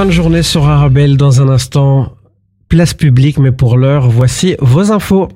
fin 0.00 0.06
de 0.06 0.12
journée 0.12 0.42
sur 0.42 0.66
Arabelle 0.66 1.18
dans 1.18 1.42
un 1.42 1.50
instant. 1.50 2.14
Place 2.70 2.94
publique, 2.94 3.38
mais 3.38 3.52
pour 3.52 3.76
l'heure, 3.76 4.08
voici 4.08 4.56
vos 4.58 4.92
infos. 4.92 5.28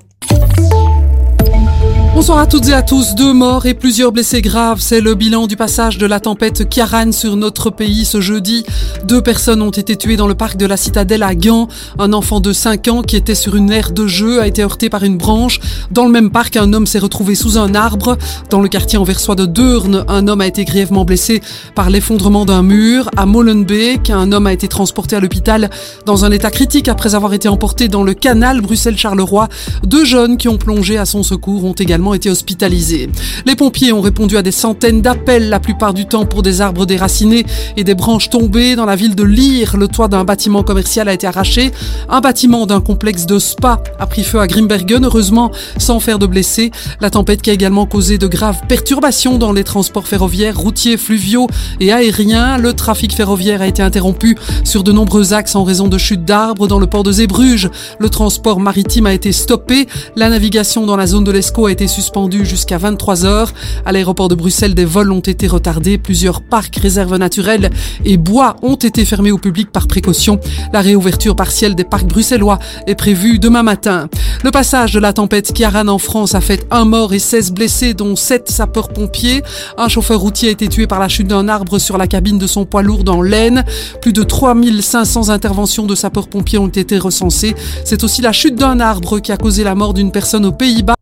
Bonsoir 2.15 2.37
à 2.37 2.47
toutes 2.47 2.69
et 2.69 2.73
à 2.73 2.81
tous. 2.81 3.13
Deux 3.13 3.33
morts 3.33 3.65
et 3.65 3.73
plusieurs 3.73 4.13
blessés 4.13 4.41
graves. 4.41 4.79
C'est 4.79 5.01
le 5.01 5.15
bilan 5.15 5.47
du 5.47 5.57
passage 5.57 5.97
de 5.97 6.05
la 6.05 6.21
tempête 6.21 6.69
Kiaran 6.69 7.11
sur 7.11 7.35
notre 7.35 7.69
pays 7.69 8.05
ce 8.05 8.21
jeudi. 8.21 8.65
Deux 9.03 9.21
personnes 9.21 9.61
ont 9.61 9.69
été 9.69 9.97
tuées 9.97 10.15
dans 10.15 10.25
le 10.25 10.33
parc 10.33 10.55
de 10.55 10.65
la 10.65 10.77
Citadelle 10.77 11.23
à 11.23 11.35
Gand. 11.35 11.67
Un 11.99 12.13
enfant 12.13 12.39
de 12.39 12.53
5 12.53 12.87
ans 12.87 13.01
qui 13.01 13.17
était 13.17 13.35
sur 13.35 13.57
une 13.57 13.69
aire 13.69 13.91
de 13.91 14.07
jeu 14.07 14.39
a 14.39 14.47
été 14.47 14.63
heurté 14.63 14.89
par 14.89 15.03
une 15.03 15.17
branche. 15.17 15.59
Dans 15.91 16.05
le 16.05 16.11
même 16.11 16.31
parc, 16.31 16.55
un 16.55 16.71
homme 16.71 16.87
s'est 16.87 16.99
retrouvé 16.99 17.35
sous 17.35 17.57
un 17.57 17.75
arbre. 17.75 18.17
Dans 18.49 18.61
le 18.61 18.69
quartier 18.69 18.97
anversois 18.97 19.35
de 19.35 19.45
Deurne, 19.45 20.05
un 20.07 20.29
homme 20.29 20.39
a 20.39 20.47
été 20.47 20.63
grièvement 20.63 21.03
blessé 21.03 21.41
par 21.75 21.89
l'effondrement 21.89 22.45
d'un 22.45 22.63
mur. 22.63 23.09
À 23.17 23.25
Molenbeek, 23.25 24.09
un 24.09 24.31
homme 24.31 24.47
a 24.47 24.53
été 24.53 24.69
transporté 24.69 25.17
à 25.17 25.19
l'hôpital 25.19 25.69
dans 26.05 26.23
un 26.23 26.31
état 26.31 26.49
critique 26.49 26.87
après 26.87 27.13
avoir 27.13 27.33
été 27.33 27.49
emporté 27.49 27.89
dans 27.89 28.03
le 28.03 28.13
canal 28.13 28.61
Bruxelles-Charleroi. 28.61 29.49
Deux 29.83 30.05
jeunes 30.05 30.37
qui 30.37 30.47
ont 30.47 30.57
plongé 30.57 30.97
à 30.97 31.03
son 31.03 31.21
secours 31.21 31.65
ont 31.65 31.73
également 31.73 32.04
été 32.13 32.29
hospitalisés. 32.29 33.09
Les 33.45 33.55
pompiers 33.55 33.91
ont 33.91 34.01
répondu 34.01 34.37
à 34.37 34.41
des 34.41 34.51
centaines 34.51 35.01
d'appels, 35.01 35.49
la 35.49 35.59
plupart 35.59 35.93
du 35.93 36.05
temps 36.05 36.25
pour 36.25 36.43
des 36.43 36.61
arbres 36.61 36.85
déracinés 36.85 37.45
et 37.77 37.83
des 37.83 37.95
branches 37.95 38.29
tombées. 38.29 38.75
Dans 38.75 38.85
la 38.85 38.95
ville 38.95 39.15
de 39.15 39.23
Lire, 39.23 39.77
le 39.77 39.87
toit 39.87 40.07
d'un 40.07 40.23
bâtiment 40.23 40.63
commercial 40.63 41.07
a 41.07 41.13
été 41.13 41.27
arraché. 41.27 41.71
Un 42.09 42.21
bâtiment 42.21 42.65
d'un 42.65 42.81
complexe 42.81 43.25
de 43.25 43.39
spa 43.39 43.81
a 43.99 44.07
pris 44.07 44.23
feu 44.23 44.39
à 44.39 44.47
Grimbergen, 44.47 45.05
heureusement 45.05 45.51
sans 45.77 45.99
faire 45.99 46.19
de 46.19 46.27
blessés. 46.27 46.71
La 47.01 47.09
tempête 47.09 47.41
qui 47.41 47.49
a 47.49 47.53
également 47.53 47.85
causé 47.85 48.17
de 48.17 48.27
graves 48.27 48.61
perturbations 48.67 49.37
dans 49.37 49.53
les 49.53 49.63
transports 49.63 50.07
ferroviaires, 50.07 50.57
routiers, 50.57 50.97
fluviaux 50.97 51.47
et 51.79 51.91
aériens. 51.91 52.57
Le 52.57 52.73
trafic 52.73 53.13
ferroviaire 53.13 53.61
a 53.61 53.67
été 53.67 53.81
interrompu 53.81 54.37
sur 54.63 54.83
de 54.83 54.91
nombreux 54.91 55.33
axes 55.33 55.55
en 55.55 55.63
raison 55.63 55.87
de 55.87 55.97
chutes 55.97 56.25
d'arbres 56.25 56.67
dans 56.67 56.79
le 56.79 56.87
port 56.87 57.03
de 57.03 57.11
Zébruges. 57.11 57.69
Le 57.99 58.09
transport 58.09 58.59
maritime 58.59 59.05
a 59.05 59.13
été 59.13 59.31
stoppé. 59.31 59.87
La 60.15 60.29
navigation 60.29 60.85
dans 60.85 60.97
la 60.97 61.07
zone 61.07 61.23
de 61.23 61.31
l'Escaut 61.31 61.65
a 61.67 61.71
été 61.71 61.87
suspendu 61.95 62.45
jusqu'à 62.45 62.77
23 62.77 63.23
heures. 63.25 63.53
À 63.85 63.93
l'aéroport 63.93 64.27
de 64.27 64.35
Bruxelles, 64.35 64.75
des 64.75 64.83
vols 64.83 65.13
ont 65.13 65.21
été 65.21 65.47
retardés. 65.47 65.97
Plusieurs 65.97 66.41
parcs, 66.41 66.75
réserves 66.75 67.15
naturelles 67.15 67.69
et 68.03 68.17
bois 68.17 68.57
ont 68.63 68.75
été 68.75 69.05
fermés 69.05 69.31
au 69.31 69.37
public 69.37 69.71
par 69.71 69.87
précaution. 69.87 70.39
La 70.73 70.81
réouverture 70.81 71.37
partielle 71.37 71.73
des 71.73 71.85
parcs 71.85 72.07
bruxellois 72.07 72.59
est 72.85 72.95
prévue 72.95 73.39
demain 73.39 73.63
matin. 73.63 74.09
Le 74.43 74.51
passage 74.51 74.91
de 74.91 74.99
la 74.99 75.13
tempête 75.13 75.53
Kiaran 75.53 75.87
en 75.87 75.97
France 75.97 76.35
a 76.35 76.41
fait 76.41 76.67
un 76.69 76.83
mort 76.83 77.13
et 77.13 77.19
16 77.19 77.53
blessés, 77.53 77.93
dont 77.93 78.17
7 78.17 78.49
sapeurs-pompiers. 78.49 79.41
Un 79.77 79.87
chauffeur 79.87 80.19
routier 80.19 80.49
a 80.49 80.51
été 80.51 80.67
tué 80.67 80.87
par 80.87 80.99
la 80.99 81.07
chute 81.07 81.27
d'un 81.27 81.47
arbre 81.47 81.79
sur 81.79 81.97
la 81.97 82.07
cabine 82.07 82.37
de 82.37 82.47
son 82.47 82.65
poids 82.65 82.81
lourd 82.81 83.05
dans 83.05 83.21
l'Aisne. 83.21 83.63
Plus 84.01 84.11
de 84.11 84.23
3500 84.23 85.29
interventions 85.29 85.85
de 85.85 85.95
sapeurs-pompiers 85.95 86.59
ont 86.59 86.67
été 86.67 86.97
recensées. 86.97 87.55
C'est 87.85 88.03
aussi 88.03 88.21
la 88.21 88.33
chute 88.33 88.55
d'un 88.55 88.81
arbre 88.81 89.19
qui 89.19 89.31
a 89.31 89.37
causé 89.37 89.63
la 89.63 89.75
mort 89.75 89.93
d'une 89.93 90.11
personne 90.11 90.45
aux 90.45 90.51
Pays-Bas, 90.51 90.95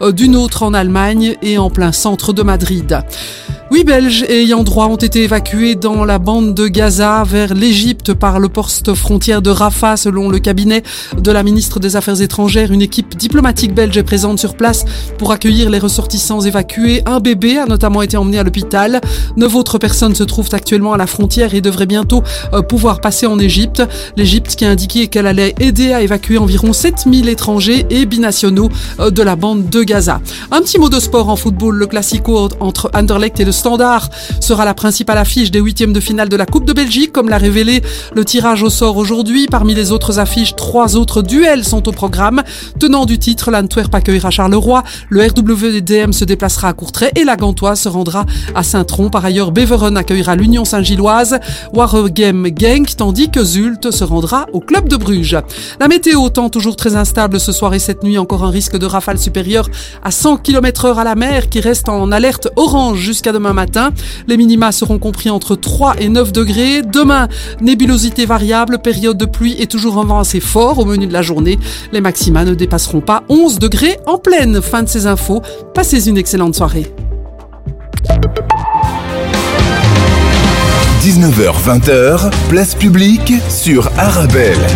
euh, 0.00 0.12
d'une 0.12 0.37
autre 0.38 0.62
en 0.62 0.72
Allemagne 0.72 1.36
et 1.42 1.58
en 1.58 1.68
plein 1.68 1.92
centre 1.92 2.32
de 2.32 2.42
Madrid. 2.42 3.02
Huit 3.70 3.84
Belges 3.84 4.24
ayant 4.30 4.62
droit 4.62 4.86
ont 4.86 4.96
été 4.96 5.24
évacués 5.24 5.74
dans 5.74 6.06
la 6.06 6.18
bande 6.18 6.54
de 6.54 6.68
Gaza 6.68 7.22
vers 7.24 7.52
l'Égypte 7.52 8.14
par 8.14 8.40
le 8.40 8.48
poste 8.48 8.94
frontière 8.94 9.42
de 9.42 9.50
Rafah 9.50 9.98
selon 9.98 10.30
le 10.30 10.38
cabinet 10.38 10.82
de 11.18 11.30
la 11.30 11.42
ministre 11.42 11.78
des 11.78 11.94
Affaires 11.94 12.22
étrangères. 12.22 12.72
Une 12.72 12.80
équipe 12.80 13.14
diplomatique 13.14 13.74
belge 13.74 13.98
est 13.98 14.02
présente 14.04 14.38
sur 14.38 14.56
place 14.56 14.86
pour 15.18 15.32
accueillir 15.32 15.68
les 15.68 15.78
ressortissants 15.78 16.40
évacués. 16.40 17.02
Un 17.04 17.20
bébé 17.20 17.58
a 17.58 17.66
notamment 17.66 18.00
été 18.00 18.16
emmené 18.16 18.38
à 18.38 18.42
l'hôpital. 18.42 19.02
Neuf 19.36 19.54
autres 19.54 19.76
personnes 19.76 20.14
se 20.14 20.24
trouvent 20.24 20.48
actuellement 20.52 20.94
à 20.94 20.96
la 20.96 21.06
frontière 21.06 21.52
et 21.54 21.60
devraient 21.60 21.84
bientôt 21.84 22.22
euh, 22.54 22.62
pouvoir 22.62 23.02
passer 23.02 23.26
en 23.26 23.38
Égypte. 23.38 23.82
L'Égypte 24.16 24.56
qui 24.56 24.64
a 24.64 24.70
indiqué 24.70 25.08
qu'elle 25.08 25.26
allait 25.26 25.54
aider 25.60 25.92
à 25.92 26.00
évacuer 26.00 26.38
environ 26.38 26.72
7000 26.72 27.28
étrangers 27.28 27.84
et 27.90 28.06
binationaux 28.06 28.70
euh, 28.98 29.10
de 29.10 29.22
la 29.22 29.36
bande 29.36 29.68
de 29.68 29.82
Gaza. 29.82 30.22
Un 30.50 30.60
petit 30.60 30.78
mot 30.78 30.88
de 30.88 31.00
sport 31.00 31.28
en 31.28 31.36
football. 31.36 31.76
Le 31.76 31.86
classico 31.86 32.48
entre 32.60 32.90
Anderlecht 32.94 33.40
et 33.40 33.44
le 33.44 33.52
Standard 33.52 34.08
sera 34.40 34.64
la 34.64 34.74
principale 34.74 35.18
affiche 35.18 35.50
des 35.50 35.58
huitièmes 35.58 35.92
de 35.92 36.00
finale 36.00 36.28
de 36.28 36.36
la 36.36 36.46
Coupe 36.46 36.64
de 36.64 36.72
Belgique, 36.72 37.12
comme 37.12 37.28
l'a 37.28 37.38
révélé 37.38 37.82
le 38.14 38.24
tirage 38.24 38.62
au 38.62 38.70
sort 38.70 38.96
aujourd'hui. 38.96 39.46
Parmi 39.46 39.74
les 39.74 39.92
autres 39.92 40.18
affiches, 40.18 40.56
trois 40.56 40.96
autres 40.96 41.22
duels 41.22 41.64
sont 41.64 41.88
au 41.88 41.92
programme. 41.92 42.42
Tenant 42.78 43.04
du 43.04 43.18
titre, 43.18 43.50
l'Antwerp 43.50 43.94
accueillera 43.94 44.30
Charleroi, 44.30 44.82
le 45.08 45.22
RWDM 45.26 46.12
se 46.12 46.24
déplacera 46.24 46.68
à 46.68 46.72
Courtrai 46.72 47.10
et 47.16 47.24
la 47.24 47.36
Gantoise 47.36 47.80
se 47.80 47.88
rendra 47.88 48.24
à 48.54 48.62
Saint-Tron. 48.62 49.10
Par 49.10 49.24
ailleurs, 49.24 49.52
Beveren 49.52 49.96
accueillera 49.96 50.36
l'Union 50.36 50.64
Saint-Gilloise, 50.64 51.38
Waregem 51.72 52.48
Genk, 52.56 52.96
tandis 52.96 53.30
que 53.30 53.44
Zult 53.44 53.90
se 53.90 54.04
rendra 54.04 54.46
au 54.52 54.60
Club 54.60 54.88
de 54.88 54.96
Bruges. 54.96 55.38
La 55.80 55.88
météo 55.88 56.28
tend 56.28 56.48
toujours 56.48 56.76
très 56.76 56.96
instable 56.96 57.40
ce 57.40 57.52
soir 57.52 57.74
et 57.74 57.78
cette 57.78 58.02
nuit, 58.02 58.18
encore 58.18 58.44
un 58.44 58.50
risque 58.50 58.76
de 58.76 58.86
rafale 58.86 59.18
supérieur 59.18 59.68
à 60.02 60.10
100 60.18 60.38
km 60.38 60.86
heure 60.86 60.98
à 60.98 61.04
la 61.04 61.14
mer 61.14 61.48
qui 61.48 61.60
reste 61.60 61.88
en 61.88 62.10
alerte 62.10 62.48
orange 62.56 62.98
jusqu'à 62.98 63.30
demain 63.30 63.52
matin. 63.52 63.92
Les 64.26 64.36
minima 64.36 64.72
seront 64.72 64.98
compris 64.98 65.30
entre 65.30 65.54
3 65.54 66.00
et 66.00 66.08
9 66.08 66.32
degrés. 66.32 66.82
Demain, 66.82 67.28
nébulosité 67.60 68.26
variable, 68.26 68.80
période 68.80 69.16
de 69.16 69.26
pluie 69.26 69.54
et 69.60 69.68
toujours 69.68 69.96
un 69.96 70.04
vent 70.04 70.18
assez 70.18 70.40
fort 70.40 70.80
au 70.80 70.84
menu 70.84 71.06
de 71.06 71.12
la 71.12 71.22
journée. 71.22 71.56
Les 71.92 72.00
maxima 72.00 72.44
ne 72.44 72.54
dépasseront 72.54 73.00
pas 73.00 73.22
11 73.28 73.60
degrés 73.60 73.96
en 74.06 74.18
pleine. 74.18 74.60
Fin 74.60 74.82
de 74.82 74.88
ces 74.88 75.06
infos. 75.06 75.40
Passez 75.72 76.08
une 76.08 76.18
excellente 76.18 76.56
soirée. 76.56 76.92
19h-20h, 81.00 82.32
place 82.48 82.74
publique 82.74 83.34
sur 83.48 83.88
Arabelle. 83.96 84.66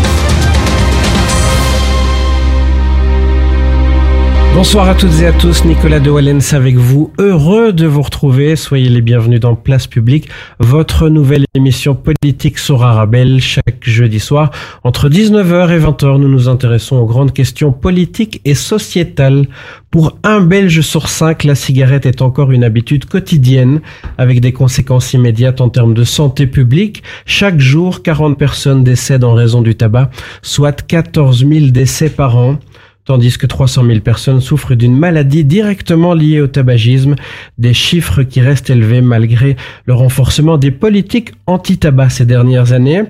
Bonsoir 4.55 4.87
à 4.87 4.95
toutes 4.95 5.19
et 5.23 5.27
à 5.27 5.33
tous, 5.33 5.65
Nicolas 5.65 5.99
de 5.99 6.11
Wallens 6.11 6.53
avec 6.53 6.77
vous. 6.77 7.11
Heureux 7.19 7.73
de 7.73 7.87
vous 7.87 8.03
retrouver. 8.03 8.55
Soyez 8.55 8.91
les 8.91 9.01
bienvenus 9.01 9.41
dans 9.41 9.55
Place 9.57 9.87
Publique, 9.87 10.29
votre 10.61 11.09
nouvelle 11.09 11.47
émission 11.55 11.95
politique 11.95 12.59
sur 12.59 12.85
Arabelle 12.85 13.41
chaque 13.41 13.83
jeudi 13.83 14.21
soir. 14.21 14.51
Entre 14.85 15.09
19h 15.09 15.71
et 15.71 15.79
20h, 15.79 16.19
nous 16.19 16.29
nous 16.29 16.51
intéressons 16.51 16.97
aux 16.97 17.07
grandes 17.07 17.33
questions 17.33 17.73
politiques 17.73 18.43
et 18.45 18.55
sociétales. 18.55 19.47
Pour 19.91 20.19
un 20.23 20.43
Belge 20.43 20.83
sur 20.83 21.09
cinq, 21.09 21.45
la 21.45 21.55
cigarette 21.55 22.05
est 22.05 22.21
encore 22.21 22.53
une 22.53 22.63
habitude 22.63 23.07
quotidienne 23.07 23.81
avec 24.19 24.41
des 24.41 24.53
conséquences 24.53 25.15
immédiates 25.15 25.63
en 25.63 25.71
termes 25.71 25.95
de 25.95 26.05
santé 26.05 26.47
publique. 26.47 27.03
Chaque 27.25 27.59
jour, 27.59 28.03
40 28.03 28.39
personnes 28.39 28.85
décèdent 28.85 29.25
en 29.25 29.33
raison 29.33 29.63
du 29.63 29.75
tabac, 29.75 30.11
soit 30.43 30.87
14 30.87 31.47
000 31.49 31.67
décès 31.69 32.11
par 32.11 32.37
an 32.37 32.59
tandis 33.05 33.37
que 33.37 33.47
300 33.47 33.87
000 33.87 34.01
personnes 34.01 34.41
souffrent 34.41 34.75
d'une 34.75 34.97
maladie 34.97 35.45
directement 35.45 36.15
liée 36.15 36.41
au 36.41 36.47
tabagisme, 36.47 37.17
des 37.59 37.75
chiffres 37.75 38.23
qui 38.23 38.41
restent 38.41 38.71
élevés 38.71 39.01
malgré 39.01 39.57
le 39.87 39.95
renforcement 39.95 40.59
des 40.59 40.71
politiques 40.71 41.33
anti-tabac 41.47 42.11
ces 42.11 42.27
dernières 42.27 42.73
années. 42.73 43.05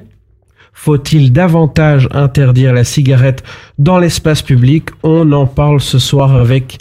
Faut-il 0.72 1.32
davantage 1.32 2.08
interdire 2.12 2.72
la 2.72 2.84
cigarette 2.84 3.42
dans 3.78 3.98
l'espace 3.98 4.42
public? 4.42 4.88
On 5.03 5.30
en 5.32 5.47
parle 5.47 5.80
ce 5.80 5.98
soir 5.98 6.34
avec 6.34 6.78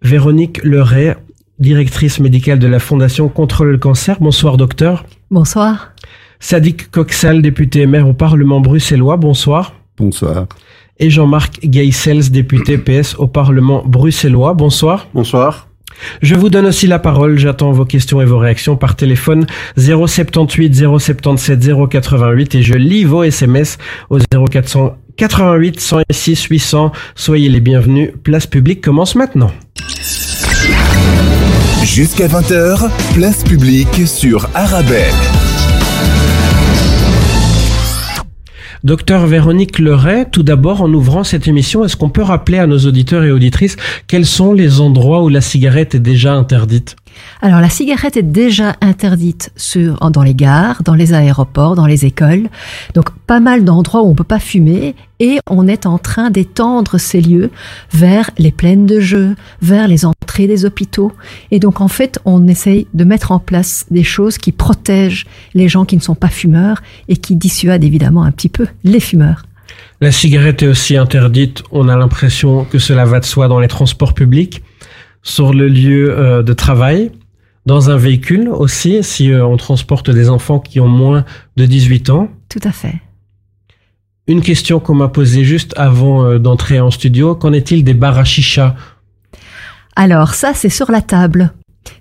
Véronique 0.00 0.64
Leray, 0.64 1.16
directrice 1.58 2.18
médicale 2.20 2.58
de 2.58 2.66
la 2.66 2.78
Fondation 2.78 3.28
Contre 3.28 3.64
le 3.64 3.76
cancer. 3.76 4.16
Bonsoir 4.20 4.56
docteur. 4.56 5.04
Bonsoir. 5.30 5.92
Sadiq 6.40 6.90
Coxal, 6.90 7.42
député 7.42 7.86
maire 7.86 8.08
au 8.08 8.14
Parlement 8.14 8.60
bruxellois. 8.60 9.18
Bonsoir. 9.18 9.74
Bonsoir 9.98 10.46
et 10.98 11.10
Jean-Marc 11.10 11.60
Geisels, 11.64 12.30
député 12.30 12.78
PS 12.78 13.16
au 13.18 13.26
Parlement 13.26 13.82
bruxellois. 13.84 14.54
Bonsoir. 14.54 15.08
Bonsoir. 15.14 15.68
Je 16.20 16.34
vous 16.34 16.48
donne 16.48 16.66
aussi 16.66 16.86
la 16.86 16.98
parole. 16.98 17.38
J'attends 17.38 17.72
vos 17.72 17.84
questions 17.84 18.20
et 18.20 18.24
vos 18.24 18.38
réactions 18.38 18.76
par 18.76 18.96
téléphone 18.96 19.46
078 19.76 20.74
077 20.74 21.60
088 21.90 22.54
et 22.54 22.62
je 22.62 22.74
lis 22.74 23.04
vos 23.04 23.22
SMS 23.22 23.78
au 24.10 24.18
0488 24.18 25.80
106 25.80 26.44
800. 26.44 26.92
Soyez 27.14 27.48
les 27.48 27.60
bienvenus. 27.60 28.10
Place 28.22 28.46
publique 28.46 28.80
commence 28.80 29.14
maintenant. 29.14 29.52
Jusqu'à 31.84 32.26
20h, 32.26 32.88
place 33.14 33.42
publique 33.44 34.06
sur 34.06 34.48
Arabelle. 34.54 35.12
Docteur 38.84 39.28
Véronique 39.28 39.78
Leray, 39.78 40.26
tout 40.28 40.42
d'abord, 40.42 40.82
en 40.82 40.92
ouvrant 40.92 41.22
cette 41.22 41.46
émission, 41.46 41.84
est-ce 41.84 41.96
qu'on 41.96 42.10
peut 42.10 42.22
rappeler 42.22 42.58
à 42.58 42.66
nos 42.66 42.78
auditeurs 42.78 43.22
et 43.22 43.30
auditrices 43.30 43.76
quels 44.08 44.26
sont 44.26 44.52
les 44.52 44.80
endroits 44.80 45.22
où 45.22 45.28
la 45.28 45.40
cigarette 45.40 45.94
est 45.94 46.00
déjà 46.00 46.34
interdite? 46.34 46.96
Alors 47.44 47.60
la 47.60 47.68
cigarette 47.68 48.16
est 48.16 48.22
déjà 48.22 48.76
interdite 48.80 49.50
sur, 49.56 49.98
dans 50.12 50.22
les 50.22 50.32
gares, 50.32 50.84
dans 50.84 50.94
les 50.94 51.12
aéroports, 51.12 51.74
dans 51.74 51.86
les 51.86 52.06
écoles. 52.06 52.48
Donc 52.94 53.10
pas 53.26 53.40
mal 53.40 53.64
d'endroits 53.64 54.04
où 54.04 54.06
on 54.06 54.14
peut 54.14 54.22
pas 54.22 54.38
fumer 54.38 54.94
et 55.18 55.40
on 55.50 55.66
est 55.66 55.84
en 55.84 55.98
train 55.98 56.30
d'étendre 56.30 56.98
ces 56.98 57.20
lieux 57.20 57.50
vers 57.92 58.30
les 58.38 58.52
plaines 58.52 58.86
de 58.86 59.00
jeux, 59.00 59.34
vers 59.60 59.88
les 59.88 60.04
entrées 60.04 60.46
des 60.46 60.64
hôpitaux. 60.64 61.10
Et 61.50 61.58
donc 61.58 61.80
en 61.80 61.88
fait, 61.88 62.20
on 62.24 62.46
essaye 62.46 62.86
de 62.94 63.02
mettre 63.02 63.32
en 63.32 63.40
place 63.40 63.86
des 63.90 64.04
choses 64.04 64.38
qui 64.38 64.52
protègent 64.52 65.26
les 65.54 65.68
gens 65.68 65.84
qui 65.84 65.96
ne 65.96 66.02
sont 66.02 66.14
pas 66.14 66.28
fumeurs 66.28 66.80
et 67.08 67.16
qui 67.16 67.34
dissuadent 67.34 67.82
évidemment 67.82 68.22
un 68.22 68.30
petit 68.30 68.50
peu 68.50 68.68
les 68.84 69.00
fumeurs. 69.00 69.42
La 70.00 70.12
cigarette 70.12 70.62
est 70.62 70.68
aussi 70.68 70.96
interdite, 70.96 71.64
on 71.72 71.88
a 71.88 71.96
l'impression 71.96 72.64
que 72.64 72.78
cela 72.78 73.04
va 73.04 73.18
de 73.18 73.24
soi 73.24 73.48
dans 73.48 73.58
les 73.58 73.68
transports 73.68 74.14
publics, 74.14 74.62
sur 75.24 75.52
le 75.52 75.66
lieu 75.66 76.16
euh, 76.16 76.42
de 76.42 76.52
travail 76.52 77.10
dans 77.66 77.90
un 77.90 77.96
véhicule 77.96 78.48
aussi, 78.48 79.02
si 79.02 79.30
euh, 79.30 79.46
on 79.46 79.56
transporte 79.56 80.10
des 80.10 80.28
enfants 80.28 80.58
qui 80.58 80.80
ont 80.80 80.88
moins 80.88 81.24
de 81.56 81.66
18 81.66 82.10
ans. 82.10 82.28
Tout 82.48 82.60
à 82.64 82.72
fait. 82.72 83.00
Une 84.26 84.40
question 84.40 84.80
qu'on 84.80 84.94
m'a 84.94 85.08
posée 85.08 85.44
juste 85.44 85.74
avant 85.76 86.24
euh, 86.24 86.38
d'entrer 86.38 86.80
en 86.80 86.90
studio, 86.90 87.34
qu'en 87.34 87.52
est-il 87.52 87.84
des 87.84 87.94
bars 87.94 88.18
à 88.18 88.24
chicha 88.24 88.76
Alors 89.96 90.34
ça, 90.34 90.52
c'est 90.54 90.68
sur 90.68 90.90
la 90.90 91.02
table. 91.02 91.52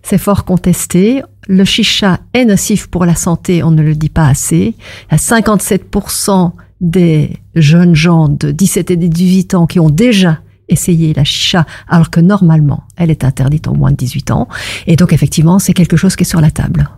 C'est 0.04 0.20
fort 0.20 0.46
contesté. 0.46 1.24
Le 1.48 1.66
chicha 1.66 2.20
est 2.34 2.46
nocif 2.46 2.88
pour 2.88 3.06
la 3.06 3.16
santé, 3.16 3.64
on 3.64 3.72
ne 3.72 3.82
le 3.82 3.96
dit 3.96 4.10
pas 4.10 4.28
assez. 4.28 4.76
Il 5.10 5.12
y 5.12 5.16
a 5.16 5.18
57% 5.18 6.52
des 6.82 7.38
jeunes 7.56 7.96
gens 7.96 8.28
de 8.28 8.52
17 8.52 8.92
et 8.92 8.96
18 8.96 9.56
ans 9.56 9.68
qui 9.68 9.80
ont 9.80 9.90
déjà 9.90 10.40
essayer 10.72 11.14
la 11.14 11.24
chicha 11.24 11.66
alors 11.88 12.10
que 12.10 12.20
normalement 12.20 12.84
elle 12.98 13.12
est 13.12 13.24
interdite 13.24 13.68
aux 13.68 13.74
moins 13.74 13.92
de 13.92 13.98
18 13.98 14.32
ans. 14.32 14.48
Et 14.88 14.96
donc 14.96 15.14
effectivement 15.14 15.60
c'est 15.60 15.74
quelque 15.74 15.98
chose 15.98 16.16
qui 16.16 16.24
est 16.24 16.26
sur 16.26 16.42
la 16.42 16.52
table. 16.52 16.90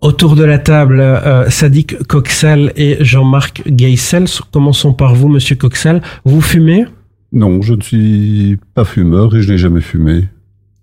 Autour 0.00 0.36
de 0.36 0.44
la 0.44 0.58
table, 0.58 1.00
euh, 1.00 1.50
Sadiq 1.50 1.96
Coxal 2.06 2.72
et 2.76 2.98
Jean-Marc 3.00 3.64
Geisel. 3.66 4.26
Commençons 4.52 4.92
par 4.92 5.16
vous, 5.16 5.28
Monsieur 5.28 5.56
Coxal. 5.56 6.02
Vous 6.24 6.40
fumez? 6.40 6.86
Non, 7.32 7.62
je 7.62 7.74
ne 7.74 7.82
suis 7.82 8.58
pas 8.74 8.84
fumeur 8.84 9.34
et 9.34 9.42
je 9.42 9.50
n'ai 9.50 9.58
jamais 9.58 9.80
fumé. 9.80 10.28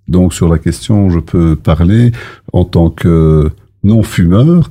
Donc 0.09 0.33
sur 0.33 0.49
la 0.49 0.59
question, 0.59 1.09
je 1.09 1.19
peux 1.19 1.55
parler 1.55 2.11
en 2.51 2.65
tant 2.65 2.89
que 2.89 3.51
non-fumeur, 3.83 4.69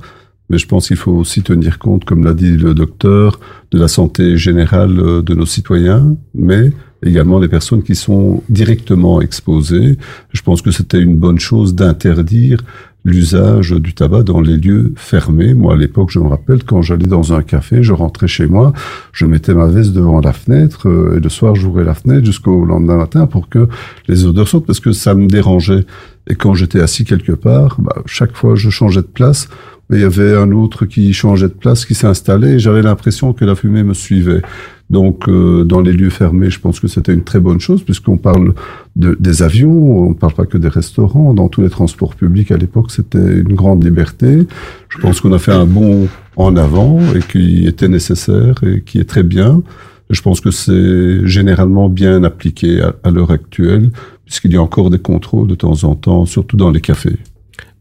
mais 0.49 0.57
je 0.57 0.67
pense 0.67 0.87
qu'il 0.87 0.97
faut 0.97 1.13
aussi 1.13 1.41
tenir 1.41 1.79
compte, 1.79 2.05
comme 2.05 2.23
l'a 2.23 2.33
dit 2.33 2.57
le 2.57 2.73
docteur, 2.73 3.39
de 3.71 3.79
la 3.79 3.87
santé 3.87 4.37
générale 4.37 4.99
euh, 4.99 5.21
de 5.21 5.33
nos 5.33 5.45
citoyens, 5.45 6.15
mais 6.33 6.71
également 7.03 7.39
des 7.39 7.47
personnes 7.47 7.83
qui 7.83 7.95
sont 7.95 8.43
directement 8.49 9.21
exposées. 9.21 9.97
Je 10.31 10.41
pense 10.41 10.61
que 10.61 10.71
c'était 10.71 10.99
une 10.99 11.17
bonne 11.17 11.39
chose 11.39 11.75
d'interdire 11.75 12.59
l'usage 13.05 13.71
du 13.71 13.93
tabac 13.93 14.23
dans 14.23 14.41
les 14.41 14.57
lieux 14.57 14.93
fermés. 14.95 15.53
Moi, 15.53 15.73
à 15.73 15.77
l'époque, 15.77 16.09
je 16.09 16.17
me 16.17 16.27
rappelle, 16.27 16.63
quand 16.63 16.81
j'allais 16.81 17.05
dans 17.05 17.33
un 17.33 17.43
café, 17.43 17.83
je 17.83 17.93
rentrais 17.93 18.27
chez 18.27 18.47
moi, 18.47 18.73
je 19.13 19.27
mettais 19.27 19.53
ma 19.53 19.67
veste 19.67 19.93
devant 19.93 20.19
la 20.19 20.33
fenêtre, 20.33 20.89
euh, 20.89 21.17
et 21.17 21.19
le 21.19 21.29
soir, 21.29 21.53
j'ouvrais 21.55 21.83
la 21.83 21.93
fenêtre 21.93 22.25
jusqu'au 22.25 22.65
lendemain 22.65 22.97
matin 22.97 23.27
pour 23.27 23.47
que 23.47 23.69
les 24.07 24.25
odeurs 24.25 24.47
sortent, 24.47 24.65
parce 24.65 24.79
que 24.79 24.91
ça 24.91 25.13
me 25.13 25.27
dérangeait. 25.27 25.85
Et 26.27 26.33
quand 26.33 26.55
j'étais 26.55 26.79
assis 26.79 27.05
quelque 27.05 27.33
part, 27.33 27.79
bah, 27.79 27.95
chaque 28.07 28.35
fois, 28.35 28.55
je 28.55 28.71
changeais 28.71 29.01
de 29.01 29.05
place, 29.05 29.49
mais 29.89 29.97
il 29.97 30.01
y 30.01 30.05
avait 30.05 30.35
un 30.35 30.51
autre 30.51 30.85
qui 30.85 31.13
changeait 31.13 31.47
de 31.47 31.53
place, 31.53 31.85
qui 31.85 31.93
s'est 31.93 32.07
installé, 32.07 32.53
et 32.53 32.59
j'avais 32.59 32.81
l'impression 32.81 33.33
que 33.33 33.45
la 33.45 33.55
fumée 33.55 33.83
me 33.83 33.93
suivait. 33.93 34.41
Donc, 34.89 35.27
euh, 35.27 35.63
dans 35.63 35.81
les 35.81 35.93
lieux 35.93 36.11
fermés, 36.11 36.49
je 36.51 36.59
pense 36.59 36.79
que 36.79 36.87
c'était 36.87 37.13
une 37.13 37.23
très 37.23 37.39
bonne 37.39 37.59
chose, 37.59 37.83
puisqu'on 37.83 38.17
parle 38.17 38.53
de, 38.95 39.17
des 39.19 39.41
avions, 39.41 39.71
on 39.71 40.09
ne 40.09 40.13
parle 40.13 40.33
pas 40.33 40.45
que 40.45 40.57
des 40.57 40.67
restaurants. 40.67 41.33
Dans 41.33 41.49
tous 41.49 41.61
les 41.61 41.69
transports 41.69 42.15
publics, 42.15 42.51
à 42.51 42.57
l'époque, 42.57 42.91
c'était 42.91 43.17
une 43.17 43.55
grande 43.55 43.83
liberté. 43.83 44.47
Je 44.89 44.97
pense 44.99 45.21
qu'on 45.21 45.33
a 45.33 45.39
fait 45.39 45.53
un 45.53 45.65
bond 45.65 46.07
en 46.35 46.55
avant, 46.55 46.99
et 47.15 47.19
qui 47.19 47.67
était 47.67 47.87
nécessaire, 47.87 48.55
et 48.63 48.81
qui 48.81 48.99
est 48.99 49.09
très 49.09 49.23
bien. 49.23 49.63
Je 50.11 50.21
pense 50.21 50.39
que 50.39 50.51
c'est 50.51 51.25
généralement 51.25 51.89
bien 51.89 52.23
appliqué 52.23 52.81
à, 52.81 52.95
à 53.03 53.09
l'heure 53.09 53.31
actuelle, 53.31 53.89
puisqu'il 54.25 54.53
y 54.53 54.57
a 54.57 54.61
encore 54.61 54.91
des 54.91 54.99
contrôles 54.99 55.47
de 55.47 55.55
temps 55.55 55.83
en 55.83 55.95
temps, 55.95 56.25
surtout 56.25 56.57
dans 56.57 56.69
les 56.69 56.81
cafés. 56.81 57.17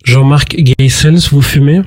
Jean-Marc 0.05 0.57
Geisels, 0.57 1.21
vous 1.31 1.43
fumez? 1.43 1.83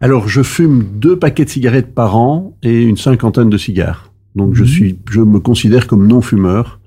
Alors, 0.00 0.28
je 0.28 0.42
fume 0.42 0.84
deux 0.94 1.16
paquets 1.18 1.44
de 1.44 1.50
cigarettes 1.50 1.94
par 1.94 2.16
an 2.16 2.56
et 2.62 2.82
une 2.82 2.96
cinquantaine 2.96 3.48
de 3.50 3.56
cigares. 3.58 4.12
Donc, 4.34 4.54
je 4.54 4.62
Mhm. 4.62 4.68
suis, 4.68 4.98
je 5.10 5.20
me 5.20 5.38
considère 5.40 5.86
comme 5.86 6.06
non 6.06 6.20
fumeur 6.20 6.78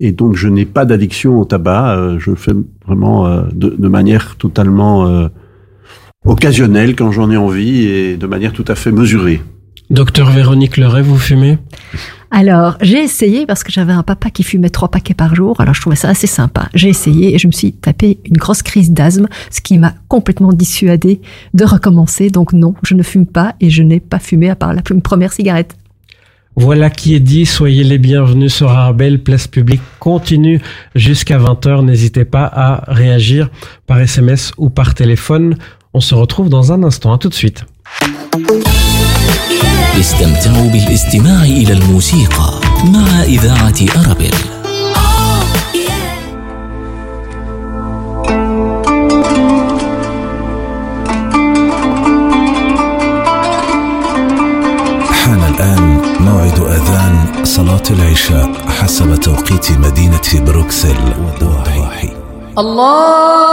et 0.00 0.12
donc 0.12 0.36
je 0.36 0.48
n'ai 0.48 0.66
pas 0.66 0.84
d'addiction 0.84 1.40
au 1.40 1.44
tabac. 1.44 1.96
Euh, 1.96 2.18
je 2.18 2.34
fais 2.34 2.52
vraiment 2.86 3.26
euh, 3.26 3.42
de, 3.54 3.70
de 3.70 3.88
manière 3.88 4.36
totalement 4.36 5.06
euh, 5.06 5.28
occasionnelle 6.24 6.94
quand 6.94 7.10
j'en 7.12 7.30
ai 7.30 7.36
envie 7.36 7.86
et 7.86 8.16
de 8.16 8.26
manière 8.26 8.52
tout 8.52 8.64
à 8.68 8.74
fait 8.74 8.92
mesurée. 8.92 9.40
Docteur 9.90 10.30
Véronique 10.30 10.76
Leray, 10.76 11.02
vous 11.02 11.18
fumez? 11.18 11.58
Alors, 12.30 12.78
j'ai 12.80 13.02
essayé 13.02 13.44
parce 13.44 13.62
que 13.62 13.70
j'avais 13.70 13.92
un 13.92 14.02
papa 14.02 14.30
qui 14.30 14.42
fumait 14.42 14.70
trois 14.70 14.90
paquets 14.90 15.12
par 15.12 15.34
jour, 15.34 15.60
alors 15.60 15.74
je 15.74 15.82
trouvais 15.82 15.96
ça 15.96 16.08
assez 16.08 16.26
sympa. 16.26 16.70
J'ai 16.72 16.88
essayé 16.88 17.34
et 17.34 17.38
je 17.38 17.46
me 17.46 17.52
suis 17.52 17.74
tapé 17.74 18.20
une 18.24 18.38
grosse 18.38 18.62
crise 18.62 18.90
d'asthme, 18.90 19.28
ce 19.50 19.60
qui 19.60 19.76
m'a 19.76 19.92
complètement 20.08 20.54
dissuadé 20.54 21.20
de 21.52 21.64
recommencer. 21.66 22.30
Donc 22.30 22.54
non, 22.54 22.74
je 22.82 22.94
ne 22.94 23.02
fume 23.02 23.26
pas 23.26 23.54
et 23.60 23.68
je 23.68 23.82
n'ai 23.82 24.00
pas 24.00 24.18
fumé 24.18 24.48
à 24.48 24.56
part 24.56 24.72
la 24.72 24.80
première 24.80 25.32
cigarette. 25.34 25.76
Voilà 26.56 26.88
qui 26.88 27.14
est 27.14 27.20
dit, 27.20 27.44
soyez 27.44 27.84
les 27.84 27.98
bienvenus 27.98 28.54
sur 28.54 28.70
Arabelle, 28.70 29.22
place 29.22 29.46
publique 29.46 29.82
continue 29.98 30.60
jusqu'à 30.94 31.38
20h. 31.38 31.84
N'hésitez 31.84 32.24
pas 32.24 32.44
à 32.44 32.84
réagir 32.92 33.50
par 33.86 34.00
SMS 34.00 34.52
ou 34.56 34.70
par 34.70 34.94
téléphone. 34.94 35.56
On 35.94 36.00
se 36.00 36.14
retrouve 36.14 36.48
dans 36.48 36.72
un 36.72 36.82
instant, 36.82 37.12
à 37.12 37.18
tout 37.18 37.28
de 37.28 37.34
suite. 37.34 37.64
استمتعوا 40.00 40.70
بالاستماع 40.70 41.42
إلى 41.42 41.72
الموسيقى 41.72 42.60
مع 42.84 43.22
إذاعة 43.22 43.74
أرابيل. 43.96 44.34
حان 55.10 55.54
الآن 55.54 56.00
موعد 56.20 56.58
أذان 56.58 57.44
صلاة 57.44 57.82
العشاء 57.90 58.50
حسب 58.68 59.14
توقيت 59.14 59.72
مدينة 59.72 60.20
بروكسل 60.34 60.96
والضواحي 61.24 62.08
الله 62.58 63.52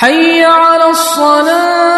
حي 0.00 0.44
على 0.44 0.90
الصلاة. 0.90 1.90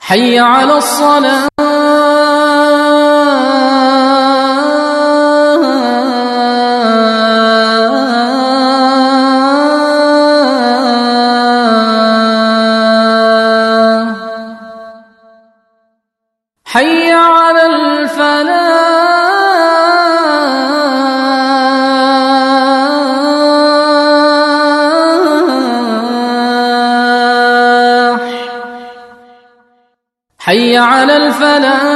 حي 0.00 0.38
على 0.38 0.76
الصلاة. 0.76 1.43
على 31.33 31.92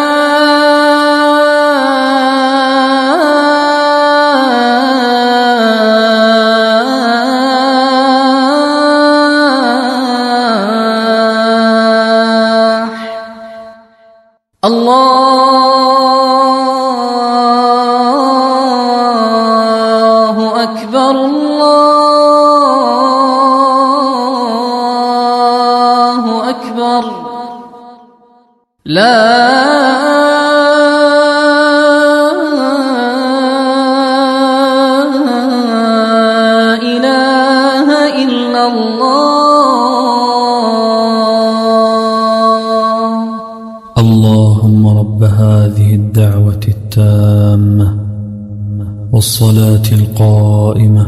والصلاة 49.19 49.87
القائمة. 49.93 51.05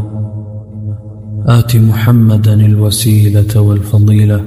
آت 1.47 1.77
محمدا 1.77 2.55
الوسيلة 2.55 3.61
والفضيلة. 3.61 4.45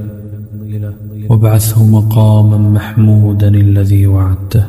وابعثه 1.30 1.86
مقاما 1.86 2.58
محمودا 2.58 3.48
الذي 3.48 4.08
وعدته. 4.08 4.64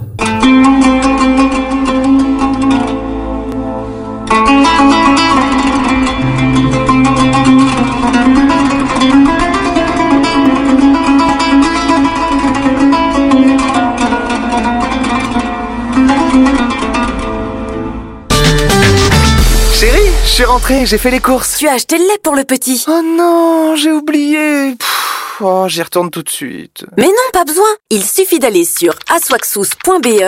Suis 20.34 20.44
rentré, 20.44 20.84
j'ai 20.84 20.98
fait 20.98 21.12
les 21.12 21.20
courses. 21.20 21.58
Tu 21.58 21.68
as 21.68 21.74
acheté 21.74 21.96
le 21.96 22.02
lait 22.02 22.18
pour 22.20 22.34
le 22.34 22.42
petit. 22.42 22.84
Oh 22.88 23.02
non, 23.04 23.76
j'ai 23.76 23.92
oublié. 23.92 24.74
Pff, 24.74 25.40
oh, 25.40 25.66
j'y 25.68 25.80
retourne 25.80 26.10
tout 26.10 26.24
de 26.24 26.28
suite. 26.28 26.84
Mais 26.96 27.06
non, 27.06 27.12
pas 27.32 27.44
besoin. 27.44 27.68
Il 27.90 28.02
suffit 28.02 28.40
d'aller 28.40 28.64
sur 28.64 28.96
aswaxous.be, 29.14 30.24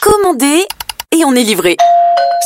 commander 0.00 0.64
et 1.10 1.24
on 1.24 1.34
est 1.34 1.42
livré. 1.42 1.76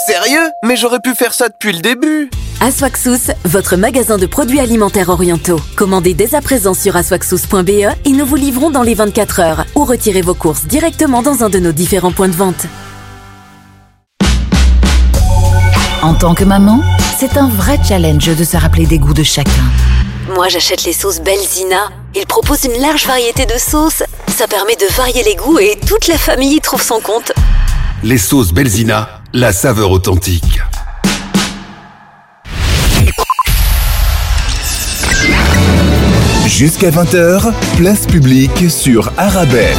Sérieux? 0.07 0.49
Mais 0.65 0.75
j'aurais 0.75 1.01
pu 1.05 1.15
faire 1.15 1.35
ça 1.35 1.51
depuis 1.51 1.75
le 1.75 1.81
début. 1.81 2.31
Aswaxous, 2.63 3.31
votre 3.45 3.77
magasin 3.77 4.17
de 4.17 4.25
produits 4.25 4.61
alimentaires 4.61 5.11
orientaux. 5.11 5.61
Commandez 5.77 6.15
dès 6.15 6.35
à 6.35 6.41
présent 6.41 6.73
sur 6.73 6.97
aswaxous.be 6.97 7.69
et 7.69 8.11
nous 8.11 8.25
vous 8.25 8.37
livrons 8.37 8.71
dans 8.71 8.83
les 8.83 8.95
24 8.95 9.41
heures 9.41 9.65
ou 9.75 9.85
retirez 9.85 10.23
vos 10.23 10.35
courses 10.35 10.65
directement 10.65 11.21
dans 11.21 11.45
un 11.45 11.51
de 11.51 11.59
nos 11.59 11.73
différents 11.73 12.13
points 12.13 12.29
de 12.29 12.37
vente. 12.37 12.65
En 16.03 16.15
tant 16.15 16.35
que 16.35 16.43
maman, 16.43 16.81
c'est 17.25 17.39
un 17.39 17.47
vrai 17.47 17.79
challenge 17.87 18.37
de 18.37 18.43
se 18.43 18.57
rappeler 18.57 18.85
des 18.85 18.99
goûts 18.99 19.15
de 19.15 19.23
chacun. 19.23 19.63
Moi, 20.35 20.49
j'achète 20.49 20.83
les 20.83 20.93
sauces 20.93 21.21
Belzina. 21.21 21.91
Ils 22.17 22.27
proposent 22.27 22.65
une 22.65 22.83
large 22.83 23.07
variété 23.07 23.47
de 23.47 23.57
sauces. 23.59 24.03
Ça 24.27 24.49
permet 24.49 24.75
de 24.75 24.93
varier 24.97 25.23
les 25.23 25.37
goûts 25.37 25.61
et 25.61 25.79
toute 25.87 26.09
la 26.09 26.19
famille 26.19 26.57
y 26.57 26.61
trouve 26.61 26.83
son 26.83 26.99
compte. 26.99 27.31
Les 28.03 28.19
sauces 28.19 28.53
Belzina, 28.53 29.21
la 29.33 29.53
saveur 29.53 29.93
authentique. 29.93 30.61
Jusqu'à 36.49 36.91
20h, 36.91 37.53
place 37.77 38.07
publique 38.07 38.69
sur 38.69 39.13
Arabelle. 39.17 39.77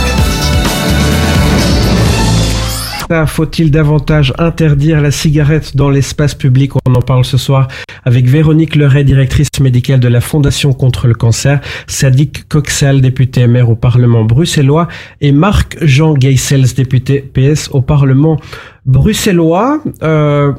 Faut-il 3.28 3.70
davantage 3.70 4.34
interdire 4.40 5.00
la 5.00 5.12
cigarette 5.12 5.76
dans 5.76 5.90
l'espace 5.90 6.34
public? 6.34 6.72
On 6.88 6.96
en 6.96 7.02
parle 7.02 7.24
ce 7.24 7.38
soir 7.38 7.68
avec 8.04 8.26
Véronique 8.26 8.76
Leray, 8.76 9.04
directrice 9.04 9.50
médicale 9.62 10.00
de 10.00 10.08
la 10.08 10.20
Fondation 10.20 10.74
contre 10.74 11.08
le 11.08 11.14
cancer, 11.14 11.62
Sadiq 11.86 12.48
Coxal, 12.50 13.02
député 13.02 13.46
maire 13.46 13.70
au 13.70 13.76
Parlement 13.76 14.24
bruxellois, 14.24 14.88
et 15.22 15.32
Marc-Jean 15.32 16.16
Geisels, 16.16 16.74
député 16.76 17.22
PS 17.22 17.70
au 17.72 17.82
Parlement 17.82 18.40
bruxellois. 18.86 19.82
Euh, 20.02 20.54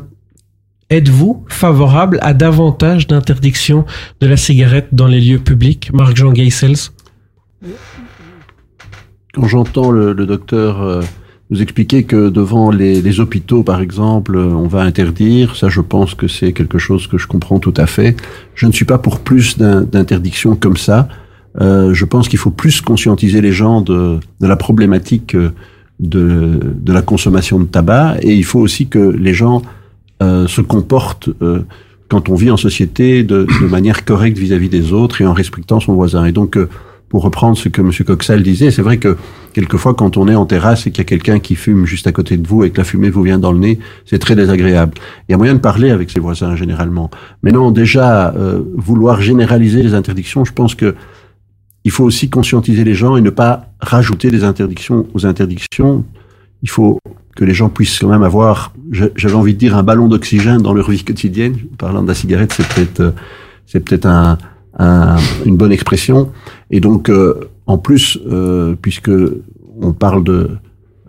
Êtes-vous 0.90 1.44
favorable 1.48 2.18
à 2.22 2.34
davantage 2.34 3.08
d'interdiction 3.08 3.84
de 4.20 4.26
la 4.28 4.36
cigarette 4.36 4.88
dans 4.92 5.08
les 5.08 5.20
lieux 5.20 5.40
publics? 5.40 5.90
Marc-Jean 5.92 6.32
Geisels 6.32 6.76
Quand 9.32 9.48
j'entends 9.48 9.90
le, 9.90 10.12
le 10.12 10.26
docteur 10.26 10.82
euh, 10.82 11.02
nous 11.54 11.62
expliquer 11.62 12.02
que 12.02 12.30
devant 12.30 12.70
les, 12.70 13.00
les 13.00 13.20
hôpitaux, 13.20 13.62
par 13.62 13.80
exemple, 13.80 14.36
on 14.36 14.66
va 14.66 14.82
interdire, 14.82 15.54
ça 15.54 15.68
je 15.68 15.80
pense 15.80 16.14
que 16.14 16.26
c'est 16.26 16.52
quelque 16.52 16.78
chose 16.78 17.06
que 17.06 17.16
je 17.16 17.26
comprends 17.28 17.60
tout 17.60 17.74
à 17.76 17.86
fait. 17.86 18.16
Je 18.56 18.66
ne 18.66 18.72
suis 18.72 18.84
pas 18.84 18.98
pour 18.98 19.20
plus 19.20 19.56
d'in- 19.56 19.82
d'interdictions 19.82 20.56
comme 20.56 20.76
ça. 20.76 21.08
Euh, 21.60 21.94
je 21.94 22.04
pense 22.04 22.28
qu'il 22.28 22.40
faut 22.40 22.50
plus 22.50 22.80
conscientiser 22.80 23.40
les 23.40 23.52
gens 23.52 23.80
de, 23.80 24.18
de 24.40 24.46
la 24.46 24.56
problématique 24.56 25.36
euh, 25.36 25.50
de, 26.00 26.58
de 26.88 26.92
la 26.92 27.02
consommation 27.02 27.60
de 27.60 27.66
tabac 27.66 28.16
et 28.22 28.34
il 28.34 28.44
faut 28.44 28.58
aussi 28.58 28.88
que 28.88 28.98
les 28.98 29.34
gens 29.34 29.62
euh, 30.22 30.48
se 30.48 30.60
comportent 30.60 31.28
euh, 31.40 31.60
quand 32.08 32.28
on 32.28 32.34
vit 32.34 32.50
en 32.50 32.56
société 32.56 33.22
de, 33.22 33.46
de 33.62 33.66
manière 33.68 34.04
correcte 34.04 34.36
vis-à-vis 34.38 34.68
des 34.68 34.92
autres 34.92 35.20
et 35.22 35.26
en 35.26 35.32
respectant 35.32 35.78
son 35.78 35.94
voisin. 35.94 36.24
Et 36.24 36.32
donc, 36.32 36.56
euh, 36.56 36.68
pour 37.14 37.22
reprendre 37.22 37.56
ce 37.56 37.68
que 37.68 37.80
M. 37.80 37.92
Coxal 38.04 38.42
disait, 38.42 38.72
c'est 38.72 38.82
vrai 38.82 38.96
que 38.98 39.16
quelquefois, 39.52 39.94
quand 39.94 40.16
on 40.16 40.26
est 40.26 40.34
en 40.34 40.46
terrasse 40.46 40.88
et 40.88 40.90
qu'il 40.90 40.98
y 40.98 41.02
a 41.02 41.04
quelqu'un 41.04 41.38
qui 41.38 41.54
fume 41.54 41.86
juste 41.86 42.08
à 42.08 42.12
côté 42.12 42.36
de 42.36 42.44
vous 42.44 42.64
et 42.64 42.70
que 42.70 42.78
la 42.78 42.82
fumée 42.82 43.08
vous 43.08 43.22
vient 43.22 43.38
dans 43.38 43.52
le 43.52 43.60
nez, 43.60 43.78
c'est 44.04 44.18
très 44.18 44.34
désagréable. 44.34 44.94
Il 45.28 45.30
y 45.30 45.34
a 45.36 45.38
moyen 45.38 45.54
de 45.54 45.60
parler 45.60 45.90
avec 45.90 46.10
ses 46.10 46.18
voisins 46.18 46.56
généralement. 46.56 47.12
Mais 47.44 47.52
non, 47.52 47.70
déjà, 47.70 48.34
euh, 48.34 48.62
vouloir 48.76 49.22
généraliser 49.22 49.84
les 49.84 49.94
interdictions, 49.94 50.44
je 50.44 50.52
pense 50.52 50.74
que 50.74 50.96
il 51.84 51.92
faut 51.92 52.02
aussi 52.02 52.28
conscientiser 52.30 52.82
les 52.82 52.94
gens 52.94 53.16
et 53.16 53.20
ne 53.20 53.30
pas 53.30 53.68
rajouter 53.78 54.32
des 54.32 54.42
interdictions 54.42 55.06
aux 55.14 55.24
interdictions. 55.24 56.04
Il 56.64 56.68
faut 56.68 56.98
que 57.36 57.44
les 57.44 57.54
gens 57.54 57.68
puissent 57.68 58.00
quand 58.00 58.08
même 58.08 58.24
avoir, 58.24 58.72
j'avais 58.90 59.34
envie 59.36 59.54
de 59.54 59.58
dire, 59.60 59.76
un 59.76 59.84
ballon 59.84 60.08
d'oxygène 60.08 60.62
dans 60.62 60.74
leur 60.74 60.90
vie 60.90 61.04
quotidienne. 61.04 61.54
Parlant 61.78 62.02
de 62.02 62.08
la 62.08 62.14
cigarette, 62.14 62.52
c'est 62.56 62.66
peut-être, 62.66 62.98
euh, 62.98 63.10
c'est 63.66 63.78
peut-être 63.78 64.06
un, 64.06 64.36
un- 64.80 65.14
une 65.46 65.56
bonne 65.56 65.70
expression. 65.70 66.32
Et 66.74 66.80
donc, 66.80 67.08
euh, 67.08 67.34
en 67.66 67.78
plus, 67.78 68.18
euh, 68.26 68.74
puisque 68.82 69.12
on 69.80 69.92
parle 69.92 70.24
de 70.24 70.50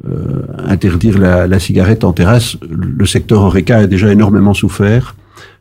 euh, 0.08 0.44
interdire 0.60 1.18
la, 1.18 1.48
la 1.48 1.58
cigarette 1.58 2.04
en 2.04 2.14
terrasse, 2.14 2.56
le 2.70 3.06
secteur 3.08 3.42
Horeca 3.42 3.78
a 3.78 3.88
déjà 3.88 4.12
énormément 4.12 4.54
souffert. 4.54 5.16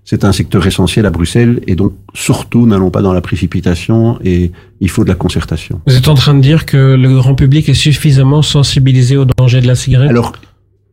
C'est 0.04 0.23
un 0.25 0.32
secteur 0.32 0.66
essentiel 0.66 1.06
à 1.06 1.11
Bruxelles 1.11 1.62
et 1.66 1.75
donc 1.75 1.94
surtout 2.12 2.66
n'allons 2.66 2.90
pas 2.90 3.00
dans 3.00 3.14
la 3.14 3.23
précipitation 3.23 4.18
et 4.23 4.52
il 4.80 4.90
faut 4.90 5.04
de 5.04 5.08
la 5.08 5.14
concertation. 5.14 5.80
Vous 5.87 5.96
êtes 5.96 6.08
en 6.08 6.14
train 6.14 6.34
de 6.34 6.42
dire 6.42 6.66
que 6.66 6.94
le 6.94 7.14
grand 7.14 7.34
public 7.34 7.70
est 7.70 7.80
suffisamment 7.88 8.42
sensibilisé 8.42 9.16
au 9.16 9.25
danger 9.25 9.62
de 9.62 9.66
la 9.66 9.75
cigarette? 9.75 10.11
Alors, 10.11 10.32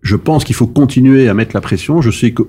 je 0.03 0.15
pense 0.15 0.46
qu'il 0.46 0.56
faut 0.56 0.68
continuer 0.68 1.27
à 1.27 1.34
mettre 1.34 1.53
la 1.53 1.60
pression. 1.60 2.01
Je 2.01 2.12
sais 2.12 2.32
que 2.32 2.44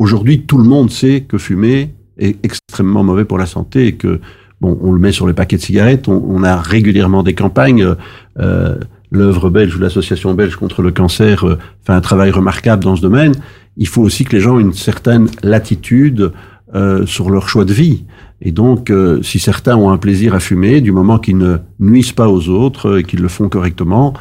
aujourd'hui, 0.00 0.42
tout 0.42 0.58
le 0.58 0.64
monde 0.64 0.90
sait 0.90 1.20
que 1.20 1.38
fumer 1.38 1.94
est 2.18 2.44
extrêmement 2.44 3.04
mauvais 3.04 3.24
pour 3.24 3.38
la 3.38 3.46
santé 3.46 3.86
et 3.86 3.92
que 3.92 4.20
bon, 4.60 4.78
on 4.82 4.92
le 4.92 4.98
met 4.98 5.12
sur 5.12 5.26
les 5.26 5.34
paquets 5.34 5.56
de 5.56 5.62
cigarettes. 5.62 6.08
On, 6.08 6.22
on 6.28 6.42
a 6.42 6.56
régulièrement 6.56 7.22
des 7.22 7.34
campagnes. 7.34 7.94
Euh, 8.38 8.76
L'œuvre 9.12 9.50
belge 9.50 9.76
ou 9.76 9.78
l'association 9.78 10.34
belge 10.34 10.56
contre 10.56 10.82
le 10.82 10.90
cancer 10.90 11.46
euh, 11.46 11.58
fait 11.84 11.92
un 11.92 12.00
travail 12.00 12.32
remarquable 12.32 12.82
dans 12.82 12.96
ce 12.96 13.02
domaine. 13.02 13.32
Il 13.76 13.86
faut 13.86 14.02
aussi 14.02 14.24
que 14.24 14.34
les 14.34 14.42
gens 14.42 14.58
aient 14.58 14.62
une 14.62 14.72
certaine 14.72 15.28
latitude 15.44 16.32
euh, 16.74 17.06
sur 17.06 17.30
leur 17.30 17.48
choix 17.48 17.64
de 17.64 17.72
vie. 17.72 18.04
Et 18.42 18.50
donc, 18.50 18.90
euh, 18.90 19.22
si 19.22 19.38
certains 19.38 19.76
ont 19.76 19.90
un 19.90 19.96
plaisir 19.96 20.34
à 20.34 20.40
fumer, 20.40 20.80
du 20.80 20.90
moment 20.90 21.18
qu'ils 21.18 21.38
ne 21.38 21.58
nuisent 21.78 22.12
pas 22.12 22.28
aux 22.28 22.48
autres 22.48 22.98
et 22.98 23.02
qu'ils 23.04 23.20
le 23.20 23.28
font 23.28 23.48
correctement, 23.48 24.12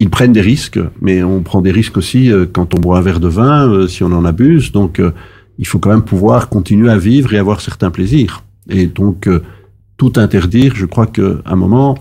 ils 0.00 0.10
prennent 0.10 0.32
des 0.32 0.40
risques. 0.40 0.80
Mais 1.00 1.22
on 1.22 1.42
prend 1.42 1.60
des 1.60 1.70
risques 1.70 1.98
aussi 1.98 2.32
euh, 2.32 2.46
quand 2.50 2.74
on 2.74 2.80
boit 2.80 2.98
un 2.98 3.02
verre 3.02 3.20
de 3.20 3.28
vin, 3.28 3.70
euh, 3.70 3.86
si 3.86 4.02
on 4.02 4.12
en 4.12 4.24
abuse. 4.24 4.72
Donc, 4.72 4.98
euh, 4.98 5.12
il 5.58 5.66
faut 5.66 5.78
quand 5.78 5.90
même 5.90 6.02
pouvoir 6.02 6.48
continuer 6.48 6.90
à 6.90 6.98
vivre 6.98 7.34
et 7.34 7.38
avoir 7.38 7.60
certains 7.60 7.90
plaisirs. 7.90 8.42
Et 8.68 8.86
donc, 8.86 9.28
euh, 9.28 9.42
tout 9.96 10.12
interdire, 10.16 10.74
je 10.76 10.86
crois 10.86 11.06
qu'à 11.06 11.22
un 11.44 11.56
moment, 11.56 11.96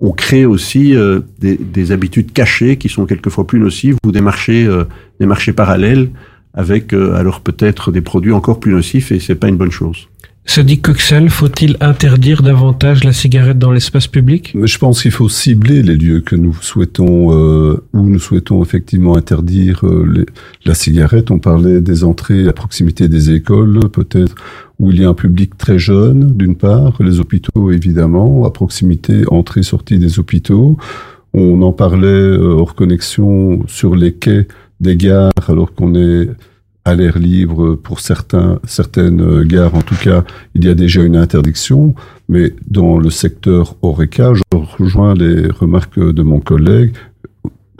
on 0.00 0.12
crée 0.12 0.44
aussi 0.44 0.96
euh, 0.96 1.20
des, 1.38 1.56
des 1.56 1.92
habitudes 1.92 2.32
cachées 2.32 2.76
qui 2.76 2.88
sont 2.88 3.06
quelquefois 3.06 3.46
plus 3.46 3.60
nocives 3.60 3.96
ou 4.04 4.12
des 4.12 4.20
marchés, 4.20 4.66
euh, 4.66 4.84
des 5.20 5.26
marchés 5.26 5.52
parallèles 5.52 6.10
avec 6.54 6.92
euh, 6.92 7.14
alors 7.14 7.40
peut-être 7.40 7.92
des 7.92 8.00
produits 8.00 8.32
encore 8.32 8.60
plus 8.60 8.72
nocifs 8.72 9.12
et 9.12 9.20
c'est 9.20 9.36
pas 9.36 9.48
une 9.48 9.56
bonne 9.56 9.70
chose. 9.70 10.08
Se 10.44 10.60
dit 10.60 10.80
Coxel, 10.80 11.30
faut-il 11.30 11.76
interdire 11.80 12.42
davantage 12.42 13.04
la 13.04 13.12
cigarette 13.12 13.58
dans 13.58 13.70
l'espace 13.70 14.08
public? 14.08 14.54
Je 14.60 14.76
pense 14.76 15.02
qu'il 15.02 15.12
faut 15.12 15.28
cibler 15.28 15.82
les 15.82 15.96
lieux 15.96 16.20
que 16.20 16.34
nous 16.34 16.52
souhaitons, 16.60 17.32
euh, 17.32 17.82
où 17.92 18.02
nous 18.02 18.18
souhaitons 18.18 18.62
effectivement 18.62 19.16
interdire 19.16 19.86
euh, 19.86 20.26
la 20.64 20.74
cigarette. 20.74 21.30
On 21.30 21.38
parlait 21.38 21.80
des 21.80 22.02
entrées 22.02 22.48
à 22.48 22.52
proximité 22.52 23.08
des 23.08 23.30
écoles, 23.30 23.88
peut-être 23.90 24.34
où 24.80 24.90
il 24.90 25.00
y 25.00 25.04
a 25.04 25.08
un 25.08 25.14
public 25.14 25.56
très 25.56 25.78
jeune, 25.78 26.32
d'une 26.36 26.56
part, 26.56 27.00
les 27.00 27.20
hôpitaux 27.20 27.70
évidemment, 27.70 28.44
à 28.44 28.50
proximité, 28.50 29.22
entrée, 29.28 29.62
sortie 29.62 29.98
des 29.98 30.18
hôpitaux. 30.18 30.76
On 31.34 31.62
en 31.62 31.72
parlait 31.72 32.08
euh, 32.08 32.56
hors 32.58 32.74
connexion 32.74 33.62
sur 33.68 33.94
les 33.94 34.12
quais 34.12 34.48
des 34.80 34.96
gares, 34.96 35.32
alors 35.46 35.72
qu'on 35.72 35.94
est 35.94 36.28
à 36.84 36.94
l'air 36.94 37.18
libre 37.18 37.74
pour 37.74 38.00
certains, 38.00 38.58
certaines 38.64 39.42
gares. 39.44 39.74
En 39.74 39.82
tout 39.82 39.94
cas, 39.94 40.24
il 40.54 40.64
y 40.64 40.68
a 40.68 40.74
déjà 40.74 41.02
une 41.02 41.16
interdiction. 41.16 41.94
Mais 42.28 42.54
dans 42.68 42.98
le 42.98 43.10
secteur 43.10 43.76
Oreca, 43.82 44.32
je 44.34 44.42
rejoins 44.78 45.14
les 45.14 45.48
remarques 45.48 45.98
de 45.98 46.22
mon 46.22 46.40
collègue. 46.40 46.92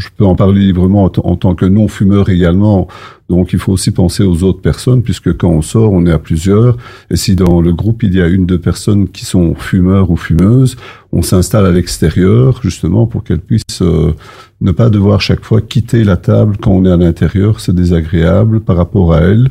Je 0.02 0.08
peux 0.16 0.24
en 0.24 0.34
parler 0.34 0.60
librement 0.60 1.04
en, 1.04 1.36
tant 1.36 1.54
que 1.54 1.64
non-fumeur 1.64 2.28
également. 2.28 2.88
Donc, 3.28 3.52
il 3.52 3.58
faut 3.58 3.72
aussi 3.72 3.92
penser 3.92 4.24
aux 4.24 4.42
autres 4.42 4.60
personnes, 4.60 5.02
puisque 5.02 5.36
quand 5.36 5.48
on 5.48 5.62
sort, 5.62 5.92
on 5.92 6.04
est 6.06 6.10
à 6.10 6.18
plusieurs. 6.18 6.76
Et 7.10 7.16
si 7.16 7.36
dans 7.36 7.60
le 7.60 7.72
groupe, 7.72 8.02
il 8.02 8.14
y 8.14 8.20
a 8.20 8.26
une, 8.26 8.44
deux 8.44 8.58
personnes 8.58 9.08
qui 9.08 9.24
sont 9.24 9.54
fumeurs 9.54 10.10
ou 10.10 10.16
fumeuses, 10.16 10.76
on 11.12 11.22
s'installe 11.22 11.66
à 11.66 11.70
l'extérieur, 11.70 12.60
justement, 12.62 13.06
pour 13.06 13.22
qu'elles 13.22 13.40
puissent 13.40 13.82
euh, 13.82 14.12
ne 14.60 14.72
pas 14.72 14.90
devoir 14.90 15.20
chaque 15.20 15.44
fois 15.44 15.60
quitter 15.60 16.02
la 16.02 16.16
table 16.16 16.56
quand 16.60 16.72
on 16.72 16.84
est 16.84 16.90
à 16.90 16.96
l'intérieur. 16.96 17.60
C'est 17.60 17.74
désagréable 17.74 18.60
par 18.60 18.76
rapport 18.76 19.14
à 19.14 19.20
elles. 19.20 19.48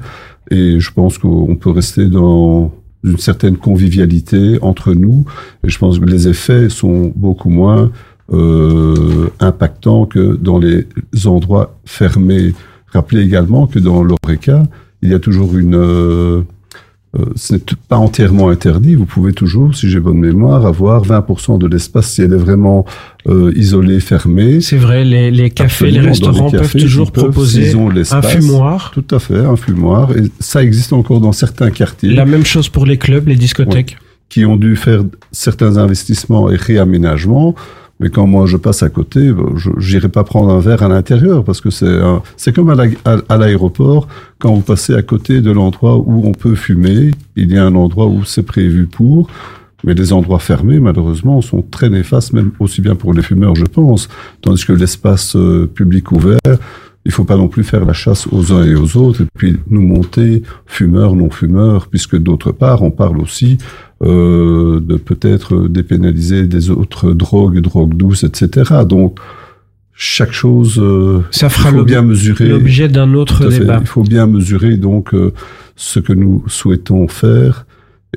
Et 0.50 0.80
je 0.82 0.92
pense 0.92 1.18
qu'on 1.18 1.56
peut 1.56 1.72
rester 1.72 2.08
dans 2.08 2.74
une 3.04 3.18
certaine 3.18 3.58
convivialité 3.58 4.60
entre 4.62 4.94
nous. 4.94 5.26
Et 5.64 5.70
je 5.70 5.80
pense 5.80 6.00
que 6.00 6.06
les 6.06 6.28
effets 6.28 6.70
sont 6.70 7.12
beaucoup 7.16 7.50
moins 7.50 7.92
euh, 8.32 9.30
impactants 9.40 10.06
que 10.06 10.36
dans 10.36 10.60
les 10.60 10.86
endroits 11.26 11.78
fermés. 11.86 12.54
Rappelez 12.88 13.22
également 13.22 13.68
que 13.68 13.80
dans 13.80 14.04
l'ORECA, 14.04 14.64
il 15.02 15.10
y 15.10 15.14
a 15.14 15.20
toujours 15.20 15.58
une... 15.58 15.76
Euh, 15.76 16.42
euh, 17.20 17.26
ce 17.36 17.56
n'est 17.56 17.62
pas 17.90 17.98
entièrement 17.98 18.48
interdit. 18.50 18.96
Vous 18.96 19.06
pouvez 19.06 19.34
toujours, 19.34 19.76
si 19.76 19.90
j'ai 19.90 20.00
bonne 20.00 20.20
mémoire, 20.20 20.66
avoir 20.66 21.06
20% 21.06 21.58
de 21.58 21.68
l'espace 21.68 22.10
si 22.10 22.22
elle 22.22 22.32
est 22.32 22.38
vraiment 22.38 22.86
euh, 23.28 23.52
isolée, 23.58 24.00
fermée. 24.00 24.62
C'est 24.62 24.78
vrai, 24.78 25.04
les, 25.04 25.30
les 25.30 25.50
cafés, 25.50 25.92
les 25.92 26.00
Absolument, 26.00 26.10
restaurants 26.10 26.46
les 26.46 26.60
cafés, 26.60 26.80
peuvent 26.80 26.82
toujours 26.82 27.12
peuvent, 27.12 27.26
proposer 27.26 27.74
un 28.12 28.22
fumoir. 28.22 28.92
Tout 28.94 29.04
à 29.12 29.20
fait, 29.20 29.40
un 29.40 29.58
fumoir. 29.58 30.16
Et 30.16 30.24
ça 30.40 30.64
existe 30.64 30.94
encore 30.94 31.20
dans 31.20 31.34
certains 31.34 31.70
quartiers. 31.70 32.14
La 32.14 32.26
même 32.26 32.46
chose 32.46 32.70
pour 32.70 32.86
les 32.86 32.98
clubs, 32.98 33.28
les 33.28 33.36
discothèques. 33.36 33.98
qui 34.30 34.46
ont 34.46 34.56
dû 34.56 34.78
faire 34.78 35.04
certains 35.34 35.76
investissements 35.76 36.50
et 36.50 36.56
réaménagements. 36.56 37.56
Mais 38.02 38.10
quand 38.10 38.26
moi 38.28 38.46
je 38.48 38.58
passe 38.58 38.84
à 38.84 38.90
côté, 38.90 39.32
ben, 39.32 39.46
je 39.56 39.70
n'irai 39.70 40.10
pas 40.10 40.24
prendre 40.26 40.50
un 40.52 40.60
verre 40.60 40.84
à 40.84 40.90
l'intérieur 40.90 41.44
parce 41.46 41.62
que 41.62 41.70
c'est 41.70 42.00
c'est 42.36 42.54
comme 42.54 42.70
à 42.72 42.76
la- 42.76 42.88
à 43.06 43.18
à 43.30 43.38
l'aéroport 43.38 44.08
quand 44.40 44.54
vous 44.54 44.62
passez 44.62 44.94
à 44.96 45.04
côté 45.04 45.40
de 45.42 45.52
l'endroit 45.52 45.96
où 45.98 46.24
on 46.26 46.32
peut 46.34 46.56
fumer, 46.56 47.12
il 47.36 47.52
y 47.54 47.58
a 47.58 47.64
un 47.66 47.76
endroit 47.76 48.08
où 48.08 48.26
c'est 48.26 48.44
prévu 48.44 48.88
pour. 48.88 49.28
Mais 49.84 49.96
les 49.96 50.14
endroits 50.14 50.38
fermés, 50.40 50.80
malheureusement, 50.80 51.42
sont 51.42 51.64
très 51.64 51.90
néfastes, 51.90 52.34
même 52.34 52.52
aussi 52.60 52.82
bien 52.82 52.94
pour 52.96 53.14
les 53.14 53.24
fumeurs, 53.24 53.56
je 53.56 53.66
pense. 53.66 54.10
Tandis 54.42 54.64
que 54.64 54.74
l'espace 54.74 55.36
euh, 55.36 55.66
public 55.74 56.12
ouvert, 56.12 56.38
il 57.04 57.12
faut 57.12 57.24
pas 57.24 57.36
non 57.36 57.48
plus 57.48 57.64
faire 57.64 57.84
la 57.84 57.94
chasse 57.94 58.28
aux 58.32 58.54
uns 58.54 58.64
et 58.64 58.76
aux 58.76 58.96
autres, 58.96 59.24
et 59.24 59.28
puis 59.36 59.58
nous 59.72 59.82
monter 59.82 60.44
fumeurs, 60.68 61.16
non-fumeurs, 61.16 61.88
puisque 61.88 62.16
d'autre 62.16 62.52
part, 62.52 62.84
on 62.84 62.92
parle 62.92 63.20
aussi 63.20 63.58
euh, 64.04 64.80
de 64.80 64.96
peut-être 64.96 65.68
dépénaliser 65.68 66.48
des 66.48 66.70
autres 66.72 67.12
drogues, 67.14 67.60
drogues 67.60 67.94
douces, 67.94 68.24
etc. 68.24 68.72
Donc, 68.88 69.20
chaque 69.94 70.32
chose, 70.32 70.80
euh, 70.80 71.20
Ça 71.30 71.50
fera 71.50 71.70
il 71.70 71.78
faut 71.78 71.84
bien 71.86 72.02
mesurer. 72.02 72.48
l'objet 72.48 72.88
d'un 72.88 73.14
autre 73.14 73.50
fait. 73.50 73.60
débat. 73.60 73.78
Il 73.80 73.86
faut 73.86 74.04
bien 74.04 74.26
mesurer 74.26 74.78
donc 74.78 75.14
euh, 75.14 75.34
ce 75.76 76.00
que 76.00 76.14
nous 76.14 76.44
souhaitons 76.48 77.08
faire 77.08 77.68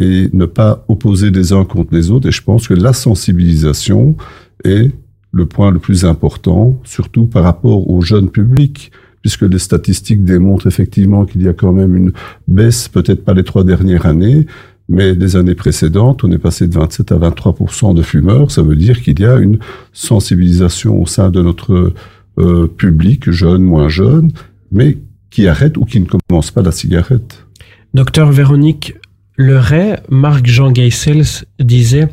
et 0.00 0.30
ne 0.32 0.46
pas 0.46 0.84
opposer 0.88 1.30
les 1.30 1.52
uns 1.52 1.64
contre 1.64 1.94
les 1.94 2.10
autres. 2.10 2.28
Et 2.28 2.32
je 2.32 2.42
pense 2.42 2.66
que 2.66 2.74
la 2.74 2.94
sensibilisation 2.94 4.16
est 4.64 4.90
le 5.32 5.46
point 5.46 5.70
le 5.70 5.78
plus 5.78 6.06
important, 6.06 6.80
surtout 6.84 7.26
par 7.26 7.42
rapport 7.42 7.90
au 7.90 8.00
jeune 8.00 8.30
public, 8.30 8.90
puisque 9.20 9.42
les 9.42 9.58
statistiques 9.58 10.24
démontrent 10.24 10.66
effectivement 10.66 11.26
qu'il 11.26 11.42
y 11.42 11.48
a 11.48 11.52
quand 11.52 11.72
même 11.72 11.94
une 11.96 12.12
baisse, 12.48 12.88
peut-être 12.88 13.24
pas 13.24 13.34
les 13.34 13.44
trois 13.44 13.64
dernières 13.64 14.06
années, 14.06 14.46
mais 14.88 15.14
des 15.14 15.36
années 15.36 15.54
précédentes, 15.54 16.24
on 16.24 16.32
est 16.32 16.38
passé 16.38 16.68
de 16.68 16.74
27 16.74 17.12
à 17.12 17.16
23% 17.16 17.94
de 17.94 18.02
fumeurs. 18.02 18.50
Ça 18.50 18.62
veut 18.62 18.76
dire 18.76 19.00
qu'il 19.00 19.18
y 19.18 19.24
a 19.24 19.36
une 19.36 19.58
sensibilisation 19.92 21.00
au 21.00 21.06
sein 21.06 21.30
de 21.30 21.40
notre 21.42 21.94
euh, 22.38 22.66
public, 22.66 23.30
jeune, 23.30 23.62
moins 23.62 23.88
jeune, 23.88 24.32
mais 24.70 24.98
qui 25.30 25.48
arrête 25.48 25.76
ou 25.76 25.84
qui 25.84 26.00
ne 26.00 26.06
commence 26.06 26.50
pas 26.50 26.62
la 26.62 26.72
cigarette. 26.72 27.46
Docteur 27.94 28.30
Véronique 28.30 28.94
Leray, 29.36 30.00
Marc-Jean 30.10 30.72
Geisels 30.72 31.46
disait 31.58 32.08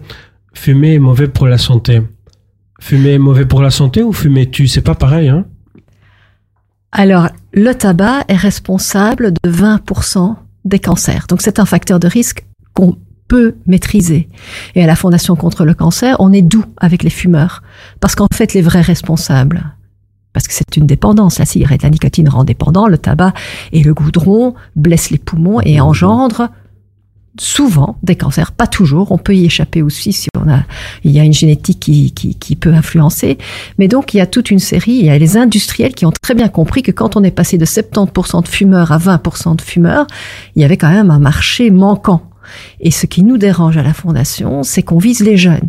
Fumer 0.54 0.96
est 0.96 1.00
mauvais 1.00 1.28
pour 1.28 1.48
la 1.48 1.58
santé. 1.58 2.02
Fumer 2.80 3.14
est 3.14 3.20
mauvais 3.20 3.46
pour 3.46 3.62
la 3.62 3.70
santé 3.70 4.02
ou 4.02 4.12
fumer 4.12 4.50
tue 4.50 4.68
C'est 4.68 4.82
pas 4.82 4.96
pareil, 4.96 5.30
hein? 5.30 5.46
Alors, 6.92 7.30
le 7.54 7.74
tabac 7.74 8.26
est 8.28 8.36
responsable 8.36 9.32
de 9.32 9.50
20% 9.50 10.36
des 10.66 10.80
cancers. 10.80 11.26
Donc, 11.30 11.42
c'est 11.42 11.60
un 11.60 11.66
facteur 11.66 12.00
de 12.00 12.08
risque 12.08 12.44
qu'on 12.74 12.98
peut 13.28 13.56
maîtriser. 13.66 14.28
Et 14.76 14.84
à 14.84 14.88
la 14.88 14.96
Fondation 14.96 15.36
contre 15.36 15.64
le 15.64 15.74
cancer, 15.74 16.18
on 16.20 16.34
est 16.34 16.42
doux 16.42 16.66
avec 16.78 17.04
les 17.04 17.10
fumeurs. 17.10 17.64
Parce 18.00 18.16
qu'en 18.16 18.28
fait, 18.34 18.54
les 18.54 18.62
vrais 18.62 18.82
responsables, 18.82 19.74
parce 20.34 20.48
que 20.48 20.54
c'est 20.54 20.78
une 20.78 20.86
dépendance, 20.86 21.40
la 21.40 21.46
cigarette, 21.46 21.84
la 21.84 21.90
nicotine 21.90 22.30
rend 22.30 22.44
dépendant, 22.44 22.88
le 22.88 22.98
tabac 22.98 23.34
et 23.72 23.84
le 23.84 23.94
goudron 23.94 24.54
blessent 24.76 25.12
les 25.12 25.18
poumons 25.18 25.62
et 25.62 25.82
engendrent 25.82 26.50
souvent 27.40 27.98
des 28.04 28.16
cancers, 28.16 28.52
pas 28.52 28.68
toujours, 28.68 29.12
on 29.12 29.18
peut 29.18 29.36
y 29.36 29.46
échapper 29.46 29.82
aussi 29.82 30.12
si 30.12 30.28
on 30.38 30.50
a, 30.50 30.64
il 31.04 31.12
y 31.12 31.20
a 31.20 31.24
une 31.24 31.34
génétique 31.34 31.80
qui, 31.80 32.12
qui, 32.12 32.36
qui 32.36 32.56
peut 32.56 32.74
influencer. 32.74 33.38
Mais 33.78 33.88
donc 33.88 34.14
il 34.14 34.18
y 34.18 34.22
a 34.22 34.26
toute 34.26 34.52
une 34.52 34.60
série, 34.60 34.92
il 34.92 35.06
y 35.06 35.10
a 35.10 35.18
les 35.18 35.38
industriels 35.38 35.94
qui 35.94 36.06
ont 36.06 36.12
très 36.12 36.34
bien 36.34 36.50
compris 36.50 36.82
que 36.82 36.92
quand 36.92 37.16
on 37.16 37.24
est 37.24 37.32
passé 37.32 37.58
de 37.58 37.66
70% 37.66 38.44
de 38.44 38.48
fumeurs 38.48 38.92
à 38.92 38.98
20% 38.98 39.56
de 39.56 39.62
fumeurs, 39.62 40.08
il 40.56 40.62
y 40.62 40.66
avait 40.66 40.78
quand 40.78 40.92
même 40.92 41.12
un 41.12 41.20
marché 41.20 41.72
manquant. 41.72 42.31
Et 42.80 42.92
ce 42.92 43.06
qui 43.06 43.24
nous 43.24 43.38
dérange 43.38 43.78
à 43.78 43.84
la 43.84 43.94
fondation, 43.94 44.64
c'est 44.64 44.84
qu'on 44.84 45.00
vise 45.00 45.22
les 45.22 45.38
jeunes. 45.38 45.68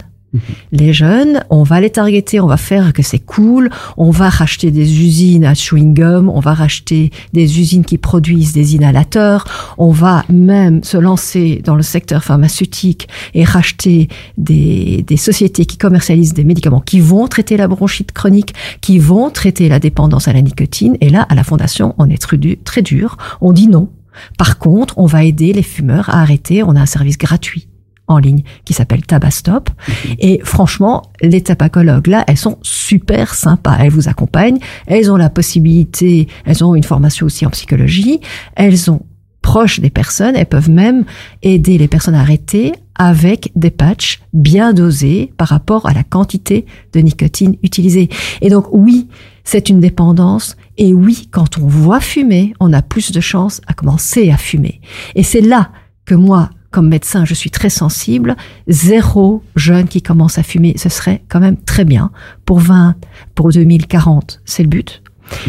Les 0.71 0.95
jeunes, 0.95 1.45
on 1.51 1.63
va 1.63 1.81
les 1.81 1.91
targeter, 1.91 2.41
on 2.41 2.47
va 2.47 2.57
faire 2.57 2.95
que 2.95 3.03
c'est 3.03 3.19
cool, 3.19 3.69
on 3.99 4.11
va 4.11 4.31
racheter 4.31 4.71
des 4.71 5.03
usines 5.03 5.45
à 5.45 5.53
chewing-gum, 5.53 6.31
on 6.31 6.41
va 6.41 6.55
racheter 6.55 7.11
des 7.35 7.61
usines 7.61 7.85
qui 7.85 7.99
produisent 7.99 8.55
des 8.55 8.75
inhalateurs, 8.75 9.45
on 9.77 9.91
va 9.91 10.25
même 10.31 10.83
se 10.85 10.97
lancer 10.97 11.61
dans 11.63 11.75
le 11.75 11.83
secteur 11.83 12.25
pharmaceutique 12.25 13.09
et 13.35 13.45
racheter 13.45 14.09
des, 14.39 15.05
des 15.07 15.19
sociétés 15.19 15.67
qui 15.67 15.77
commercialisent 15.77 16.35
des 16.35 16.45
médicaments 16.45 16.81
qui 16.81 17.01
vont 17.01 17.29
traiter 17.29 17.59
la 17.59 17.69
bronchite 17.69 18.13
chronique, 18.13 18.55
qui 18.81 18.99
vont 18.99 19.29
traiter 19.29 19.69
la 19.69 19.81
dépendance 19.81 20.29
à 20.29 20.33
la 20.33 20.41
nicotine. 20.41 20.97
Et 21.03 21.11
là, 21.11 21.27
à 21.29 21.35
la 21.35 21.45
Fondation, 21.45 21.95
on 21.99 22.09
est 22.09 22.21
très 22.21 22.39
dur, 22.39 22.57
très 22.65 22.81
dur, 22.81 23.19
on 23.43 23.53
dit 23.53 23.69
non. 23.69 23.91
Par 24.39 24.59
contre, 24.59 24.99
on 24.99 25.07
va 25.07 25.25
aider 25.25 25.53
les 25.53 25.63
fumeurs 25.63 26.11
à 26.11 26.21
arrêter, 26.21 26.63
on 26.63 26.77
a 26.77 26.81
un 26.81 26.87
service 26.87 27.19
gratuit 27.19 27.69
en 28.09 28.19
ligne 28.19 28.43
qui 28.65 28.73
s'appelle 28.73 29.05
Tabastop. 29.07 29.71
Et 30.19 30.41
franchement, 30.45 31.03
les 31.21 31.41
tabacologues, 31.41 32.09
là, 32.09 32.25
elles 32.27 32.37
sont 32.37 32.59
super 32.63 33.35
sympas. 33.35 33.77
Elles 33.79 33.91
vous 33.91 34.09
accompagnent. 34.09 34.59
Elles 34.87 35.11
ont 35.11 35.17
la 35.17 35.31
possibilité, 35.31 36.29
elles 36.45 36.65
ont 36.65 36.75
une 36.75 36.85
formation 36.85 37.27
aussi 37.27 37.47
en 37.47 37.51
psychologie. 37.51 38.21
Elles 38.57 38.91
ont 38.91 39.03
proches 39.43 39.81
des 39.81 39.91
personnes. 39.91 40.37
Elles 40.37 40.47
peuvent 40.47 40.71
même 40.71 41.05
aider 41.43 41.77
les 41.77 41.89
personnes 41.89 42.15
arrêtées 42.15 42.73
avec 42.95 43.51
des 43.57 43.71
patchs 43.71 44.21
bien 44.33 44.73
dosés 44.73 45.33
par 45.37 45.49
rapport 45.49 45.87
à 45.87 45.93
la 45.93 46.05
quantité 46.05 46.67
de 46.93 47.01
nicotine 47.01 47.57
utilisée. 47.63 48.09
Et 48.41 48.49
donc 48.49 48.67
oui, 48.73 49.09
c'est 49.45 49.69
une 49.69 49.81
dépendance. 49.81 50.57
Et 50.79 50.95
oui, 50.95 51.29
quand 51.31 51.59
on 51.59 51.67
voit 51.67 52.01
fumer, 52.01 52.55
on 52.61 52.73
a 52.73 52.83
plus 52.83 53.13
de 53.13 53.21
chances 53.21 53.61
à 53.67 53.75
commencer 53.75 54.31
à 54.31 54.37
fumer. 54.37 54.81
Et 55.15 55.23
c'est 55.23 55.41
là 55.41 55.71
que 56.05 56.15
moi, 56.15 56.51
comme 56.71 56.89
médecin, 56.89 57.25
je 57.25 57.35
suis 57.35 57.51
très 57.51 57.71
sensible. 57.71 58.37
Zéro 58.67 59.43
jeune 59.57 59.89
qui 59.89 60.01
commence 60.01 60.39
à 60.39 60.43
fumer, 60.43 60.75
ce 60.77 60.89
serait 60.89 61.23
quand 61.29 61.41
même 61.41 61.59
très 61.59 61.85
bien. 61.85 62.11
Pour 62.47 62.61
20, 62.61 62.95
pour 63.35 63.51
2040, 63.51 64.41
c'est 64.45 64.63
le 64.63 64.69
but. 64.69 65.03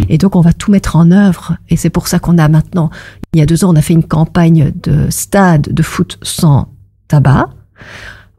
Et 0.09 0.17
donc, 0.17 0.35
on 0.35 0.41
va 0.41 0.53
tout 0.53 0.71
mettre 0.71 0.95
en 0.95 1.11
œuvre. 1.11 1.57
Et 1.69 1.77
c'est 1.77 1.89
pour 1.89 2.07
ça 2.07 2.19
qu'on 2.19 2.37
a 2.37 2.47
maintenant, 2.47 2.89
il 3.33 3.39
y 3.39 3.41
a 3.41 3.45
deux 3.45 3.63
ans, 3.65 3.71
on 3.73 3.75
a 3.75 3.81
fait 3.81 3.93
une 3.93 4.03
campagne 4.03 4.71
de 4.83 5.07
stade 5.09 5.69
de 5.73 5.83
foot 5.83 6.19
sans 6.21 6.67
tabac. 7.07 7.49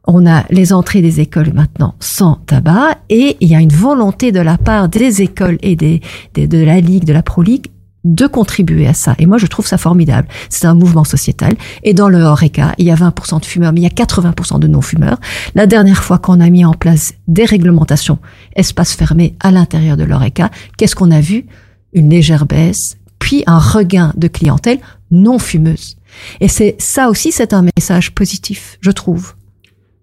On 0.07 0.25
a 0.27 0.45
les 0.51 0.71
entrées 0.71 1.01
des 1.01 1.19
écoles 1.19 1.51
maintenant 1.53 1.95
sans 1.99 2.35
tabac 2.45 2.97
et 3.09 3.37
il 3.41 3.49
y 3.49 3.55
a 3.55 3.59
une 3.59 3.71
volonté 3.73 4.31
de 4.31 4.39
la 4.39 4.57
part 4.57 4.87
des 4.87 5.21
écoles 5.21 5.57
et 5.61 5.75
des, 5.75 6.01
des- 6.33 6.47
de 6.47 6.63
la 6.63 6.79
Ligue, 6.79 7.05
de 7.05 7.13
la 7.13 7.23
Pro 7.23 7.41
League 7.41 7.67
de 8.03 8.27
contribuer 8.27 8.85
à 8.85 8.93
ça. 8.93 9.15
Et 9.17 9.25
moi, 9.25 9.39
je 9.39 9.47
trouve 9.47 9.65
ça 9.65 9.79
formidable. 9.79 10.27
C'est 10.49 10.67
un 10.67 10.75
mouvement 10.75 11.03
sociétal. 11.03 11.55
Et 11.81 11.95
dans 11.95 12.07
le 12.07 12.19
Horeca, 12.21 12.73
il 12.77 12.85
y 12.85 12.91
a 12.91 12.95
20% 12.95 13.39
de 13.41 13.45
fumeurs, 13.45 13.73
mais 13.73 13.79
il 13.79 13.83
y 13.83 13.87
a 13.87 13.89
80% 13.89 14.59
de 14.59 14.67
non-fumeurs. 14.67 15.19
La 15.55 15.65
dernière 15.65 16.03
fois 16.03 16.19
qu'on 16.19 16.39
a 16.39 16.49
mis 16.51 16.63
en 16.65 16.73
place 16.75 17.15
des 17.27 17.45
réglementations, 17.45 18.19
espace 18.55 18.93
fermé 18.93 19.35
à 19.39 19.49
l'intérieur 19.49 19.97
de 19.97 20.03
l'Horeca, 20.03 20.51
qu'est-ce 20.77 20.95
qu'on 20.95 21.09
a 21.09 21.19
vu? 21.19 21.47
Une 21.93 22.11
légère 22.11 22.45
baisse, 22.45 22.97
puis 23.19 23.43
un 23.47 23.59
regain 23.59 24.13
de 24.15 24.27
clientèle 24.27 24.79
non 25.11 25.39
fumeuse. 25.39 25.97
Et 26.41 26.47
c'est 26.47 26.75
ça 26.79 27.09
aussi, 27.09 27.31
c'est 27.31 27.53
un 27.53 27.65
message 27.77 28.11
positif, 28.11 28.77
je 28.81 28.91
trouve. 28.91 29.33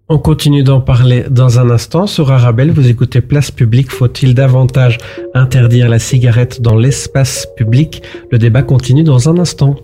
On 0.09 0.19
continue 0.19 0.63
d'en 0.63 0.81
parler 0.81 1.23
dans 1.29 1.59
un 1.59 1.69
instant. 1.69 2.07
Sur 2.07 2.31
Arabelle, 2.31 2.71
vous 2.71 2.89
écoutez 2.89 3.21
Place 3.21 3.51
Publique. 3.51 3.89
Faut-il 3.89 4.35
davantage 4.35 4.97
interdire 5.33 5.87
la 5.87 5.97
cigarette 5.97 6.61
dans 6.61 6.75
l'espace 6.75 7.47
public? 7.55 8.03
Le 8.29 8.37
débat 8.37 8.63
continue 8.63 9.03
dans 9.03 9.29
un 9.29 9.39
instant. 9.39 9.75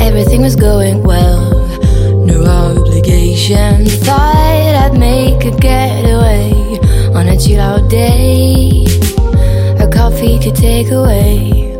Everything 0.00 0.42
was 0.42 0.56
going 0.56 1.02
well, 1.04 1.52
no 2.24 2.42
obligation. 2.42 3.84
Thought 4.02 4.74
I'd 4.74 4.98
make 4.98 5.44
a 5.44 5.50
getaway 5.50 6.63
on 7.14 7.28
a 7.28 7.38
chill 7.38 7.60
out 7.60 7.88
day. 7.88 8.84
A 9.78 9.88
coffee 9.88 10.38
to 10.40 10.50
take 10.50 10.90
away. 10.90 11.78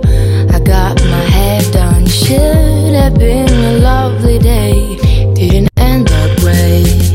I 0.50 0.60
got 0.60 1.02
my 1.04 1.24
hair 1.36 1.60
done, 1.72 2.06
should 2.06 2.94
have 2.94 3.14
been 3.14 3.48
a 3.48 3.78
lovely 3.78 4.38
day. 4.38 4.96
Didn't 5.34 5.70
end 5.76 6.08
that 6.08 6.42
way. 6.42 7.13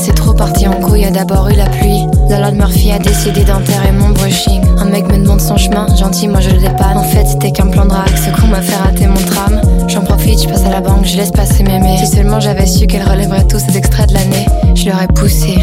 C'est 0.00 0.14
trop 0.14 0.34
parti 0.34 0.68
en 0.68 0.74
couille, 0.74 1.04
a 1.04 1.10
d'abord 1.10 1.48
eu 1.48 1.54
la 1.54 1.66
pluie. 1.66 2.06
La 2.28 2.38
Lord 2.40 2.52
Murphy 2.52 2.90
a 2.92 2.98
décidé 2.98 3.44
d'enterrer 3.44 3.92
mon 3.92 4.10
brushing. 4.10 4.62
Un 4.78 4.86
mec 4.86 5.06
me 5.08 5.18
demande 5.18 5.40
son 5.40 5.56
chemin, 5.56 5.86
gentil, 5.96 6.28
moi 6.28 6.40
je 6.40 6.50
le 6.50 6.58
dépanne. 6.58 6.98
En 6.98 7.04
fait 7.04 7.24
c'était 7.26 7.52
qu'un 7.52 7.68
plan 7.68 7.86
drague, 7.86 8.14
ce 8.16 8.30
con 8.38 8.48
m'a 8.48 8.60
fait 8.60 8.76
rater 8.76 9.06
mon 9.06 9.14
tram. 9.14 9.60
J'en 9.88 10.02
profite, 10.02 10.42
je 10.42 10.48
passe 10.48 10.64
à 10.64 10.70
la 10.70 10.80
banque, 10.80 11.04
je 11.04 11.16
laisse 11.16 11.30
passer 11.30 11.62
mémé. 11.62 11.96
Si 11.98 12.06
seulement 12.06 12.40
j'avais 12.40 12.66
su 12.66 12.86
qu'elle 12.86 13.08
relèverait 13.08 13.46
tous 13.46 13.60
ces 13.60 13.76
extraits 13.78 14.08
de 14.08 14.14
l'année, 14.14 14.46
je 14.74 14.90
l'aurais 14.90 15.06
poussé 15.08 15.54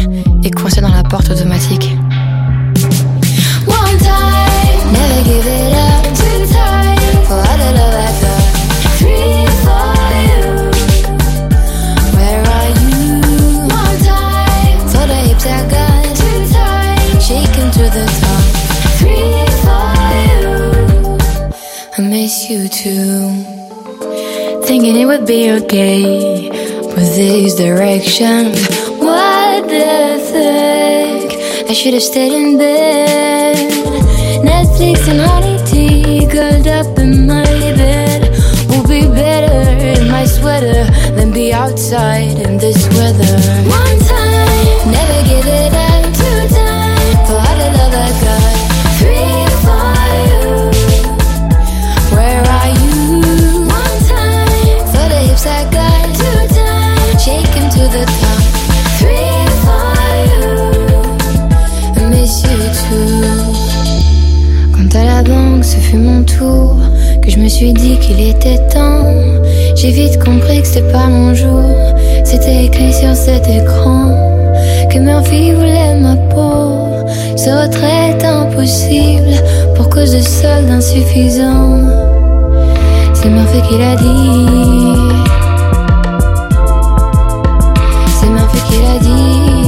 et 0.42 0.50
coincé 0.50 0.80
dans 0.80 0.92
la 0.92 1.02
porte 1.02 1.30
automatique. 1.30 1.96
One 3.66 3.98
time, 3.98 4.92
never 4.92 5.22
give 5.24 5.46
it 5.46 5.74
up. 5.74 6.04
Two 6.14 6.46
times, 6.52 7.26
for 7.28 7.34
all 7.34 7.58
love 7.74 8.11
I 15.44 15.68
got. 15.68 16.16
Two 16.16 16.38
times, 16.52 17.26
shaking 17.26 17.70
to 17.72 17.84
the 17.90 18.06
top. 18.20 18.44
Three 18.98 19.42
for 19.62 19.92
you. 20.22 20.46
I 21.98 22.00
miss 22.08 22.48
you 22.48 22.68
too. 22.68 23.18
Thinking 24.64 24.96
it 24.96 25.06
would 25.06 25.26
be 25.26 25.50
okay 25.50 26.48
with 26.94 27.16
these 27.16 27.54
directions. 27.56 28.68
What 28.98 29.66
the 29.66 30.20
fuck? 30.30 31.68
I 31.68 31.72
should 31.72 31.94
have 31.94 32.02
stayed 32.02 32.32
in 32.32 32.58
bed. 32.58 33.56
Netflix 34.44 35.08
and 35.08 35.20
honey 35.20 35.58
tea 35.66 36.26
curled 36.30 36.68
up 36.68 36.98
in 36.98 37.26
my 37.26 37.44
bed. 37.44 38.30
Will 38.68 38.86
be 38.86 39.08
better 39.08 40.00
in 40.00 40.08
my 40.08 40.24
sweater 40.24 40.84
than 41.16 41.32
be 41.32 41.52
outside 41.52 42.38
in 42.38 42.58
this 42.58 42.86
weather. 42.96 43.91
J'ai 69.82 69.90
vite 69.90 70.22
compris 70.22 70.62
que 70.62 70.68
c'était 70.68 70.92
pas 70.92 71.08
mon 71.08 71.34
jour. 71.34 71.64
C'était 72.24 72.66
écrit 72.66 72.92
sur 72.92 73.16
cet 73.16 73.48
écran 73.48 74.14
que 74.88 74.98
Murphy 75.00 75.52
voulait 75.54 75.96
ma 75.96 76.14
peau. 76.32 77.04
Ce 77.36 77.50
retrait 77.50 78.10
est 78.10 78.24
impossible 78.24 79.34
pour 79.74 79.90
cause 79.90 80.12
de 80.12 80.20
soldes 80.20 80.70
insuffisants. 80.70 81.80
C'est 83.12 83.28
Murphy 83.28 83.60
qui 83.68 83.78
l'a 83.78 83.96
dit. 83.96 84.46
C'est 88.20 88.28
Murphy 88.28 88.58
qui 88.68 88.82
l'a 88.82 88.98
dit. 89.00 89.61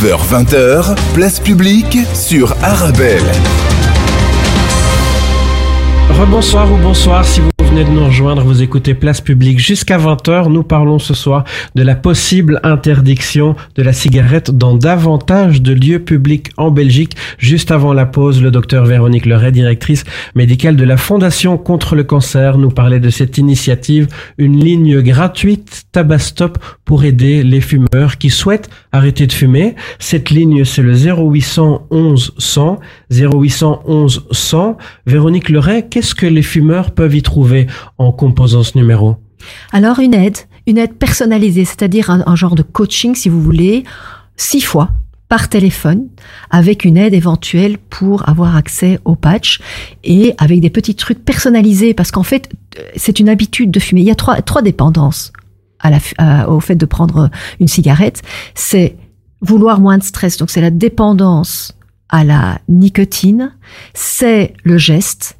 19h-20h, 0.00 0.96
place 1.12 1.40
publique 1.40 1.98
sur 2.14 2.54
Arabelle. 2.62 3.20
Rebonsoir 6.08 6.72
ou 6.72 6.76
bonsoir 6.76 7.22
si 7.22 7.40
vous 7.40 7.59
venez 7.70 7.84
de 7.84 7.90
nous 7.90 8.06
rejoindre, 8.06 8.42
vous 8.42 8.62
écoutez 8.62 8.94
Place 8.94 9.20
Publique 9.20 9.60
jusqu'à 9.60 9.96
20h. 9.96 10.48
Nous 10.48 10.64
parlons 10.64 10.98
ce 10.98 11.14
soir 11.14 11.44
de 11.76 11.84
la 11.84 11.94
possible 11.94 12.58
interdiction 12.64 13.54
de 13.76 13.82
la 13.84 13.92
cigarette 13.92 14.50
dans 14.50 14.74
davantage 14.74 15.62
de 15.62 15.72
lieux 15.72 16.00
publics 16.00 16.50
en 16.56 16.72
Belgique. 16.72 17.16
Juste 17.38 17.70
avant 17.70 17.92
la 17.92 18.06
pause, 18.06 18.42
le 18.42 18.50
docteur 18.50 18.86
Véronique 18.86 19.24
Leray, 19.24 19.52
directrice 19.52 20.02
médicale 20.34 20.74
de 20.74 20.82
la 20.82 20.96
Fondation 20.96 21.58
contre 21.58 21.94
le 21.94 22.02
cancer, 22.02 22.58
nous 22.58 22.70
parlait 22.70 22.98
de 22.98 23.10
cette 23.10 23.38
initiative, 23.38 24.08
une 24.36 24.58
ligne 24.58 25.00
gratuite 25.00 25.84
Tabastop 25.92 26.58
pour 26.84 27.04
aider 27.04 27.44
les 27.44 27.60
fumeurs 27.60 28.18
qui 28.18 28.30
souhaitent 28.30 28.68
arrêter 28.90 29.28
de 29.28 29.32
fumer. 29.32 29.76
Cette 30.00 30.30
ligne, 30.30 30.64
c'est 30.64 30.82
le 30.82 30.94
0811 30.94 32.34
100, 32.36 32.80
0811 33.12 34.26
100. 34.32 34.76
Véronique 35.06 35.50
Leray, 35.50 35.88
qu'est-ce 35.88 36.16
que 36.16 36.26
les 36.26 36.42
fumeurs 36.42 36.90
peuvent 36.90 37.14
y 37.14 37.22
trouver? 37.22 37.59
En 37.98 38.12
composance 38.12 38.74
numéro 38.74 39.16
Alors 39.72 39.98
une 39.98 40.14
aide, 40.14 40.38
une 40.66 40.78
aide 40.78 40.94
personnalisée, 40.94 41.64
c'est-à-dire 41.64 42.10
un, 42.10 42.36
genre 42.36 42.54
de 42.54 42.62
coaching, 42.62 43.14
si 43.14 43.28
vous 43.28 43.42
voulez, 43.42 43.84
six 44.36 44.60
fois 44.60 44.90
par 45.28 45.48
téléphone 45.48 46.08
avec 46.50 46.84
une 46.84 46.96
aide 46.96 47.14
éventuelle 47.14 47.78
pour 47.78 48.28
avoir 48.28 48.56
accès 48.56 48.98
au 49.04 49.14
patch 49.14 49.60
et 50.02 50.34
avec 50.38 50.60
des 50.60 50.70
petits 50.70 50.96
trucs 50.96 51.24
personnalisés 51.24 51.94
parce 51.94 52.10
qu'en 52.10 52.24
fait 52.24 52.50
c'est 52.96 53.20
une 53.20 53.28
habitude 53.28 53.70
de 53.70 53.78
fumer. 53.78 54.00
Il 54.00 54.08
y 54.08 54.10
a 54.10 54.16
trois, 54.16 54.42
trois 54.42 54.60
dépendances 54.60 55.32
au 56.48 56.60
fait 56.60 56.74
de 56.74 56.84
prendre 56.84 57.30
une 57.60 57.68
cigarette. 57.68 58.22
C'est 58.54 58.96
vouloir 59.40 59.80
moins 59.80 59.98
de 59.98 60.02
stress, 60.02 60.36
donc 60.36 60.50
c'est 60.50 60.60
la 60.60 60.70
dépendance 60.70 61.76
à 62.08 62.24
la 62.24 62.60
nicotine, 62.68 63.54
c'est 63.94 64.54
le 64.64 64.78
geste 64.78 65.38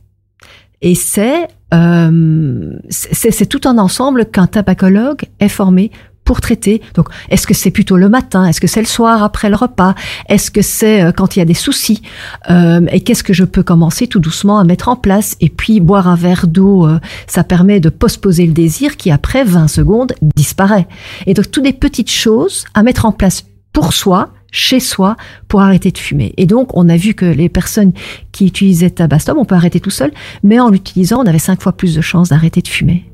et 0.80 0.94
c'est 0.94 1.48
euh, 1.74 2.78
c'est 2.88 3.46
tout 3.46 3.68
un 3.68 3.78
ensemble 3.78 4.26
qu'un 4.26 4.46
tabacologue 4.46 5.22
est 5.38 5.48
formé 5.48 5.90
pour 6.24 6.40
traiter. 6.40 6.80
Donc, 6.94 7.08
est-ce 7.30 7.44
que 7.44 7.54
c'est 7.54 7.72
plutôt 7.72 7.96
le 7.96 8.08
matin? 8.08 8.46
Est-ce 8.46 8.60
que 8.60 8.68
c'est 8.68 8.80
le 8.80 8.86
soir 8.86 9.24
après 9.24 9.48
le 9.48 9.56
repas? 9.56 9.96
Est-ce 10.28 10.52
que 10.52 10.62
c'est 10.62 11.02
euh, 11.02 11.10
quand 11.10 11.34
il 11.34 11.40
y 11.40 11.42
a 11.42 11.44
des 11.44 11.54
soucis? 11.54 12.02
Euh, 12.50 12.86
Et 12.92 13.00
qu'est-ce 13.00 13.24
que 13.24 13.32
je 13.32 13.44
peux 13.44 13.64
commencer 13.64 14.06
tout 14.06 14.20
doucement 14.20 14.60
à 14.60 14.64
mettre 14.64 14.88
en 14.88 14.94
place? 14.94 15.36
Et 15.40 15.48
puis, 15.48 15.80
boire 15.80 16.06
un 16.06 16.14
verre 16.14 16.46
d'eau, 16.46 16.86
euh, 16.86 17.00
ça 17.26 17.42
permet 17.42 17.80
de 17.80 17.88
postposer 17.88 18.46
le 18.46 18.52
désir 18.52 18.96
qui, 18.96 19.10
après 19.10 19.42
20 19.42 19.66
secondes, 19.66 20.12
disparaît. 20.36 20.86
Et 21.26 21.34
donc, 21.34 21.50
toutes 21.50 21.64
des 21.64 21.72
petites 21.72 22.10
choses 22.12 22.64
à 22.74 22.84
mettre 22.84 23.06
en 23.06 23.12
place 23.12 23.44
pour 23.72 23.92
soi, 23.92 24.30
chez 24.50 24.80
soi, 24.80 25.16
pour 25.48 25.62
arrêter 25.62 25.90
de 25.90 25.98
fumer. 25.98 26.34
Et 26.36 26.46
donc, 26.46 26.76
on 26.76 26.88
a 26.88 26.96
vu 26.96 27.14
que 27.14 27.26
les 27.26 27.48
personnes 27.48 27.92
qui 28.32 28.46
utilisaient 28.46 28.90
Tabastom, 28.90 29.38
on 29.38 29.44
peut 29.44 29.54
arrêter 29.54 29.80
tout 29.80 29.90
seul, 29.90 30.10
mais 30.42 30.58
en 30.60 30.70
l'utilisant, 30.70 31.22
on 31.22 31.26
avait 31.26 31.38
cinq 31.38 31.62
fois 31.62 31.72
plus 31.72 31.94
de 31.94 32.00
chances 32.00 32.30
d'arrêter 32.30 32.60
de 32.60 32.68
fumer. 32.68 33.04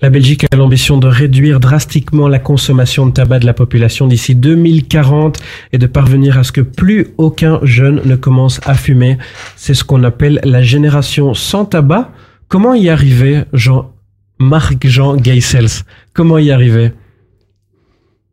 La 0.00 0.10
Belgique 0.10 0.46
a 0.52 0.56
l'ambition 0.56 0.96
de 0.96 1.08
réduire 1.08 1.58
drastiquement 1.58 2.28
la 2.28 2.38
consommation 2.38 3.06
de 3.06 3.10
tabac 3.10 3.40
de 3.40 3.46
la 3.46 3.52
population 3.52 4.06
d'ici 4.06 4.36
2040 4.36 5.40
et 5.72 5.78
de 5.78 5.86
parvenir 5.88 6.38
à 6.38 6.44
ce 6.44 6.52
que 6.52 6.60
plus 6.60 7.08
aucun 7.18 7.58
jeune 7.64 8.02
ne 8.04 8.14
commence 8.14 8.60
à 8.64 8.74
fumer. 8.74 9.18
C'est 9.56 9.74
ce 9.74 9.82
qu'on 9.82 10.04
appelle 10.04 10.38
la 10.44 10.62
génération 10.62 11.34
sans 11.34 11.64
tabac. 11.64 12.12
Comment 12.46 12.74
y 12.74 12.88
arriver, 12.88 13.42
Jean, 13.52 13.90
Marc-Jean 14.38 15.16
Geisels 15.16 15.82
Comment 16.12 16.38
y 16.38 16.52
arriver? 16.52 16.92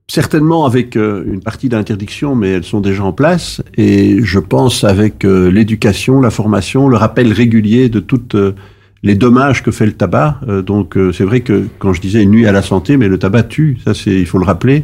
Certainement 0.08 0.66
avec 0.66 0.98
euh, 0.98 1.24
une 1.26 1.40
partie 1.40 1.68
d'interdiction, 1.68 2.36
mais 2.36 2.50
elles 2.52 2.64
sont 2.64 2.80
déjà 2.80 3.04
en 3.04 3.12
place. 3.12 3.64
Et 3.76 4.20
je 4.22 4.38
pense 4.38 4.84
avec 4.84 5.26
euh, 5.26 5.50
l'éducation, 5.50 6.22
la 6.22 6.30
formation, 6.30 6.88
le 6.88 6.96
rappel 6.96 7.34
régulier 7.34 7.90
de 7.90 8.00
toutes 8.00 8.36
euh, 8.36 8.54
les 9.02 9.16
dommages 9.16 9.64
que 9.64 9.72
fait 9.72 9.88
le 9.88 9.94
tabac. 9.94 10.40
Donc 10.66 10.98
c'est 11.14 11.26
vrai 11.26 11.42
que 11.42 11.68
quand 11.78 11.94
je 11.94 12.02
disais 12.02 12.26
nuit 12.26 12.48
à 12.48 12.52
la 12.52 12.64
santé, 12.64 12.98
mais 12.98 13.08
le 13.08 13.20
tabac 13.20 13.44
tue, 13.44 13.78
ça 13.86 13.94
c'est 13.94 14.16
il 14.16 14.26
faut 14.26 14.40
le 14.40 14.46
rappeler. 14.46 14.84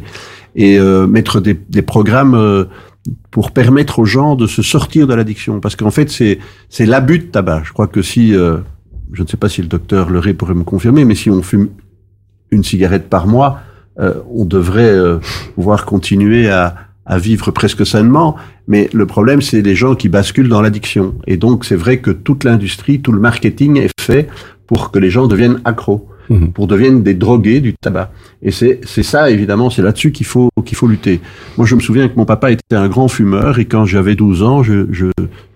Et 0.54 0.78
mettre 0.78 1.40
des, 1.40 1.54
des 1.54 1.82
programmes 1.82 2.68
pour 3.32 3.50
permettre 3.50 3.98
aux 3.98 4.04
gens 4.04 4.36
de 4.36 4.46
se 4.46 4.62
sortir 4.62 5.08
de 5.08 5.14
l'addiction, 5.14 5.58
parce 5.58 5.74
qu'en 5.74 5.90
fait 5.90 6.08
c'est 6.08 6.38
c'est 6.68 6.86
l'abus 6.86 7.18
de 7.18 7.24
tabac. 7.24 7.62
Je 7.64 7.72
crois 7.72 7.88
que 7.88 8.00
si 8.00 8.30
je 8.32 9.22
ne 9.22 9.26
sais 9.26 9.36
pas 9.36 9.48
si 9.48 9.60
le 9.60 9.66
docteur 9.66 10.08
Leray 10.08 10.34
pourrait 10.34 10.54
me 10.54 10.62
confirmer, 10.62 11.04
mais 11.04 11.16
si 11.16 11.28
on 11.28 11.42
fume 11.42 11.70
une 12.52 12.62
cigarette 12.62 13.08
par 13.08 13.26
mois, 13.26 13.58
on 13.98 14.44
devrait 14.44 14.90
euh, 14.90 15.18
pouvoir 15.54 15.84
continuer 15.84 16.48
à, 16.48 16.74
à 17.06 17.18
vivre 17.18 17.50
presque 17.50 17.86
sainement. 17.86 18.36
Mais 18.68 18.88
le 18.92 19.06
problème, 19.06 19.42
c'est 19.42 19.62
les 19.62 19.74
gens 19.74 19.94
qui 19.94 20.08
basculent 20.08 20.48
dans 20.48 20.62
l'addiction. 20.62 21.14
Et 21.26 21.36
donc, 21.36 21.64
c'est 21.64 21.76
vrai 21.76 21.98
que 21.98 22.10
toute 22.10 22.44
l'industrie, 22.44 23.00
tout 23.00 23.12
le 23.12 23.20
marketing 23.20 23.78
est 23.78 23.90
fait 24.00 24.28
pour 24.66 24.90
que 24.90 24.98
les 24.98 25.10
gens 25.10 25.26
deviennent 25.26 25.60
accros, 25.64 26.08
pour 26.54 26.66
deviennent 26.66 27.02
des 27.02 27.14
drogués 27.14 27.60
du 27.60 27.74
tabac. 27.74 28.10
Et 28.42 28.50
c'est 28.50 28.80
ça, 28.84 29.30
évidemment, 29.30 29.70
c'est 29.70 29.82
là-dessus 29.82 30.12
qu'il 30.12 30.26
faut 30.26 30.50
qu'il 30.64 30.76
faut 30.76 30.86
lutter. 30.86 31.20
Moi, 31.56 31.66
je 31.66 31.74
me 31.74 31.80
souviens 31.80 32.08
que 32.08 32.16
mon 32.16 32.24
papa 32.24 32.50
était 32.50 32.76
un 32.76 32.88
grand 32.88 33.08
fumeur 33.08 33.58
et 33.58 33.64
quand 33.64 33.84
j'avais 33.84 34.14
12 34.14 34.42
ans, 34.42 34.62
je, 34.62 34.86
je, 34.90 35.06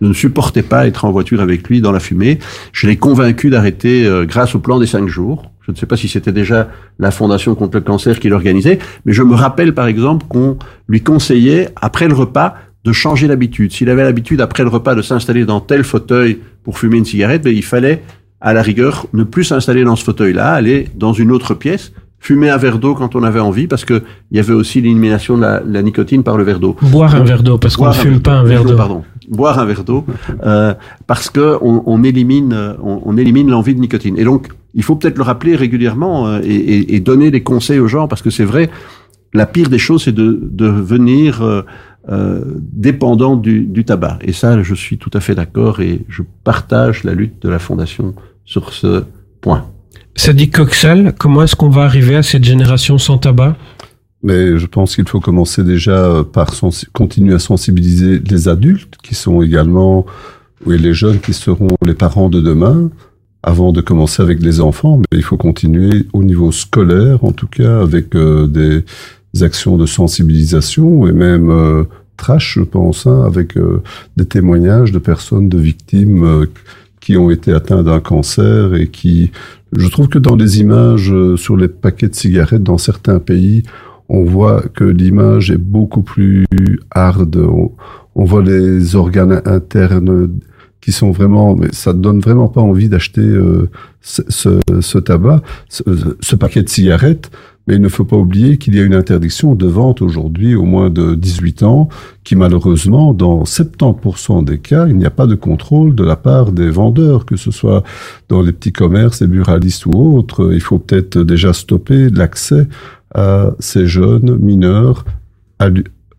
ne 0.01 0.13
supportais 0.13 0.63
pas 0.63 0.87
être 0.87 1.05
en 1.05 1.11
voiture 1.11 1.41
avec 1.41 1.69
lui 1.69 1.81
dans 1.81 1.93
la 1.93 2.01
fumée. 2.01 2.39
Je 2.73 2.87
l'ai 2.87 2.97
convaincu 2.97 3.51
d'arrêter 3.51 4.07
euh, 4.07 4.25
grâce 4.25 4.55
au 4.55 4.59
plan 4.59 4.79
des 4.79 4.87
cinq 4.87 5.09
jours. 5.09 5.51
Je 5.63 5.73
ne 5.73 5.77
sais 5.77 5.87
pas 5.87 5.97
si 5.97 6.09
c'était 6.09 6.33
déjà 6.33 6.69
la 6.99 7.11
Fondation 7.11 7.55
contre 7.55 7.79
le 7.79 7.83
cancer 7.83 8.21
qui 8.21 8.29
l'organisait, 8.29 8.79
mais 9.05 9.13
je 9.13 9.23
me 9.23 9.35
rappelle 9.35 9.75
par 9.75 9.89
exemple 9.89 10.27
qu'on 10.29 10.57
lui 10.89 11.01
conseillait, 11.01 11.71
après 11.81 12.07
le 12.07 12.15
repas, 12.15 12.55
de 12.85 12.93
changer 12.93 13.27
d'habitude. 13.27 13.73
S'il 13.73 13.91
avait 13.91 14.05
l'habitude, 14.05 14.41
après 14.41 14.63
le 14.63 14.69
repas, 14.69 14.95
de 14.95 15.03
s'installer 15.03 15.45
dans 15.45 15.61
tel 15.61 15.83
fauteuil 15.83 16.39
pour 16.63 16.79
fumer 16.79 16.99
une 16.99 17.05
cigarette, 17.05 17.43
ben, 17.43 17.53
il 17.55 17.65
fallait, 17.65 18.03
à 18.49 18.53
la 18.55 18.63
rigueur, 18.63 19.07
ne 19.13 19.25
plus 19.25 19.45
s'installer 19.51 19.85
dans 19.85 19.97
ce 19.97 20.05
fauteuil-là, 20.05 20.49
aller 20.53 20.89
dans 20.97 21.13
une 21.13 21.31
autre 21.37 21.53
pièce, 21.55 21.93
fumer 22.19 22.49
un 22.51 22.57
verre 22.57 22.79
d'eau 22.79 22.95
quand 22.95 23.15
on 23.15 23.23
avait 23.23 23.41
envie, 23.51 23.67
parce 23.67 23.85
que 23.85 24.03
il 24.31 24.37
y 24.37 24.41
avait 24.41 24.53
aussi 24.55 24.81
l'élimination 24.81 25.37
de 25.37 25.43
la, 25.43 25.61
la 25.67 25.83
nicotine 25.83 26.23
par 26.23 26.37
le 26.37 26.45
verre 26.45 26.61
d'eau. 26.61 26.77
Boire 26.81 27.15
un 27.15 27.25
verre 27.25 27.43
d'eau, 27.43 27.59
parce 27.59 27.77
qu'on 27.77 27.85
ne 27.89 27.93
fume 28.03 28.21
pas 28.21 28.37
un 28.39 28.45
verre 28.45 28.65
d'eau. 28.65 28.77
Pardon, 28.77 29.03
boire 29.29 29.59
un 29.59 29.65
verre 29.67 29.85
d'eau, 29.85 30.05
euh, 30.45 30.73
parce 31.07 31.29
que 31.29 31.59
on, 31.61 31.83
on 31.87 32.03
élimine, 32.05 32.55
on, 32.83 33.03
on 33.05 33.17
élimine 33.17 33.51
l'envie 33.51 33.75
de 33.75 33.81
nicotine. 33.81 34.17
Et 34.19 34.25
donc, 34.25 34.49
il 34.75 34.83
faut 34.83 34.97
peut-être 34.97 35.19
le 35.19 35.25
rappeler 35.25 35.57
régulièrement 35.57 36.29
euh, 36.29 36.41
et, 36.43 36.55
et- 36.55 36.95
et 36.97 37.01
donner 37.01 37.31
des 37.31 37.43
conseils 37.43 37.81
aux 37.81 37.89
gens, 37.89 38.07
parce 38.09 38.23
que 38.23 38.31
c'est 38.31 38.45
vrai, 38.53 38.71
la 39.35 39.47
pire 39.47 39.69
des 39.69 39.79
choses, 39.87 40.05
c'est 40.05 40.13
de, 40.15 40.29
de 40.61 40.67
devenir 40.71 41.43
euh, 41.43 41.63
euh, 42.09 42.41
dépendant 42.73 43.35
du, 43.37 43.61
du 43.77 43.85
tabac. 43.85 44.19
Et 44.23 44.33
ça, 44.33 44.63
je 44.63 44.75
suis 44.75 44.97
tout 44.99 45.11
à 45.13 45.21
fait 45.21 45.35
d'accord 45.35 45.81
et 45.81 46.03
je 46.09 46.23
partage 46.45 47.03
la 47.05 47.13
lutte 47.15 47.43
de 47.43 47.49
la 47.49 47.59
Fondation 47.59 48.15
sur 48.47 48.73
ce 48.73 49.05
point. 49.41 49.67
Ça 50.15 50.33
dit 50.33 50.49
Coxal, 50.49 51.15
comment 51.19 51.43
est-ce 51.43 51.57
qu'on 51.57 51.69
va 51.69 51.83
arriver 51.83 52.17
à 52.17 52.23
cette 52.23 52.45
génération 52.45 52.97
sans 52.97 53.19
tabac? 53.19 53.57
Mais 54.23 54.59
je 54.59 54.67
pense 54.67 54.97
qu'il 54.97 55.07
faut 55.07 55.21
commencer 55.21 55.63
déjà 55.63 55.93
euh, 55.93 56.25
par 56.25 56.51
continuer 56.95 57.35
à 57.35 57.39
sensibiliser 57.39 58.19
les 58.19 58.49
adultes 58.49 58.95
qui 59.03 59.15
sont 59.15 59.43
également, 59.43 60.07
oui, 60.65 60.79
les 60.79 60.95
jeunes 60.95 61.21
qui 61.21 61.35
seront 61.35 61.69
les 61.85 61.95
parents 61.95 62.31
de 62.31 62.41
demain, 62.41 62.91
avant 63.43 63.73
de 63.73 63.83
commencer 63.83 64.23
avec 64.23 64.41
les 64.41 64.61
enfants. 64.61 64.99
Mais 64.99 65.19
il 65.19 65.23
faut 65.23 65.37
continuer 65.37 66.07
au 66.15 66.25
niveau 66.25 66.51
scolaire, 66.51 67.23
en 67.25 67.33
tout 67.33 67.47
cas, 67.47 67.83
avec 67.83 68.17
euh, 68.17 68.47
des 68.47 68.85
actions 69.43 69.77
de 69.77 69.87
sensibilisation 69.87 71.07
et 71.07 71.13
même 71.13 71.51
euh, 71.51 71.85
trash, 72.17 72.55
je 72.59 72.65
pense, 72.65 73.07
hein, 73.07 73.23
avec 73.25 73.57
euh, 73.57 73.83
des 74.17 74.27
témoignages 74.27 74.93
de 74.93 74.99
personnes, 74.99 75.49
de 75.49 75.59
victimes 75.59 76.25
euh, 76.25 76.47
qui 77.07 77.17
ont 77.17 77.31
été 77.31 77.53
atteints 77.53 77.85
d'un 77.85 78.01
cancer 78.01 78.75
et 78.75 78.89
qui, 78.89 79.31
je 79.77 79.87
trouve 79.87 80.09
que 80.09 80.19
dans 80.19 80.35
les 80.35 80.59
images 80.59 81.13
euh, 81.13 81.37
sur 81.37 81.57
les 81.57 81.69
paquets 81.69 82.09
de 82.09 82.17
cigarettes 82.17 82.65
dans 82.65 82.79
certains 82.79 83.21
pays, 83.21 83.63
on 84.09 84.25
voit 84.25 84.63
que 84.75 84.83
l'image 84.83 85.53
est 85.53 85.57
beaucoup 85.57 86.03
plus 86.03 86.47
hard. 86.91 87.37
On, 87.37 88.25
voit 88.25 88.43
les 88.43 88.97
organes 88.97 89.41
internes 89.45 90.31
qui 90.81 90.91
sont 90.91 91.13
vraiment, 91.13 91.55
mais 91.55 91.69
ça 91.71 91.93
ne 91.93 92.01
donne 92.01 92.19
vraiment 92.19 92.49
pas 92.49 92.61
envie 92.61 92.89
d'acheter 92.89 93.21
euh, 93.21 93.71
ce, 94.01 94.99
tabac, 94.99 95.43
ce 95.69 96.35
paquet 96.35 96.65
de 96.65 96.69
cigarettes. 96.69 97.31
Mais 97.67 97.75
il 97.75 97.81
ne 97.81 97.89
faut 97.89 98.05
pas 98.05 98.17
oublier 98.17 98.59
qu'il 98.59 98.77
y 98.77 98.81
a 98.81 98.85
une 98.85 98.95
interdiction 98.95 99.55
de 99.55 99.67
vente 99.67 100.01
aujourd'hui 100.01 100.55
au 100.55 100.65
moins 100.65 100.89
de 100.89 101.15
18 101.15 101.65
ans, 101.65 101.89
qui 102.23 102.37
malheureusement, 102.37 103.13
dans 103.13 103.43
70% 103.43 104.45
des 104.45 104.59
cas, 104.59 104.87
il 104.87 104.97
n'y 104.97 105.07
a 105.07 105.11
pas 105.11 105.27
de 105.27 105.35
contrôle 105.35 105.95
de 105.95 106.05
la 106.05 106.17
part 106.17 106.53
des 106.53 106.71
vendeurs, 106.71 107.27
que 107.27 107.37
ce 107.37 107.51
soit 107.51 107.83
dans 108.29 108.41
les 108.41 108.53
petits 108.53 108.73
commerces, 108.73 109.21
les 109.21 109.27
buralistes 109.27 109.87
ou 109.87 109.93
autres. 109.93 110.53
Il 110.53 110.61
faut 110.61 110.79
peut-être 110.79 111.19
déjà 111.19 111.53
stopper 111.53 112.09
l'accès 112.11 112.69
à 113.15 113.51
ces 113.59 113.87
jeunes 113.87 114.37
mineurs 114.37 115.05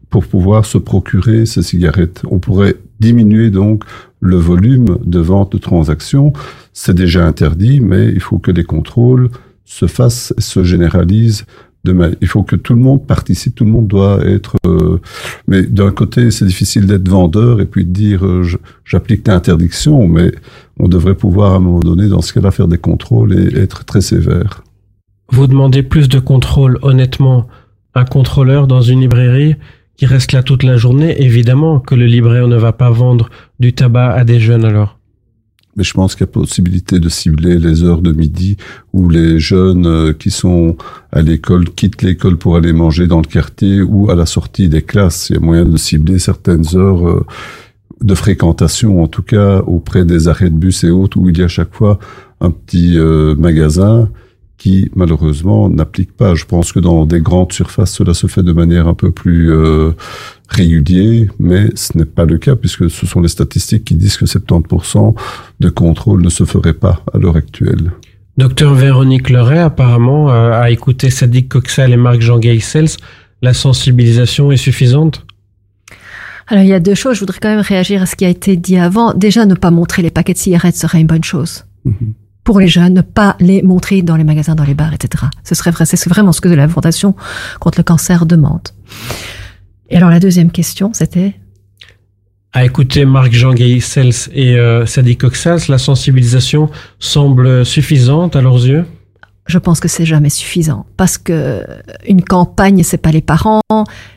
pour 0.10 0.26
pouvoir 0.26 0.66
se 0.66 0.78
procurer 0.78 1.46
ces 1.46 1.62
cigarettes. 1.62 2.24
On 2.30 2.40
pourrait 2.40 2.76
diminuer 3.00 3.52
donc 3.52 3.84
le 4.20 4.38
volume 4.38 4.98
de 5.06 5.20
vente 5.20 5.52
de 5.52 5.58
transactions. 5.58 6.34
C'est 6.74 6.96
déjà 6.96 7.26
interdit, 7.26 7.80
mais 7.80 8.10
il 8.10 8.20
faut 8.20 8.40
que 8.40 8.52
les 8.52 8.64
contrôles 8.64 9.30
se 9.68 9.86
fassent, 9.86 10.34
se 10.40 10.64
généralisent. 10.64 11.46
Demain. 11.84 12.12
Il 12.20 12.28
faut 12.28 12.44
que 12.44 12.58
tout 12.58 12.74
le 12.74 12.82
monde 12.82 13.06
participe, 13.06 13.56
tout 13.56 13.64
le 13.64 13.72
monde 13.72 13.88
doit 13.88 14.20
être. 14.26 14.58
euh, 14.66 15.00
mais 15.48 15.62
d'un 15.62 15.92
côté, 15.92 16.32
c'est 16.32 16.44
difficile 16.44 16.86
d'être 16.86 17.08
vendeur 17.08 17.62
et 17.62 17.66
puis 17.66 17.86
de 17.86 17.92
dire 17.92 18.26
euh, 18.26 18.44
j'applique 18.84 19.26
l'interdiction, 19.26 20.06
mais 20.06 20.32
on 20.80 20.90
devrait 20.90 21.16
pouvoir 21.16 21.54
à 21.54 21.58
un 21.58 21.60
moment 21.60 21.80
donné, 21.80 22.10
dans 22.10 22.22
ce 22.22 22.34
cas-là, 22.34 22.52
faire 22.52 22.68
des 22.68 22.80
contrôles 22.80 23.32
et 23.34 23.58
être 23.58 23.86
très 23.86 24.02
sévère. 24.02 24.64
Vous 25.32 25.48
demandez 25.48 25.84
plus 25.84 26.10
de 26.10 26.20
contrôle, 26.20 26.78
honnêtement. 26.82 27.48
Un 27.94 28.06
contrôleur 28.06 28.68
dans 28.68 28.82
une 28.82 29.02
librairie 29.02 29.56
qui 29.98 30.08
reste 30.08 30.34
là 30.34 30.44
toute 30.44 30.64
la 30.64 30.78
journée, 30.78 31.22
évidemment 31.22 31.80
que 31.80 31.96
le 31.96 32.06
libraire 32.06 32.48
ne 32.48 32.58
va 32.58 32.74
pas 32.74 32.90
vendre 32.90 33.30
du 33.60 33.72
tabac 33.74 34.14
à 34.14 34.24
des 34.26 34.40
jeunes 34.40 34.66
alors. 34.66 34.97
Mais 35.78 35.84
je 35.84 35.94
pense 35.94 36.16
qu'il 36.16 36.26
y 36.26 36.30
a 36.30 36.32
possibilité 36.32 37.00
de 37.00 37.08
cibler 37.08 37.58
les 37.58 37.84
heures 37.84 38.02
de 38.02 38.12
midi 38.12 38.58
où 38.94 39.10
les 39.10 39.40
jeunes 39.40 39.86
euh, 39.86 40.14
qui 40.14 40.32
sont 40.32 40.76
à 41.12 41.22
l'école 41.22 41.70
quittent 41.70 42.02
l'école 42.02 42.38
pour 42.38 42.56
aller 42.56 42.74
manger 42.74 43.08
dans 43.08 43.22
le 43.22 43.28
quartier 43.28 43.82
ou 43.82 44.10
à 44.10 44.16
la 44.16 44.26
sortie 44.26 44.68
des 44.68 44.82
classes. 44.82 45.30
Il 45.30 45.36
y 45.36 45.38
a 45.38 45.40
moyen 45.40 45.66
de 45.66 45.78
cibler 45.78 46.20
certaines 46.20 46.76
heures. 46.76 47.08
euh, 47.08 47.26
de 48.02 48.16
fréquentation, 48.16 49.02
en 49.02 49.08
tout 49.08 49.24
cas 49.24 49.60
auprès 49.62 50.06
des 50.06 50.28
arrêts 50.28 50.50
de 50.50 50.56
bus 50.56 50.84
et 50.84 50.90
autres, 50.90 51.18
où 51.18 51.30
il 51.30 51.38
y 51.38 51.44
a 51.44 51.48
chaque 51.48 51.74
fois 51.74 52.00
un 52.42 52.52
petit 52.52 52.98
euh, 52.98 53.36
magasin 53.36 54.10
qui 54.58 54.90
malheureusement 54.96 55.70
n'applique 55.70 56.16
pas. 56.16 56.36
Je 56.36 56.46
pense 56.46 56.72
que 56.72 56.80
dans 56.80 57.06
des 57.06 57.22
grandes 57.22 57.54
surfaces, 57.54 57.92
cela 57.92 58.14
se 58.14 58.28
fait 58.28 58.44
de 58.44 58.52
manière 58.52 58.88
un 58.88 58.94
peu 58.94 59.12
plus 59.12 59.52
euh, 59.52 59.92
régulière, 60.50 61.28
mais 61.40 61.70
ce 61.76 61.98
n'est 61.98 62.06
pas 62.06 62.26
le 62.26 62.38
cas 62.38 62.56
puisque 62.56 62.90
ce 62.90 63.06
sont 63.06 63.22
les 63.22 63.28
statistiques 63.28 63.86
qui 63.86 63.96
disent 63.96 64.18
que 64.18 64.26
70% 64.26 65.16
de 65.60 65.70
contrôle 65.70 66.24
ne 66.24 66.30
se 66.30 66.44
ferait 66.44 66.74
pas 66.74 67.04
à 67.14 67.18
l'heure 67.18 67.36
actuelle. 67.36 67.92
Docteur 68.38 68.74
Véronique 68.74 69.30
Leray, 69.30 69.60
apparemment, 69.60 70.30
euh, 70.32 70.52
a 70.52 70.70
écouté 70.70 71.10
Sadiq 71.10 71.50
Coxal 71.50 71.92
et 71.92 71.98
Marc-Jean 71.98 72.40
Geisels. 72.40 72.90
La 73.42 73.54
sensibilisation 73.54 74.52
est 74.52 74.58
suffisante? 74.58 75.26
Alors 76.48 76.64
il 76.64 76.70
y 76.70 76.74
a 76.74 76.80
deux 76.80 76.96
choses, 76.96 77.16
je 77.16 77.20
voudrais 77.20 77.40
quand 77.42 77.50
même 77.50 77.60
réagir 77.60 78.02
à 78.02 78.06
ce 78.06 78.16
qui 78.16 78.26
a 78.26 78.30
été 78.30 78.56
dit 78.56 78.78
avant. 78.78 79.14
Déjà, 79.14 79.46
ne 79.46 79.54
pas 79.54 79.70
montrer 79.70 80.02
les 80.02 80.12
paquets 80.12 80.34
de 80.34 80.38
cigarettes 80.38 80.78
serait 80.78 81.02
une 81.02 81.08
bonne 81.08 81.24
chose. 81.24 81.66
Mhm. 81.84 82.14
Pour 82.48 82.62
les 82.62 82.70
jeunes, 82.70 82.94
ne 82.94 83.02
pas 83.02 83.36
les 83.42 83.62
montrer 83.62 84.02
dans 84.04 84.16
les 84.16 84.24
magasins, 84.24 84.56
dans 84.56 84.64
les 84.64 84.74
bars, 84.74 84.94
etc. 84.94 85.26
Ce 85.44 85.54
serait 85.54 85.72
vrai, 85.72 85.86
c'est 85.86 86.08
vraiment 86.08 86.32
ce 86.32 86.40
que 86.40 86.48
la 86.48 86.70
Fondation 86.70 87.14
contre 87.60 87.80
le 87.80 87.84
cancer 87.84 88.26
demande. 88.26 88.70
Et 89.90 89.98
alors 89.98 90.10
la 90.10 90.22
deuxième 90.22 90.50
question, 90.50 90.92
c'était? 90.94 91.36
À 92.54 92.64
écouter 92.64 93.04
Marc-Jean 93.04 93.54
Geisels 93.54 94.32
et 94.32 94.58
euh, 94.58 94.86
Sadi 94.86 95.18
Coxas, 95.18 95.66
la 95.68 95.78
sensibilisation 95.78 96.70
semble 97.00 97.66
suffisante 97.66 98.38
à 98.38 98.42
leurs 98.42 98.66
yeux? 98.66 98.86
Je 99.48 99.58
pense 99.58 99.82
que 99.82 99.90
c'est 99.90 100.06
jamais 100.06 100.30
suffisant 100.30 100.86
parce 100.96 101.18
que 101.18 101.66
une 102.08 102.24
campagne 102.24 102.82
c'est 102.84 102.98
pas 102.98 103.12
les 103.12 103.20
parents, 103.20 103.60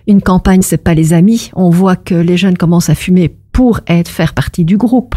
une 0.07 0.23
campagne 0.23 0.63
c'est 0.63 0.85
pas 0.85 0.95
les 0.95 1.13
amis. 1.15 1.51
On 1.57 1.71
voit 1.71 1.97
que 1.97 2.15
les 2.15 2.37
jeunes 2.37 2.57
commencent 2.57 2.91
à 2.91 2.95
fumer 2.95 3.35
pour 3.51 3.81
être 3.89 4.09
faire 4.09 4.35
partie 4.35 4.65
du 4.65 4.77
groupe 4.77 5.17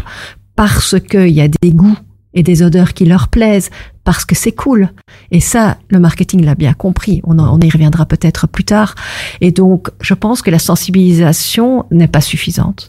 parce 0.56 0.96
qu'il 0.98 1.30
y 1.30 1.40
a 1.40 1.46
des 1.46 1.70
goûts 1.70 1.96
et 2.34 2.42
des 2.42 2.62
odeurs 2.62 2.92
qui 2.92 3.04
leur 3.04 3.28
plaisent 3.28 3.70
parce 4.04 4.24
que 4.24 4.34
c'est 4.34 4.52
cool. 4.52 4.90
Et 5.30 5.40
ça, 5.40 5.78
le 5.88 5.98
marketing 5.98 6.44
l'a 6.44 6.54
bien 6.54 6.74
compris. 6.74 7.20
On, 7.24 7.60
y 7.60 7.70
reviendra 7.70 8.06
peut-être 8.06 8.46
plus 8.46 8.64
tard. 8.64 8.94
Et 9.40 9.50
donc, 9.50 9.88
je 10.00 10.14
pense 10.14 10.42
que 10.42 10.50
la 10.50 10.58
sensibilisation 10.58 11.86
n'est 11.90 12.08
pas 12.08 12.20
suffisante. 12.20 12.88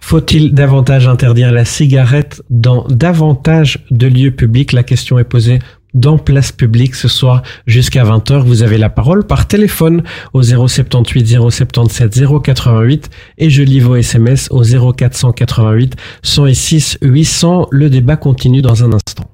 Faut-il 0.00 0.54
davantage 0.54 1.08
interdire 1.08 1.52
la 1.52 1.64
cigarette 1.64 2.42
dans 2.48 2.86
davantage 2.88 3.84
de 3.90 4.06
lieux 4.06 4.30
publics? 4.30 4.72
La 4.72 4.82
question 4.82 5.18
est 5.18 5.24
posée 5.24 5.58
dans 5.94 6.18
Place 6.18 6.52
Publique 6.52 6.94
ce 6.94 7.08
soir 7.08 7.42
jusqu'à 7.66 8.04
20h. 8.04 8.42
Vous 8.42 8.62
avez 8.62 8.78
la 8.78 8.90
parole 8.90 9.26
par 9.26 9.46
téléphone 9.46 10.02
au 10.32 10.42
078 10.42 11.36
077 11.50 12.24
088 12.42 13.10
et 13.38 13.50
je 13.50 13.62
lis 13.62 13.80
vos 13.80 13.96
SMS 13.96 14.48
au 14.50 14.62
0488 14.62 15.96
106 16.22 16.98
800. 17.02 17.68
Le 17.70 17.90
débat 17.90 18.16
continue 18.16 18.62
dans 18.62 18.84
un 18.84 18.92
instant. 18.92 19.30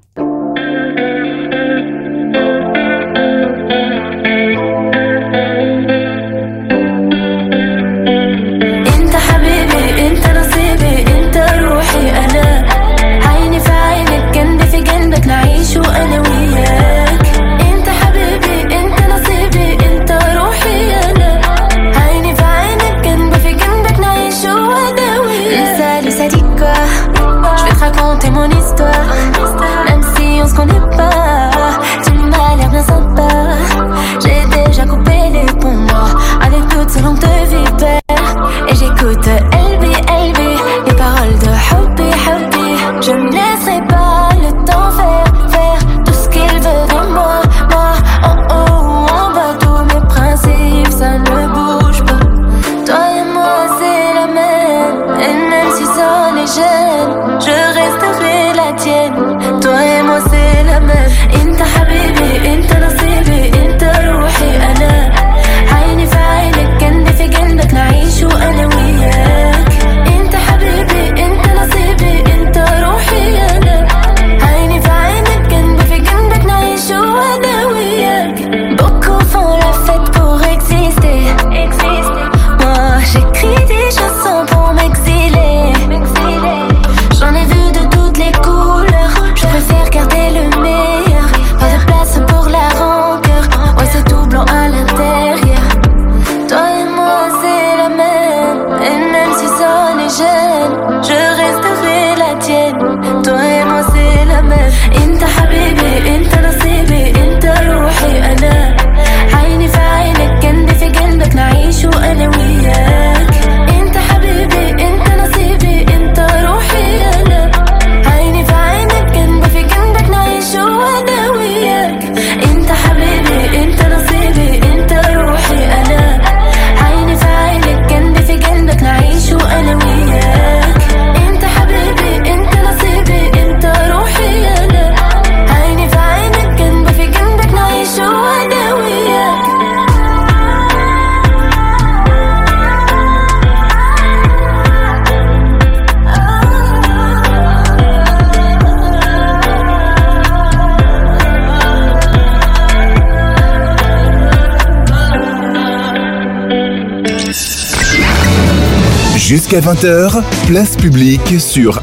Jusqu'à 159.49 159.71
20h, 159.71 160.23
place 160.47 160.75
publique 160.75 161.39
sur. 161.39 161.81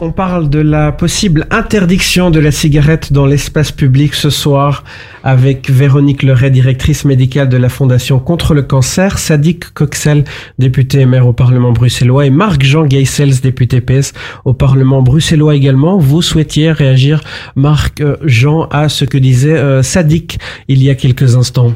On 0.00 0.12
parle 0.12 0.48
de 0.48 0.60
la 0.60 0.92
possible 0.92 1.46
interdiction 1.50 2.30
de 2.30 2.40
la 2.40 2.52
cigarette 2.52 3.12
dans 3.12 3.26
l'espace 3.26 3.70
public 3.70 4.14
ce 4.14 4.30
soir 4.30 4.82
avec 5.22 5.68
Véronique 5.68 6.22
Leray, 6.22 6.50
directrice 6.50 7.04
médicale 7.04 7.50
de 7.50 7.58
la 7.58 7.68
Fondation 7.68 8.18
contre 8.18 8.54
le 8.54 8.62
cancer, 8.62 9.18
Sadiq 9.18 9.74
Coxel, 9.74 10.24
député 10.58 11.00
et 11.00 11.06
maire 11.06 11.26
au 11.26 11.34
Parlement 11.34 11.72
bruxellois, 11.72 12.24
et 12.24 12.30
Marc-Jean 12.30 12.86
Geisels, 12.86 13.40
député 13.42 13.82
PS 13.82 14.14
au 14.46 14.54
Parlement 14.54 15.02
bruxellois 15.02 15.54
également. 15.54 15.98
Vous 15.98 16.22
souhaitiez 16.22 16.72
réagir, 16.72 17.20
Marc-Jean, 17.56 18.68
à 18.70 18.88
ce 18.88 19.04
que 19.04 19.18
disait 19.18 19.58
euh, 19.58 19.82
Sadiq 19.82 20.38
il 20.68 20.82
y 20.82 20.88
a 20.88 20.94
quelques 20.94 21.36
instants. 21.36 21.74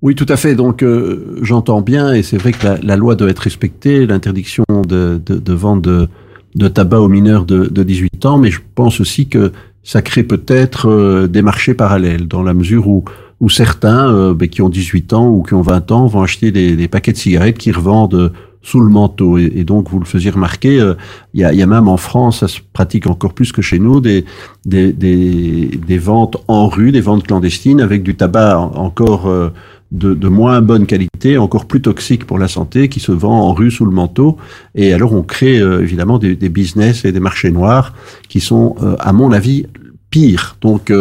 Oui, 0.00 0.14
tout 0.14 0.26
à 0.28 0.36
fait. 0.36 0.54
Donc, 0.54 0.82
euh, 0.82 1.38
j'entends 1.42 1.80
bien, 1.80 2.12
et 2.12 2.22
c'est 2.22 2.36
vrai 2.36 2.52
que 2.52 2.66
la, 2.82 2.96
loi 2.96 3.16
doit 3.16 3.30
être 3.30 3.40
respectée, 3.40 4.06
l'interdiction 4.06 4.64
de, 4.68 5.20
de, 5.24 5.38
de, 5.38 5.52
vente 5.52 5.82
de, 5.82 6.08
de, 6.54 6.68
tabac 6.68 7.00
aux 7.00 7.08
mineurs 7.08 7.44
de, 7.44 7.66
de 7.66 7.82
18 7.82 8.26
ans, 8.26 8.38
mais 8.38 8.50
je 8.50 8.60
pense 8.74 9.00
aussi 9.00 9.28
que 9.28 9.52
ça 9.82 10.02
crée 10.02 10.22
peut-être 10.22 10.88
euh, 10.88 11.26
des 11.26 11.42
marchés 11.42 11.74
parallèles, 11.74 12.28
dans 12.28 12.42
la 12.42 12.54
mesure 12.54 12.86
où 12.88 13.04
où 13.40 13.48
certains 13.48 14.12
euh, 14.12 14.34
ben, 14.34 14.48
qui 14.48 14.62
ont 14.62 14.68
18 14.68 15.12
ans 15.12 15.28
ou 15.28 15.42
qui 15.42 15.54
ont 15.54 15.62
20 15.62 15.92
ans 15.92 16.06
vont 16.06 16.22
acheter 16.22 16.50
des, 16.50 16.76
des 16.76 16.88
paquets 16.88 17.12
de 17.12 17.16
cigarettes 17.16 17.58
qui 17.58 17.70
revendent 17.70 18.14
euh, 18.14 18.32
sous 18.62 18.80
le 18.80 18.88
manteau. 18.88 19.38
Et, 19.38 19.64
donc, 19.64 19.88
vous 19.88 20.00
le 20.00 20.04
faisiez 20.04 20.30
remarquer, 20.30 20.80
euh, 20.80 20.94
il 21.32 21.40
y, 21.40 21.44
a, 21.44 21.52
y, 21.52 21.62
a, 21.62 21.66
même 21.66 21.88
en 21.88 21.96
France, 21.96 22.40
ça 22.40 22.48
se 22.48 22.60
pratique 22.72 23.06
encore 23.06 23.32
plus 23.32 23.52
que 23.52 23.62
chez 23.62 23.78
nous, 23.78 24.00
des, 24.00 24.24
des, 24.66 24.92
des, 24.92 25.66
des 25.86 25.98
ventes 25.98 26.36
en 26.48 26.68
rue, 26.68 26.90
des 26.90 27.00
ventes 27.00 27.26
clandestines 27.26 27.80
avec 27.80 28.02
du 28.02 28.16
tabac 28.16 28.58
encore 28.58 29.28
euh, 29.28 29.50
de, 29.90 30.14
de, 30.14 30.28
moins 30.28 30.60
bonne 30.60 30.86
qualité, 30.86 31.38
encore 31.38 31.66
plus 31.66 31.80
toxique 31.80 32.26
pour 32.26 32.38
la 32.38 32.48
santé, 32.48 32.88
qui 32.88 33.00
se 33.00 33.12
vend 33.12 33.40
en 33.40 33.54
rue 33.54 33.70
sous 33.70 33.84
le 33.84 33.90
manteau. 33.90 34.36
Et 34.74 34.92
alors, 34.92 35.12
on 35.14 35.22
crée 35.22 35.58
euh, 35.58 35.82
évidemment 35.82 36.18
des, 36.18 36.36
des, 36.36 36.48
business 36.48 37.04
et 37.04 37.12
des 37.12 37.20
marchés 37.20 37.50
noirs 37.50 37.94
qui 38.28 38.40
sont, 38.40 38.76
euh, 38.82 38.96
à 38.98 39.12
mon 39.12 39.32
avis, 39.32 39.66
pires. 40.10 40.56
Donc, 40.60 40.92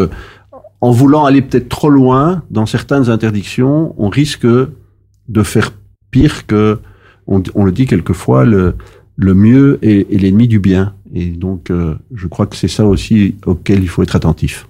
en 0.81 0.91
voulant 0.91 1.25
aller 1.25 1.41
peut-être 1.41 1.69
trop 1.69 1.89
loin 1.89 2.43
dans 2.51 2.65
certaines 2.65 3.09
interdictions, 3.09 3.95
on 3.97 4.09
risque 4.09 4.45
de 4.45 5.43
faire 5.43 5.71
pire 6.11 6.45
que 6.45 6.79
on, 7.25 7.41
on, 7.55 7.65
le 7.65 7.71
dit 7.71 7.85
quelquefois, 7.85 8.45
le, 8.45 8.75
le 9.15 9.33
mieux 9.33 9.79
est, 9.81 10.13
est 10.13 10.17
l'ennemi 10.17 10.47
du 10.47 10.59
bien. 10.59 10.93
Et 11.13 11.25
donc, 11.31 11.71
euh, 11.71 11.95
je 12.13 12.27
crois 12.27 12.45
que 12.45 12.55
c'est 12.55 12.67
ça 12.67 12.85
aussi 12.85 13.35
auquel 13.45 13.81
il 13.81 13.89
faut 13.89 14.03
être 14.03 14.15
attentif. 14.15 14.67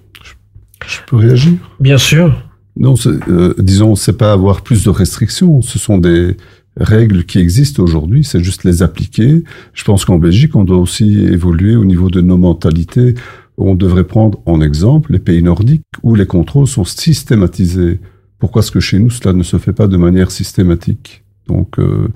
Je 0.86 0.98
peux 1.06 1.16
réagir? 1.16 1.52
Bien 1.80 1.98
sûr. 1.98 2.42
Non, 2.78 2.94
euh, 3.06 3.54
disons, 3.58 3.96
c'est 3.96 4.16
pas 4.16 4.32
avoir 4.32 4.62
plus 4.62 4.84
de 4.84 4.90
restrictions. 4.90 5.62
Ce 5.62 5.78
sont 5.78 5.98
des 5.98 6.36
règles 6.76 7.24
qui 7.24 7.38
existent 7.38 7.82
aujourd'hui. 7.82 8.22
C'est 8.22 8.42
juste 8.42 8.64
les 8.64 8.82
appliquer. 8.82 9.42
Je 9.74 9.84
pense 9.84 10.04
qu'en 10.04 10.18
Belgique, 10.18 10.54
on 10.54 10.64
doit 10.64 10.78
aussi 10.78 11.18
évoluer 11.18 11.74
au 11.74 11.84
niveau 11.84 12.08
de 12.08 12.20
nos 12.20 12.38
mentalités. 12.38 13.14
On 13.56 13.74
devrait 13.74 14.04
prendre 14.04 14.40
en 14.46 14.60
exemple 14.60 15.12
les 15.12 15.18
pays 15.18 15.42
nordiques 15.42 15.82
où 16.04 16.14
les 16.14 16.26
contrôles 16.26 16.68
sont 16.68 16.84
systématisés. 16.84 17.98
Pourquoi 18.38 18.62
est-ce 18.62 18.70
que 18.70 18.80
chez 18.80 19.00
nous, 19.00 19.10
cela 19.10 19.32
ne 19.32 19.42
se 19.42 19.58
fait 19.58 19.72
pas 19.72 19.88
de 19.88 19.96
manière 19.96 20.30
systématique? 20.30 21.24
Donc, 21.48 21.80
euh, 21.80 22.06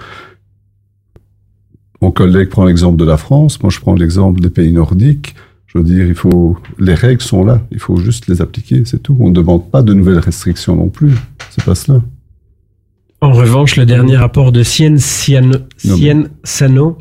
mon 2.01 2.13
collègue 2.13 2.49
prend 2.49 2.65
l'exemple 2.65 2.97
de 2.97 3.05
la 3.05 3.17
France, 3.17 3.61
moi 3.63 3.71
je 3.71 3.81
prends 3.81 3.95
l'exemple 3.95 4.41
des 4.41 4.51
pays 4.51 4.73
nordiques. 4.73 5.35
Je 5.73 5.79
veux 5.79 5.85
dire, 5.85 6.07
il 6.07 6.15
faut, 6.15 6.59
les 6.79 6.95
règles 6.95 7.23
sont 7.23 7.45
là, 7.45 7.63
il 7.71 7.79
faut 7.79 7.97
juste 7.97 8.27
les 8.27 8.43
appliquer, 8.43 8.83
c'est 8.85 9.03
tout. 9.03 9.17
On 9.19 9.31
ne 9.31 9.35
demande 9.35 9.71
pas 9.71 9.83
de 9.83 9.95
nouvelles 9.95 10.19
restrictions 10.19 10.77
non 10.77 10.89
plus. 10.89 11.13
C'est 11.51 11.65
pas 11.65 11.75
cela. 11.75 12.03
En 13.23 13.33
revanche, 13.33 13.77
le 13.77 13.87
dernier 13.87 14.17
rapport 14.17 14.53
de 14.53 14.63
Cien 14.63 14.97
Sano 14.99 16.99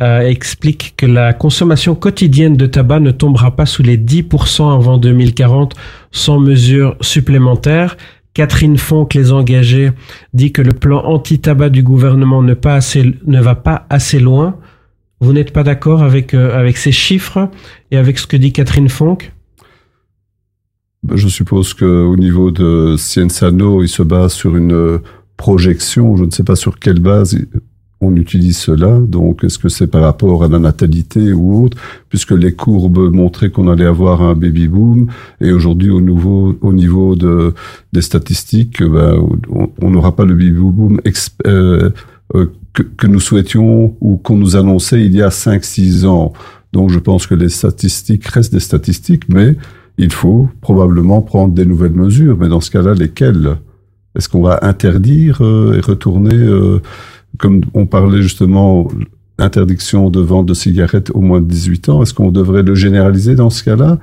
euh, 0.00 0.20
explique 0.20 0.94
que 0.96 1.06
la 1.06 1.32
consommation 1.32 1.94
quotidienne 1.94 2.56
de 2.56 2.66
tabac 2.66 3.00
ne 3.00 3.10
tombera 3.10 3.56
pas 3.56 3.66
sous 3.66 3.82
les 3.82 3.98
10% 3.98 4.74
avant 4.74 4.96
2040 4.96 5.74
sans 6.12 6.38
mesures 6.38 6.96
supplémentaires. 7.00 7.96
Catherine 8.32 8.76
Fonck, 8.76 9.14
les 9.14 9.32
engagés, 9.32 9.90
dit 10.34 10.52
que 10.52 10.62
le 10.62 10.72
plan 10.72 11.02
anti-tabac 11.04 11.70
du 11.70 11.82
gouvernement 11.82 12.42
ne, 12.42 12.54
pas 12.54 12.74
assez, 12.74 13.14
ne, 13.26 13.40
va 13.40 13.54
pas 13.54 13.86
assez 13.88 14.20
loin. 14.20 14.56
Vous 15.20 15.32
n'êtes 15.32 15.52
pas 15.52 15.62
d'accord 15.62 16.02
avec, 16.02 16.34
euh, 16.34 16.58
avec 16.58 16.76
ces 16.76 16.92
chiffres 16.92 17.50
et 17.90 17.96
avec 17.96 18.18
ce 18.18 18.26
que 18.26 18.36
dit 18.36 18.52
Catherine 18.52 18.88
Fonck? 18.88 19.32
Je 21.14 21.28
suppose 21.28 21.72
qu'au 21.72 22.16
niveau 22.16 22.50
de 22.50 22.96
Cienzano, 22.98 23.82
il 23.82 23.88
se 23.88 24.02
base 24.02 24.32
sur 24.32 24.56
une 24.56 25.00
projection, 25.36 26.16
je 26.16 26.24
ne 26.24 26.30
sais 26.30 26.42
pas 26.42 26.56
sur 26.56 26.78
quelle 26.78 26.98
base 26.98 27.38
on 28.00 28.14
utilise 28.16 28.58
cela. 28.58 28.98
Donc, 28.98 29.44
est-ce 29.44 29.58
que 29.58 29.68
c'est 29.68 29.86
par 29.86 30.02
rapport 30.02 30.44
à 30.44 30.48
la 30.48 30.58
natalité 30.58 31.32
ou 31.32 31.64
autre? 31.64 31.78
Puisque 32.08 32.32
les 32.32 32.52
courbes 32.52 33.14
montraient 33.14 33.50
qu'on 33.50 33.68
allait 33.68 33.86
avoir 33.86 34.22
un 34.22 34.34
baby 34.34 34.68
boom, 34.68 35.08
et 35.40 35.52
aujourd'hui, 35.52 35.90
au, 35.90 36.00
nouveau, 36.00 36.58
au 36.60 36.72
niveau 36.72 37.14
de, 37.14 37.54
des 37.92 38.02
statistiques, 38.02 38.82
ben, 38.82 39.18
on 39.80 39.90
n'aura 39.90 40.14
pas 40.14 40.24
le 40.24 40.34
baby 40.34 40.52
boom 40.52 41.00
euh, 41.46 41.90
euh, 42.34 42.46
que, 42.76 42.82
que, 42.82 43.06
nous 43.06 43.20
souhaitions 43.20 43.96
ou 44.00 44.16
qu'on 44.18 44.36
nous 44.36 44.54
annonçait 44.54 45.04
il 45.04 45.14
y 45.14 45.22
a 45.22 45.30
5-6 45.30 46.06
ans. 46.06 46.32
Donc, 46.72 46.90
je 46.90 46.98
pense 46.98 47.26
que 47.26 47.34
les 47.34 47.48
statistiques 47.48 48.26
restent 48.26 48.52
des 48.52 48.60
statistiques, 48.60 49.28
mais 49.28 49.56
il 49.98 50.12
faut 50.12 50.48
probablement 50.60 51.22
prendre 51.22 51.54
des 51.54 51.64
nouvelles 51.64 51.94
mesures. 51.94 52.36
Mais 52.38 52.48
dans 52.48 52.60
ce 52.60 52.70
cas-là, 52.70 52.94
lesquelles? 52.94 53.56
Est-ce 54.14 54.28
qu'on 54.28 54.42
va 54.42 54.60
interdire 54.62 55.42
euh, 55.42 55.76
et 55.76 55.80
retourner 55.80 56.34
euh, 56.34 56.80
comme 57.38 57.62
on 57.74 57.86
parlait 57.86 58.22
justement 58.22 58.88
interdiction 59.38 60.08
de 60.10 60.20
vente 60.20 60.46
de 60.46 60.54
cigarettes 60.54 61.10
au 61.12 61.20
moins 61.20 61.40
de 61.40 61.46
18 61.46 61.88
ans, 61.90 62.02
est-ce 62.02 62.14
qu'on 62.14 62.30
devrait 62.30 62.62
le 62.62 62.74
généraliser 62.74 63.34
dans 63.34 63.50
ce 63.50 63.62
cas-là? 63.64 63.98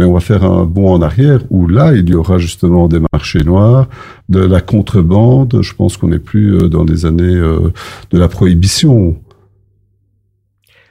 Mais 0.00 0.06
on 0.06 0.14
va 0.14 0.20
faire 0.20 0.44
un 0.44 0.64
bond 0.64 0.94
en 0.94 1.02
arrière 1.02 1.40
où 1.50 1.68
là, 1.68 1.92
il 1.94 2.08
y 2.08 2.14
aura 2.14 2.38
justement 2.38 2.88
des 2.88 3.00
marchés 3.12 3.44
noirs, 3.44 3.86
de 4.30 4.40
la 4.40 4.62
contrebande. 4.62 5.58
Je 5.60 5.74
pense 5.74 5.98
qu'on 5.98 6.08
n'est 6.08 6.18
plus 6.18 6.54
euh, 6.54 6.68
dans 6.70 6.84
les 6.84 7.04
années 7.04 7.36
euh, 7.36 7.70
de 8.10 8.18
la 8.18 8.28
prohibition. 8.28 9.20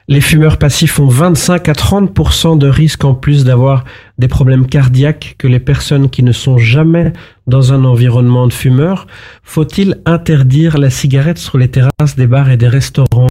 Les 0.06 0.20
fumeurs 0.20 0.58
passifs 0.58 1.00
ont 1.00 1.08
25 1.08 1.68
à 1.68 1.72
30% 1.72 2.56
de 2.56 2.68
risque 2.68 3.04
en 3.04 3.14
plus 3.14 3.44
d'avoir 3.44 3.84
des 4.18 4.28
problèmes 4.28 4.68
cardiaques 4.68 5.34
que 5.38 5.48
les 5.48 5.60
personnes 5.60 6.08
qui 6.08 6.22
ne 6.22 6.30
sont 6.30 6.58
jamais 6.58 7.12
dans 7.48 7.72
un 7.72 7.84
environnement 7.84 8.46
de 8.46 8.52
fumeurs. 8.52 9.08
Faut-il 9.42 10.00
interdire 10.06 10.78
la 10.78 10.90
cigarette 10.90 11.38
sur 11.38 11.58
les 11.58 11.68
terrasses 11.68 12.14
des 12.16 12.28
bars 12.28 12.48
et 12.48 12.56
des 12.56 12.68
restaurants? 12.68 13.26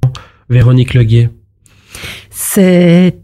Véronique 0.49 0.93
Leguet. 0.93 1.29
C'est 2.29 3.17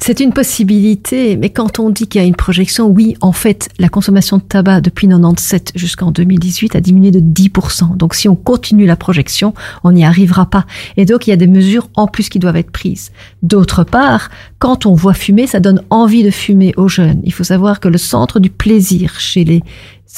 c'est 0.00 0.20
une 0.20 0.32
possibilité, 0.32 1.36
mais 1.36 1.50
quand 1.50 1.80
on 1.80 1.90
dit 1.90 2.06
qu'il 2.06 2.20
y 2.20 2.24
a 2.24 2.26
une 2.26 2.36
projection, 2.36 2.86
oui, 2.86 3.16
en 3.20 3.32
fait, 3.32 3.68
la 3.80 3.88
consommation 3.88 4.36
de 4.36 4.42
tabac 4.42 4.80
depuis 4.80 5.08
97 5.08 5.72
jusqu'en 5.74 6.12
2018 6.12 6.76
a 6.76 6.80
diminué 6.80 7.10
de 7.10 7.18
10%. 7.18 7.96
Donc 7.96 8.14
si 8.14 8.28
on 8.28 8.36
continue 8.36 8.86
la 8.86 8.94
projection, 8.94 9.54
on 9.82 9.90
n'y 9.90 10.04
arrivera 10.04 10.46
pas. 10.46 10.66
Et 10.96 11.04
donc 11.04 11.26
il 11.26 11.30
y 11.30 11.32
a 11.32 11.36
des 11.36 11.48
mesures 11.48 11.90
en 11.96 12.06
plus 12.06 12.28
qui 12.28 12.38
doivent 12.38 12.56
être 12.56 12.70
prises. 12.70 13.10
D'autre 13.42 13.82
part, 13.82 14.30
quand 14.60 14.86
on 14.86 14.94
voit 14.94 15.14
fumer, 15.14 15.48
ça 15.48 15.58
donne 15.58 15.82
envie 15.90 16.22
de 16.22 16.30
fumer 16.30 16.72
aux 16.76 16.88
jeunes. 16.88 17.20
Il 17.24 17.32
faut 17.32 17.44
savoir 17.44 17.80
que 17.80 17.88
le 17.88 17.98
centre 17.98 18.38
du 18.38 18.50
plaisir 18.50 19.18
chez 19.18 19.44
les 19.44 19.62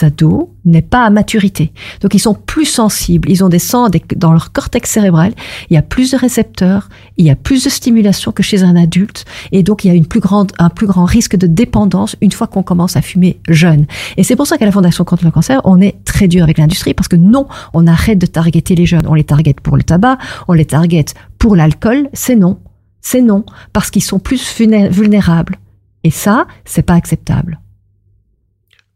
ados 0.02 0.48
n'est 0.64 0.82
pas 0.82 1.04
à 1.04 1.10
maturité. 1.10 1.72
Donc 2.00 2.14
ils 2.14 2.20
sont 2.20 2.34
plus 2.34 2.64
sensibles, 2.64 3.30
ils 3.30 3.44
ont 3.44 3.48
des 3.48 3.58
sens 3.58 3.90
dans 4.16 4.32
leur 4.32 4.52
cortex 4.52 4.90
cérébral, 4.90 5.32
il 5.68 5.74
y 5.74 5.76
a 5.76 5.82
plus 5.82 6.12
de 6.12 6.16
récepteurs, 6.16 6.88
il 7.16 7.26
y 7.26 7.30
a 7.30 7.36
plus 7.36 7.64
de 7.64 7.70
stimulation 7.70 8.32
que 8.32 8.42
chez 8.42 8.62
un 8.62 8.76
adulte 8.76 9.24
et 9.52 9.62
donc 9.62 9.84
il 9.84 9.88
y 9.88 9.90
a 9.90 9.94
une 9.94 10.06
plus 10.06 10.20
grande, 10.20 10.52
un 10.58 10.70
plus 10.70 10.86
grand 10.86 11.04
risque 11.04 11.36
de 11.36 11.46
dépendance 11.46 12.16
une 12.20 12.32
fois 12.32 12.46
qu'on 12.46 12.62
commence 12.62 12.96
à 12.96 13.02
fumer 13.02 13.40
jeune. 13.48 13.86
Et 14.16 14.22
c'est 14.22 14.36
pour 14.36 14.46
ça 14.46 14.58
qu'à 14.58 14.64
la 14.64 14.72
Fondation 14.72 15.04
contre 15.04 15.24
le 15.24 15.30
cancer, 15.30 15.60
on 15.64 15.80
est 15.80 16.02
très 16.04 16.28
dur 16.28 16.44
avec 16.44 16.58
l'industrie 16.58 16.94
parce 16.94 17.08
que 17.08 17.16
non, 17.16 17.46
on 17.74 17.86
arrête 17.86 18.18
de 18.18 18.26
targeter 18.26 18.74
les 18.74 18.86
jeunes. 18.86 19.06
On 19.06 19.14
les 19.14 19.24
target 19.24 19.54
pour 19.62 19.76
le 19.76 19.82
tabac, 19.82 20.18
on 20.48 20.52
les 20.52 20.64
target 20.64 21.06
pour 21.38 21.56
l'alcool, 21.56 22.08
c'est 22.12 22.36
non. 22.36 22.58
C'est 23.00 23.22
non 23.22 23.44
parce 23.72 23.90
qu'ils 23.90 24.02
sont 24.02 24.18
plus 24.18 24.54
vulnérables. 24.58 25.56
Et 26.04 26.10
ça, 26.10 26.46
c'est 26.64 26.82
pas 26.82 26.94
acceptable. 26.94 27.60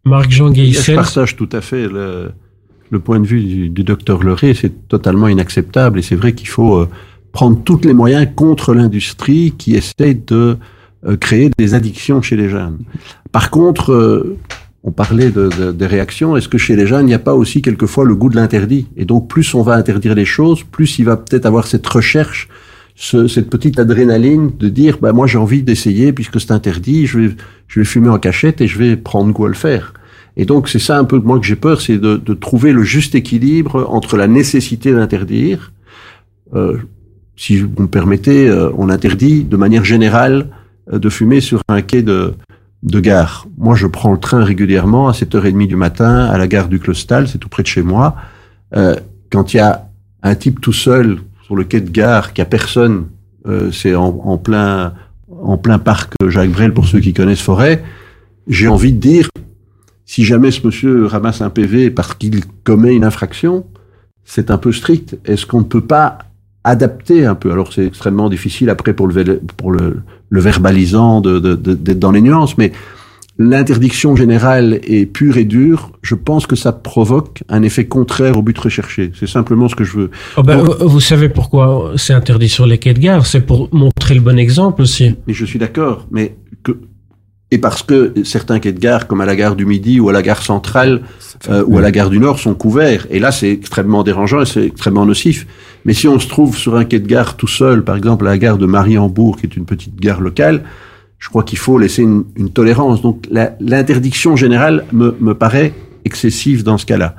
Marc-Jean 0.04 0.52
Je 0.52 0.94
partage 0.94 1.36
tout 1.36 1.48
à 1.52 1.60
fait 1.60 1.88
le, 1.88 2.30
le 2.90 2.98
point 3.00 3.20
de 3.20 3.26
vue 3.26 3.42
du, 3.42 3.68
du 3.70 3.84
docteur 3.84 4.22
Leray. 4.22 4.54
C'est 4.54 4.88
totalement 4.88 5.28
inacceptable 5.28 5.98
et 5.98 6.02
c'est 6.02 6.16
vrai 6.16 6.34
qu'il 6.34 6.48
faut 6.48 6.76
euh, 6.76 6.88
prendre 7.32 7.62
tous 7.62 7.80
les 7.84 7.94
moyens 7.94 8.28
contre 8.34 8.74
l'industrie 8.74 9.54
qui 9.56 9.74
essaie 9.74 10.14
de 10.14 10.56
euh, 11.06 11.16
créer 11.16 11.50
des 11.56 11.74
addictions 11.74 12.22
chez 12.22 12.36
les 12.36 12.48
jeunes. 12.48 12.78
Par 13.32 13.50
contre, 13.50 13.92
euh, 13.92 14.38
on 14.82 14.90
parlait 14.90 15.30
de, 15.30 15.48
de, 15.58 15.72
des 15.72 15.86
réactions. 15.86 16.36
Est-ce 16.36 16.48
que 16.48 16.58
chez 16.58 16.76
les 16.76 16.86
jeunes, 16.86 17.06
il 17.06 17.08
n'y 17.08 17.14
a 17.14 17.18
pas 17.18 17.34
aussi 17.34 17.62
quelquefois 17.62 18.04
le 18.04 18.14
goût 18.14 18.28
de 18.28 18.36
l'interdit? 18.36 18.86
Et 18.96 19.06
donc, 19.06 19.28
plus 19.28 19.54
on 19.54 19.62
va 19.62 19.74
interdire 19.74 20.14
les 20.14 20.26
choses, 20.26 20.62
plus 20.62 20.98
il 20.98 21.06
va 21.06 21.16
peut-être 21.16 21.46
avoir 21.46 21.66
cette 21.66 21.86
recherche 21.86 22.48
ce, 22.94 23.26
cette 23.26 23.50
petite 23.50 23.78
adrénaline 23.78 24.52
de 24.56 24.68
dire 24.68 24.98
bah 25.00 25.12
moi 25.12 25.26
j'ai 25.26 25.38
envie 25.38 25.62
d'essayer 25.62 26.12
puisque 26.12 26.40
c'est 26.40 26.52
interdit, 26.52 27.06
je 27.06 27.18
vais 27.18 27.36
je 27.66 27.80
vais 27.80 27.84
fumer 27.84 28.08
en 28.08 28.18
cachette 28.18 28.60
et 28.60 28.66
je 28.66 28.78
vais 28.78 28.96
prendre 28.96 29.32
goût 29.32 29.46
à 29.46 29.48
le 29.48 29.54
faire. 29.54 29.94
Et 30.36 30.44
donc 30.44 30.68
c'est 30.68 30.78
ça 30.78 30.98
un 30.98 31.04
peu 31.04 31.18
moi 31.18 31.38
que 31.38 31.46
j'ai 31.46 31.56
peur, 31.56 31.80
c'est 31.80 31.98
de, 31.98 32.16
trouver 32.34 32.72
le 32.72 32.82
juste 32.82 33.14
équilibre 33.14 33.86
entre 33.88 34.16
la 34.16 34.26
nécessité 34.26 34.92
d'interdire. 34.92 35.72
Euh, 36.54 36.78
si 37.36 37.58
vous 37.58 37.70
me 37.78 37.88
permettez, 37.88 38.48
euh, 38.48 38.70
on 38.76 38.88
interdit 38.88 39.44
de 39.44 39.56
manière 39.56 39.84
générale 39.84 40.48
euh, 40.92 40.98
de 40.98 41.08
fumer 41.08 41.40
sur 41.40 41.62
un 41.68 41.82
quai 41.82 42.02
de, 42.02 42.34
de 42.82 43.00
gare. 43.00 43.46
Moi, 43.58 43.74
je 43.74 43.86
prends 43.86 44.12
le 44.12 44.18
train 44.18 44.44
régulièrement 44.44 45.08
à 45.08 45.12
7h30 45.12 45.66
du 45.66 45.76
matin 45.76 46.26
à 46.26 46.38
la 46.38 46.46
gare 46.46 46.68
du 46.68 46.78
Clostal, 46.78 47.26
c'est 47.28 47.38
tout 47.38 47.48
près 47.48 47.62
de 47.62 47.68
chez 47.68 47.82
moi. 47.82 48.16
Quand 49.30 49.54
il 49.54 49.58
y 49.58 49.60
a 49.60 49.88
un 50.22 50.34
type 50.34 50.60
tout 50.60 50.72
seul 50.72 51.18
sur 51.44 51.56
le 51.56 51.64
quai 51.64 51.80
de 51.80 51.90
gare, 51.90 52.32
qu'il 52.32 52.42
n'y 52.42 52.46
a 52.46 52.50
personne, 52.50 53.06
euh, 53.46 53.70
c'est 53.70 53.94
en, 53.94 54.08
en, 54.24 54.38
plein, 54.38 54.94
en 55.42 55.58
plein 55.58 55.78
parc 55.78 56.14
Jacques 56.28 56.50
Brel 56.50 56.72
pour 56.72 56.86
ceux 56.86 57.00
qui 57.00 57.12
connaissent 57.12 57.42
Forêt, 57.42 57.84
j'ai 58.48 58.68
envie 58.68 58.92
de 58.92 58.98
dire, 58.98 59.28
si 60.06 60.24
jamais 60.24 60.50
ce 60.50 60.66
monsieur 60.66 61.06
ramasse 61.06 61.42
un 61.42 61.50
PV 61.50 61.90
parce 61.90 62.14
qu'il 62.14 62.44
commet 62.62 62.94
une 62.94 63.04
infraction, 63.04 63.66
c'est 64.24 64.50
un 64.50 64.58
peu 64.58 64.72
strict. 64.72 65.18
Est-ce 65.24 65.46
qu'on 65.46 65.60
ne 65.60 65.64
peut 65.64 65.84
pas 65.84 66.18
adapter 66.62 67.26
un 67.26 67.34
peu? 67.34 67.52
Alors 67.52 67.72
c'est 67.72 67.86
extrêmement 67.86 68.30
difficile 68.30 68.70
après 68.70 68.94
pour 68.94 69.06
le, 69.06 69.40
pour 69.56 69.70
le, 69.70 70.00
le 70.30 70.40
verbalisant 70.40 71.20
d'être 71.20 71.38
de, 71.40 71.92
dans 71.92 72.10
les 72.10 72.22
nuances, 72.22 72.56
mais 72.56 72.72
l'interdiction 73.38 74.14
générale 74.14 74.80
est 74.84 75.06
pure 75.06 75.36
et 75.36 75.44
dure, 75.44 75.90
je 76.02 76.14
pense 76.14 76.46
que 76.46 76.56
ça 76.56 76.72
provoque 76.72 77.42
un 77.48 77.62
effet 77.62 77.86
contraire 77.86 78.38
au 78.38 78.42
but 78.42 78.56
recherché. 78.56 79.10
C'est 79.18 79.28
simplement 79.28 79.68
ce 79.68 79.74
que 79.74 79.84
je 79.84 79.98
veux. 79.98 80.10
Oh 80.36 80.42
ben, 80.42 80.62
Donc- 80.62 80.80
vous 80.80 81.00
savez 81.00 81.28
pourquoi 81.28 81.92
c'est 81.96 82.12
interdit 82.12 82.48
sur 82.48 82.66
les 82.66 82.78
quais 82.78 82.94
de 82.94 83.00
gare 83.00 83.26
C'est 83.26 83.40
pour 83.40 83.68
montrer 83.74 84.14
le 84.14 84.20
bon 84.20 84.38
exemple 84.38 84.82
aussi. 84.82 85.16
Mais 85.26 85.34
je 85.34 85.44
suis 85.44 85.58
d'accord, 85.58 86.06
mais 86.10 86.36
que 86.62 86.78
et 87.50 87.58
parce 87.58 87.84
que 87.84 88.14
certains 88.24 88.58
quais 88.58 88.72
de 88.72 88.80
gare, 88.80 89.06
comme 89.06 89.20
à 89.20 89.26
la 89.26 89.36
gare 89.36 89.54
du 89.54 89.64
Midi 89.64 90.00
ou 90.00 90.08
à 90.08 90.12
la 90.12 90.22
gare 90.22 90.42
centrale 90.42 91.02
euh, 91.48 91.62
ou 91.66 91.78
à 91.78 91.80
la 91.80 91.92
gare 91.92 92.10
du 92.10 92.18
Nord, 92.18 92.40
sont 92.40 92.54
couverts. 92.54 93.06
Et 93.10 93.20
là, 93.20 93.30
c'est 93.30 93.50
extrêmement 93.50 94.02
dérangeant 94.02 94.40
et 94.40 94.46
c'est 94.46 94.64
extrêmement 94.64 95.06
nocif. 95.06 95.46
Mais 95.84 95.92
si 95.92 96.08
on 96.08 96.18
se 96.18 96.26
trouve 96.26 96.56
sur 96.56 96.74
un 96.74 96.84
quai 96.84 96.98
de 96.98 97.06
gare 97.06 97.36
tout 97.36 97.46
seul, 97.46 97.84
par 97.84 97.96
exemple 97.96 98.26
à 98.26 98.30
la 98.30 98.38
gare 98.38 98.58
de 98.58 98.66
Mariembourg, 98.66 99.36
qui 99.36 99.46
est 99.46 99.56
une 99.56 99.66
petite 99.66 99.94
gare 100.00 100.20
locale, 100.20 100.64
je 101.24 101.30
crois 101.30 101.42
qu'il 101.42 101.56
faut 101.56 101.78
laisser 101.78 102.02
une, 102.02 102.24
une 102.36 102.50
tolérance. 102.50 103.00
Donc 103.00 103.26
l'interdiction 103.58 104.36
générale 104.36 104.84
me, 104.92 105.16
me 105.20 105.32
paraît 105.32 105.72
excessive 106.04 106.64
dans 106.64 106.76
ce 106.76 106.84
cas-là. 106.84 107.16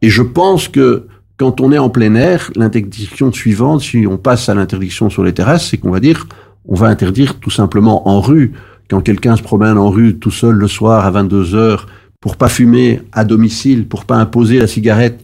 Et 0.00 0.08
je 0.08 0.22
pense 0.22 0.68
que 0.68 1.06
quand 1.36 1.60
on 1.60 1.70
est 1.70 1.76
en 1.76 1.90
plein 1.90 2.14
air, 2.14 2.50
l'interdiction 2.56 3.30
suivante, 3.30 3.82
si 3.82 4.06
on 4.08 4.16
passe 4.16 4.48
à 4.48 4.54
l'interdiction 4.54 5.10
sur 5.10 5.22
les 5.22 5.34
terrasses, 5.34 5.68
c'est 5.68 5.76
qu'on 5.76 5.90
va 5.90 6.00
dire, 6.00 6.28
on 6.66 6.74
va 6.74 6.86
interdire 6.86 7.40
tout 7.40 7.50
simplement 7.50 8.08
en 8.08 8.22
rue. 8.22 8.52
Quand 8.88 9.02
quelqu'un 9.02 9.36
se 9.36 9.42
promène 9.42 9.76
en 9.76 9.90
rue 9.90 10.18
tout 10.18 10.30
seul 10.30 10.54
le 10.54 10.66
soir 10.66 11.04
à 11.04 11.10
22 11.10 11.54
heures 11.54 11.88
pour 12.22 12.36
pas 12.36 12.48
fumer 12.48 13.02
à 13.12 13.26
domicile, 13.26 13.86
pour 13.86 14.06
pas 14.06 14.16
imposer 14.16 14.60
la 14.60 14.66
cigarette 14.66 15.22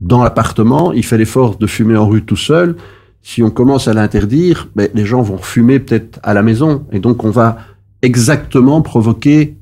dans 0.00 0.22
l'appartement, 0.22 0.94
il 0.94 1.04
fait 1.04 1.18
l'effort 1.18 1.56
de 1.56 1.66
fumer 1.66 1.98
en 1.98 2.08
rue 2.08 2.22
tout 2.22 2.36
seul. 2.36 2.76
Si 3.30 3.42
on 3.42 3.50
commence 3.50 3.88
à 3.88 3.92
l'interdire, 3.92 4.68
ben, 4.74 4.88
les 4.94 5.04
gens 5.04 5.20
vont 5.20 5.36
fumer 5.36 5.80
peut-être 5.80 6.18
à 6.22 6.32
la 6.32 6.42
maison. 6.42 6.86
Et 6.92 6.98
donc, 6.98 7.24
on 7.24 7.30
va 7.30 7.58
exactement 8.00 8.80
provoquer 8.80 9.58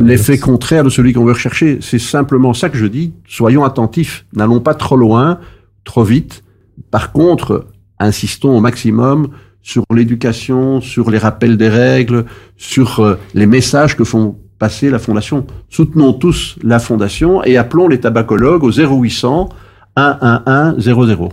l'effet 0.00 0.36
contraire 0.36 0.82
de 0.82 0.90
celui 0.90 1.12
qu'on 1.12 1.24
veut 1.24 1.34
rechercher. 1.34 1.78
C'est 1.80 2.00
simplement 2.00 2.54
ça 2.54 2.70
que 2.70 2.76
je 2.76 2.86
dis. 2.86 3.12
Soyons 3.28 3.62
attentifs. 3.62 4.26
N'allons 4.32 4.58
pas 4.58 4.74
trop 4.74 4.96
loin, 4.96 5.38
trop 5.84 6.02
vite. 6.02 6.42
Par 6.90 7.12
contre, 7.12 7.68
insistons 8.00 8.56
au 8.56 8.60
maximum 8.60 9.28
sur 9.62 9.84
l'éducation, 9.94 10.80
sur 10.80 11.08
les 11.08 11.18
rappels 11.18 11.56
des 11.56 11.68
règles, 11.68 12.24
sur 12.56 12.98
euh, 12.98 13.14
les 13.32 13.46
messages 13.46 13.96
que 13.96 14.02
font 14.02 14.36
passer 14.58 14.90
la 14.90 14.98
Fondation. 14.98 15.46
Soutenons 15.68 16.14
tous 16.14 16.56
la 16.64 16.80
Fondation 16.80 17.44
et 17.44 17.58
appelons 17.58 17.86
les 17.86 18.00
tabacologues 18.00 18.64
au 18.64 18.72
0800 18.72 19.50
111 19.96 20.80
00. 20.80 21.28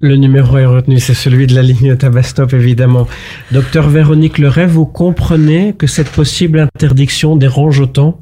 Le 0.00 0.16
numéro 0.16 0.58
est 0.58 0.66
retenu, 0.66 0.98
c'est 0.98 1.14
celui 1.14 1.46
de 1.46 1.54
la 1.54 1.62
ligne 1.62 1.96
Tabastop, 1.96 2.52
évidemment. 2.52 3.06
Docteur 3.52 3.88
Véronique 3.88 4.38
Leray, 4.38 4.66
vous 4.66 4.86
comprenez 4.86 5.72
que 5.72 5.86
cette 5.86 6.10
possible 6.10 6.58
interdiction 6.58 7.36
dérange 7.36 7.80
autant? 7.80 8.20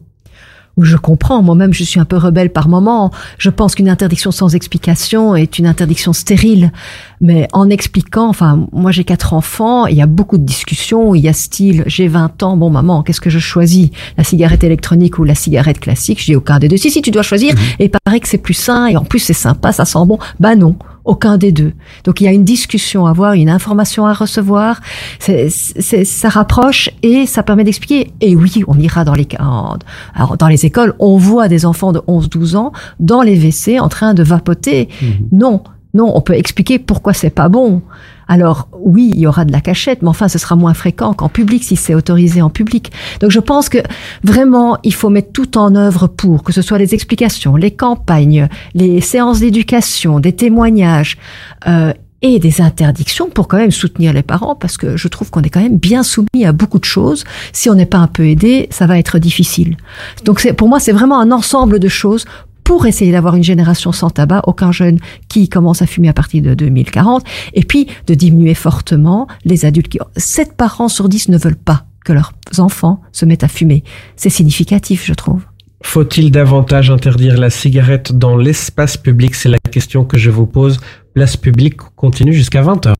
Je 0.78 0.96
comprends, 0.96 1.42
moi-même 1.42 1.74
je 1.74 1.84
suis 1.84 2.00
un 2.00 2.06
peu 2.06 2.16
rebelle 2.16 2.50
par 2.50 2.68
moment. 2.68 3.10
Je 3.36 3.50
pense 3.50 3.74
qu'une 3.74 3.90
interdiction 3.90 4.30
sans 4.30 4.54
explication 4.54 5.36
est 5.36 5.58
une 5.58 5.66
interdiction 5.66 6.14
stérile. 6.14 6.72
Mais 7.20 7.46
en 7.52 7.68
expliquant, 7.68 8.28
enfin, 8.28 8.66
moi 8.72 8.90
j'ai 8.90 9.04
quatre 9.04 9.34
enfants, 9.34 9.86
il 9.86 9.96
y 9.96 10.02
a 10.02 10.06
beaucoup 10.06 10.38
de 10.38 10.44
discussions, 10.44 11.14
il 11.14 11.20
y 11.20 11.28
a 11.28 11.34
style, 11.34 11.84
j'ai 11.86 12.08
20 12.08 12.42
ans, 12.42 12.56
bon 12.56 12.70
maman, 12.70 13.02
qu'est-ce 13.02 13.20
que 13.20 13.28
je 13.28 13.38
choisis? 13.38 13.90
La 14.16 14.24
cigarette 14.24 14.64
électronique 14.64 15.18
ou 15.18 15.24
la 15.24 15.34
cigarette 15.34 15.80
classique? 15.80 16.20
Je 16.20 16.26
dis 16.26 16.36
aucun 16.36 16.58
des 16.58 16.68
deux. 16.68 16.78
Si, 16.78 16.90
si, 16.90 17.02
tu 17.02 17.10
dois 17.10 17.22
choisir, 17.22 17.54
et 17.78 17.84
il 17.84 17.90
paraît 17.90 18.20
que 18.20 18.28
c'est 18.28 18.38
plus 18.38 18.54
sain, 18.54 18.86
et 18.86 18.96
en 18.96 19.04
plus 19.04 19.18
c'est 19.18 19.34
sympa, 19.34 19.72
ça 19.72 19.84
sent 19.84 20.06
bon. 20.06 20.18
Bah 20.40 20.56
non, 20.56 20.76
aucun 21.04 21.36
des 21.38 21.52
deux. 21.52 21.72
Donc 22.04 22.20
il 22.20 22.24
y 22.24 22.28
a 22.28 22.32
une 22.32 22.44
discussion 22.44 23.06
à 23.06 23.10
avoir, 23.10 23.32
une 23.34 23.48
information 23.50 24.06
à 24.06 24.12
recevoir, 24.12 24.80
c'est, 25.18 25.48
c'est, 25.50 26.04
ça 26.04 26.28
rapproche 26.28 26.90
et 27.02 27.26
ça 27.26 27.42
permet 27.42 27.64
d'expliquer. 27.64 28.12
Et 28.20 28.36
oui, 28.36 28.62
on 28.68 28.78
ira 28.78 29.04
dans 29.04 29.14
les, 29.14 29.26
en- 29.40 29.76
alors, 30.14 30.36
dans 30.36 30.48
les 30.48 30.64
écoles, 30.66 30.94
on 30.98 31.16
voit 31.16 31.48
des 31.48 31.66
enfants 31.66 31.92
de 31.92 31.98
11-12 32.00 32.56
ans 32.56 32.72
dans 33.00 33.22
les 33.22 33.36
WC 33.36 33.80
en 33.80 33.88
train 33.88 34.14
de 34.14 34.22
vapoter. 34.22 34.88
Non, 35.32 35.62
non, 35.94 36.12
on 36.14 36.20
peut 36.20 36.34
expliquer 36.34 36.78
pourquoi 36.78 37.12
c'est 37.12 37.30
pas 37.30 37.48
bon. 37.48 37.82
Alors 38.28 38.68
oui, 38.72 39.10
il 39.14 39.20
y 39.20 39.26
aura 39.26 39.44
de 39.44 39.52
la 39.52 39.60
cachette, 39.60 40.02
mais 40.02 40.08
enfin, 40.08 40.28
ce 40.28 40.38
sera 40.38 40.56
moins 40.56 40.74
fréquent 40.74 41.12
qu'en 41.12 41.28
public 41.28 41.62
si 41.64 41.76
c'est 41.76 41.94
autorisé 41.94 42.42
en 42.42 42.50
public. 42.50 42.92
Donc 43.20 43.30
je 43.30 43.40
pense 43.40 43.68
que 43.68 43.78
vraiment, 44.22 44.78
il 44.82 44.94
faut 44.94 45.10
mettre 45.10 45.32
tout 45.32 45.58
en 45.58 45.74
œuvre 45.74 46.06
pour 46.06 46.42
que 46.42 46.52
ce 46.52 46.62
soit 46.62 46.78
les 46.78 46.94
explications, 46.94 47.56
les 47.56 47.70
campagnes, 47.70 48.48
les 48.74 49.00
séances 49.00 49.40
d'éducation, 49.40 50.20
des 50.20 50.32
témoignages. 50.32 51.18
euh, 51.66 51.92
et 52.22 52.38
des 52.38 52.60
interdictions 52.60 53.28
pour 53.28 53.48
quand 53.48 53.58
même 53.58 53.72
soutenir 53.72 54.12
les 54.12 54.22
parents 54.22 54.54
parce 54.54 54.76
que 54.76 54.96
je 54.96 55.08
trouve 55.08 55.30
qu'on 55.30 55.42
est 55.42 55.50
quand 55.50 55.60
même 55.60 55.76
bien 55.76 56.02
soumis 56.04 56.44
à 56.46 56.52
beaucoup 56.52 56.78
de 56.78 56.84
choses. 56.84 57.24
Si 57.52 57.68
on 57.68 57.74
n'est 57.74 57.86
pas 57.86 57.98
un 57.98 58.06
peu 58.06 58.26
aidé, 58.26 58.68
ça 58.70 58.86
va 58.86 58.98
être 58.98 59.18
difficile. 59.18 59.76
Donc 60.24 60.50
pour 60.52 60.68
moi, 60.68 60.78
c'est 60.78 60.92
vraiment 60.92 61.20
un 61.20 61.32
ensemble 61.32 61.80
de 61.80 61.88
choses 61.88 62.24
pour 62.64 62.86
essayer 62.86 63.12
d'avoir 63.12 63.36
une 63.36 63.44
génération 63.44 63.92
sans 63.92 64.10
tabac, 64.10 64.42
aucun 64.46 64.72
jeune 64.72 64.98
qui 65.28 65.48
commence 65.48 65.82
à 65.82 65.86
fumer 65.86 66.08
à 66.08 66.12
partir 66.12 66.42
de 66.42 66.54
2040, 66.54 67.24
et 67.54 67.64
puis 67.64 67.86
de 68.06 68.14
diminuer 68.14 68.54
fortement 68.54 69.26
les 69.44 69.64
adultes 69.64 69.88
qui... 69.88 69.98
7 70.16 70.56
parents 70.56 70.88
sur 70.88 71.08
10 71.08 71.28
ne 71.28 71.38
veulent 71.38 71.56
pas 71.56 71.84
que 72.04 72.12
leurs 72.12 72.32
enfants 72.58 73.00
se 73.12 73.24
mettent 73.24 73.44
à 73.44 73.48
fumer. 73.48 73.84
C'est 74.16 74.30
significatif, 74.30 75.04
je 75.06 75.14
trouve. 75.14 75.42
Faut-il 75.84 76.30
davantage 76.30 76.90
interdire 76.90 77.36
la 77.38 77.50
cigarette 77.50 78.12
dans 78.12 78.36
l'espace 78.36 78.96
public? 78.96 79.34
C'est 79.34 79.48
la 79.48 79.58
question 79.58 80.04
que 80.04 80.16
je 80.16 80.30
vous 80.30 80.46
pose. 80.46 80.78
Place 81.14 81.36
publique 81.36 81.76
continue 81.96 82.32
jusqu'à 82.32 82.62
20h. 82.62 82.94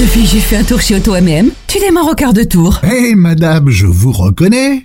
Depuis 0.00 0.22
que 0.22 0.28
j'ai 0.28 0.40
fait 0.40 0.56
un 0.56 0.64
tour 0.64 0.80
chez 0.80 0.96
Auto 0.96 1.12
MM, 1.14 1.50
tu 1.66 1.78
démarres 1.80 2.08
au 2.08 2.14
quart 2.14 2.32
de 2.32 2.44
tour. 2.44 2.80
Hé 2.84 3.14
madame, 3.14 3.70
je 3.70 3.86
vous 3.86 4.12
reconnais. 4.12 4.84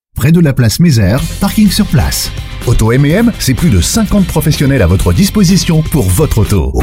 près 0.15 0.31
de 0.31 0.39
la 0.39 0.53
place 0.53 0.79
Mézère, 0.79 1.21
parking 1.39 1.69
sur 1.69 1.85
place. 1.85 2.31
Auto 2.67 2.91
M&M, 2.91 3.31
c'est 3.39 3.53
plus 3.55 3.69
de 3.69 3.81
50 3.81 4.27
professionnels 4.27 4.81
à 4.81 4.87
votre 4.87 5.13
disposition 5.13 5.81
pour 5.81 6.07
votre 6.07 6.39
auto. 6.39 6.73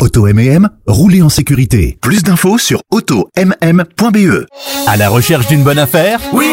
Auto 0.00 0.26
M&M, 0.26 0.68
roulez 0.86 1.22
en 1.22 1.28
sécurité. 1.28 1.98
Plus 2.00 2.22
d'infos 2.22 2.58
sur 2.58 2.80
automm.be. 2.90 4.46
À 4.86 4.96
la 4.96 5.08
recherche 5.08 5.48
d'une 5.48 5.64
bonne 5.64 5.78
affaire? 5.78 6.20
Oui 6.32 6.46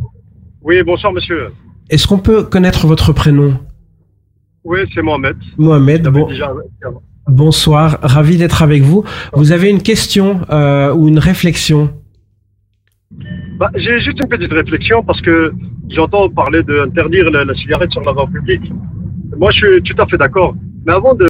Oui, 0.63 0.83
bonsoir 0.83 1.13
monsieur. 1.13 1.49
Est-ce 1.91 2.07
qu'on 2.07 2.19
peut 2.19 2.43
connaître 2.43 2.87
votre 2.87 3.13
prénom? 3.13 3.59
Oui, 4.65 4.81
c'est 4.95 5.03
Mohamed. 5.03 5.37
Mohamed, 5.59 6.09
bon- 6.09 6.27
déjà- 6.29 6.53
bonsoir, 7.29 7.99
ravi 8.03 8.37
d'être 8.37 8.63
avec 8.63 8.83
vous. 8.83 9.05
Vous 9.33 9.53
avez 9.53 9.71
une 9.71 9.83
question 9.83 10.41
euh, 10.51 10.95
ou 10.95 11.09
une 11.09 11.19
réflexion? 11.19 11.91
Bah, 13.59 13.71
J'ai 13.77 14.01
juste 14.01 14.19
une 14.23 14.29
petite 14.29 14.53
réflexion 14.53 15.03
parce 15.03 15.21
que 15.21 15.53
j'entends 15.91 16.29
parler 16.29 16.63
d'interdire 16.63 17.31
la, 17.31 17.55
cigarette 17.55 17.91
sur 17.93 18.03
la 18.03 18.13
voie 18.13 18.27
publique. 18.27 18.73
Moi, 19.37 19.51
je 19.53 19.59
suis 19.59 19.83
tout 19.83 20.01
à 20.03 20.07
fait 20.07 20.17
d'accord. 20.17 20.55
Mais 20.87 20.93
avant 20.93 21.15
de, 21.15 21.27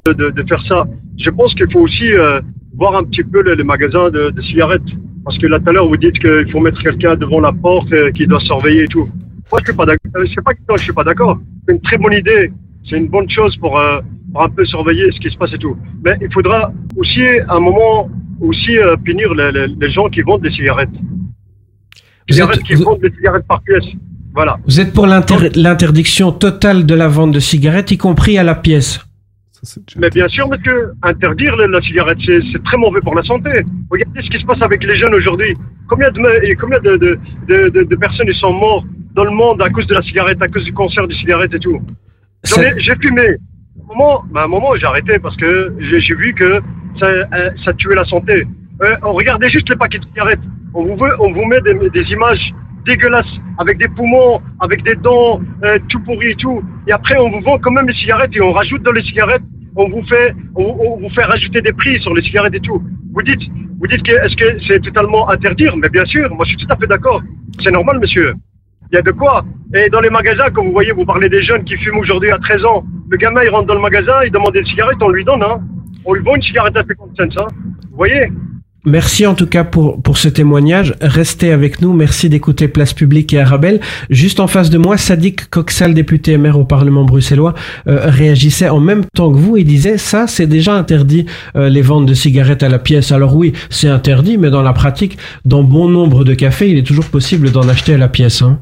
faire 0.47 0.61
ça, 0.67 0.85
je 1.17 1.29
pense 1.29 1.53
qu'il 1.55 1.71
faut 1.71 1.81
aussi 1.81 2.11
euh, 2.11 2.41
voir 2.75 2.95
un 2.95 3.03
petit 3.03 3.23
peu 3.23 3.41
les, 3.41 3.63
magasins 3.63 4.09
de, 4.09 4.33
cigarettes. 4.41 4.81
Parce 5.23 5.37
que 5.37 5.47
là, 5.47 5.59
tout 5.59 5.69
à 5.69 5.73
l'heure, 5.73 5.87
vous 5.87 5.97
dites 5.97 6.19
qu'il 6.19 6.51
faut 6.51 6.59
mettre 6.59 6.81
quelqu'un 6.83 7.15
devant 7.15 7.39
la 7.39 7.51
porte 7.51 7.91
euh, 7.93 8.11
qui 8.11 8.27
doit 8.27 8.39
surveiller 8.41 8.83
et 8.83 8.87
tout. 8.87 9.09
Moi, 9.51 9.59
je 9.61 9.65
suis 9.65 9.77
pas 9.77 9.85
d'accord. 9.85 10.23
C'est 10.33 10.43
pas 10.43 10.53
que 10.53 10.59
je 10.77 10.83
suis 10.83 10.93
pas 10.93 11.03
d'accord. 11.03 11.39
C'est 11.67 11.73
une 11.73 11.81
très 11.81 11.97
bonne 11.97 12.13
idée 12.13 12.51
c'est 12.89 12.97
une 12.97 13.07
bonne 13.07 13.29
chose 13.29 13.55
pour, 13.57 13.77
euh, 13.79 13.99
pour 14.31 14.43
un 14.43 14.49
peu 14.49 14.65
surveiller 14.65 15.11
ce 15.11 15.19
qui 15.19 15.29
se 15.31 15.37
passe 15.37 15.53
et 15.53 15.57
tout. 15.57 15.75
Mais 16.03 16.15
il 16.21 16.31
faudra 16.31 16.71
aussi, 16.97 17.21
à 17.47 17.55
un 17.55 17.59
moment, 17.59 18.09
aussi 18.41 18.77
euh, 18.77 18.95
punir 18.97 19.33
les, 19.33 19.51
les, 19.51 19.67
les 19.67 19.89
gens 19.91 20.07
qui 20.09 20.21
vendent 20.21 20.41
des 20.41 20.51
cigarettes. 20.51 20.89
Vous 22.27 22.33
cigarettes 22.35 22.57
êtes- 22.57 22.63
qui 22.63 22.73
vous- 22.75 22.83
vendent 22.83 23.01
des 23.01 23.11
cigarettes 23.11 23.47
par 23.47 23.61
pièce. 23.61 23.85
Voilà. 24.33 24.57
Vous 24.67 24.79
êtes 24.79 24.93
pour 24.93 25.07
l'inter- 25.07 25.49
l'interdiction 25.55 26.31
totale 26.31 26.85
de 26.85 26.95
la 26.95 27.07
vente 27.07 27.31
de 27.31 27.39
cigarettes, 27.39 27.91
y 27.91 27.97
compris 27.97 28.37
à 28.37 28.43
la 28.43 28.55
pièce. 28.55 28.99
Mais 29.97 30.09
bien 30.11 30.27
sûr, 30.27 30.47
parce 30.49 30.61
que 30.61 30.91
interdire 31.01 31.55
la, 31.55 31.65
la 31.67 31.81
cigarette, 31.81 32.19
c'est 32.25 32.63
très 32.65 32.77
mauvais 32.77 32.99
pour 33.01 33.15
la 33.15 33.23
santé. 33.23 33.49
Regardez 33.89 34.21
ce 34.21 34.29
qui 34.29 34.39
se 34.39 34.45
passe 34.45 34.61
avec 34.61 34.83
les 34.83 34.95
jeunes 34.95 35.15
aujourd'hui. 35.15 35.55
Combien 35.87 36.11
de 36.11 36.19
et 36.45 36.55
combien 36.55 36.79
de, 36.79 36.97
de, 36.97 37.17
de, 37.47 37.69
de- 37.69 37.83
de 37.83 37.95
personnes 37.95 38.27
ils 38.27 38.35
sont 38.35 38.53
morts 38.53 38.83
dans 39.15 39.23
le 39.23 39.31
monde 39.31 39.61
à 39.61 39.69
cause 39.69 39.87
de 39.87 39.95
la 39.95 40.01
cigarette, 40.03 40.39
à 40.41 40.47
cause 40.49 40.65
du 40.65 40.73
cancer 40.73 41.07
des 41.07 41.15
cigarettes 41.15 41.53
et 41.55 41.59
tout. 41.59 41.79
J'ai 42.43 42.95
fumé. 43.01 43.21
À 43.27 43.83
un 43.83 43.87
moment, 43.87 44.23
ben, 44.31 44.41
à 44.41 44.43
un 44.45 44.47
moment 44.47 44.75
j'ai 44.75 44.85
arrêté 44.85 45.19
parce 45.19 45.35
que 45.37 45.75
j'ai 45.79 46.15
vu 46.15 46.33
que 46.33 46.61
ça, 46.99 47.05
euh, 47.07 47.51
ça 47.63 47.73
tuait 47.73 47.95
la 47.95 48.05
santé. 48.05 48.45
Euh, 48.81 48.95
on 49.03 49.13
regardez 49.13 49.49
juste 49.49 49.69
les 49.69 49.75
paquets 49.75 49.99
de 49.99 50.05
cigarettes. 50.05 50.39
On 50.73 50.83
vous, 50.83 50.95
veut, 50.97 51.13
on 51.19 51.31
vous 51.31 51.45
met 51.45 51.61
des, 51.61 51.89
des 51.89 52.11
images 52.11 52.53
dégueulasses 52.85 53.33
avec 53.57 53.77
des 53.77 53.87
poumons, 53.87 54.41
avec 54.59 54.83
des 54.83 54.95
dents, 54.95 55.41
euh, 55.63 55.79
tout 55.89 55.99
pourri 56.01 56.31
et 56.31 56.35
tout. 56.35 56.61
Et 56.87 56.91
après, 56.91 57.17
on 57.17 57.29
vous 57.29 57.41
vend 57.41 57.57
quand 57.59 57.71
même 57.71 57.87
les 57.87 57.93
cigarettes 57.93 58.35
et 58.35 58.41
on 58.41 58.51
rajoute 58.51 58.83
dans 58.83 58.91
les 58.91 59.03
cigarettes, 59.03 59.41
on 59.75 59.89
vous 59.89 60.03
fait, 60.05 60.33
on, 60.55 60.63
on 60.63 60.99
vous 60.99 61.09
fait 61.09 61.23
rajouter 61.23 61.61
des 61.61 61.73
prix 61.73 61.99
sur 62.01 62.13
les 62.13 62.21
cigarettes 62.21 62.53
et 62.53 62.59
tout. 62.59 62.81
Vous 63.13 63.21
dites, 63.21 63.41
vous 63.79 63.87
dites 63.87 64.03
que 64.03 64.11
est-ce 64.11 64.35
que 64.35 64.59
c'est 64.67 64.81
totalement 64.81 65.29
interdire 65.29 65.75
Mais 65.77 65.89
bien 65.89 66.05
sûr, 66.05 66.33
moi 66.35 66.45
je 66.45 66.49
suis 66.49 66.65
tout 66.65 66.73
à 66.73 66.75
fait 66.75 66.87
d'accord. 66.87 67.21
C'est 67.63 67.71
normal, 67.71 67.99
monsieur. 67.99 68.33
Il 68.91 68.95
y 68.95 68.97
a 68.97 69.01
de 69.01 69.11
quoi. 69.11 69.43
Et 69.73 69.89
dans 69.89 69.99
les 69.99 70.09
magasins, 70.09 70.49
comme 70.51 70.67
vous 70.67 70.71
voyez, 70.71 70.91
vous 70.91 71.05
parlez 71.05 71.29
des 71.29 71.41
jeunes 71.41 71.63
qui 71.63 71.75
fument 71.77 71.99
aujourd'hui 71.99 72.31
à 72.31 72.37
13 72.37 72.65
ans. 72.65 72.83
Le 73.09 73.17
gamin, 73.17 73.43
il 73.43 73.49
rentre 73.49 73.67
dans 73.67 73.75
le 73.75 73.81
magasin, 73.81 74.23
il 74.23 74.31
demande 74.31 74.53
des 74.53 74.63
cigarettes, 74.65 75.01
on 75.01 75.09
lui 75.09 75.23
donne, 75.23 75.43
hein. 75.43 75.59
On 76.05 76.13
lui 76.13 76.23
vend 76.23 76.35
une 76.35 76.41
cigarette 76.41 76.77
à 76.77 76.83
50 76.83 77.33
cents, 77.33 77.41
hein. 77.41 77.47
Vous 77.91 77.97
voyez 77.97 78.29
Merci 78.85 79.25
en 79.25 79.33
tout 79.33 79.47
cas 79.47 79.63
pour, 79.63 80.01
pour 80.01 80.19
ce 80.19 80.27
témoignage. 80.27 80.93
Restez 81.01 81.51
avec 81.51 81.81
nous. 81.81 81.91
Merci 81.93 82.29
d'écouter 82.29 82.67
Place 82.67 82.93
Publique 82.93 83.33
et 83.33 83.39
Arabelle. 83.39 83.79
Juste 84.11 84.39
en 84.39 84.45
face 84.45 84.69
de 84.69 84.77
moi, 84.77 84.97
Sadiq 84.97 85.49
Coxal, 85.49 85.95
député 85.95 86.37
maire 86.37 86.59
au 86.59 86.65
Parlement 86.65 87.03
bruxellois, 87.03 87.55
euh, 87.87 88.01
réagissait 88.03 88.69
en 88.69 88.79
même 88.79 89.03
temps 89.15 89.31
que 89.31 89.37
vous 89.37 89.57
et 89.57 89.63
disait 89.63 89.97
ça, 89.97 90.27
c'est 90.27 90.45
déjà 90.45 90.75
interdit 90.75 91.25
euh, 91.55 91.67
les 91.67 91.81
ventes 91.81 92.05
de 92.05 92.13
cigarettes 92.13 92.61
à 92.61 92.69
la 92.69 92.77
pièce. 92.77 93.11
Alors 93.11 93.35
oui, 93.35 93.53
c'est 93.71 93.89
interdit, 93.89 94.37
mais 94.37 94.51
dans 94.51 94.61
la 94.61 94.73
pratique, 94.73 95.17
dans 95.45 95.63
bon 95.63 95.89
nombre 95.89 96.23
de 96.23 96.35
cafés, 96.35 96.69
il 96.69 96.77
est 96.77 96.85
toujours 96.85 97.05
possible 97.05 97.51
d'en 97.51 97.67
acheter 97.67 97.95
à 97.95 97.97
la 97.97 98.07
pièce. 98.07 98.43
Hein. 98.43 98.59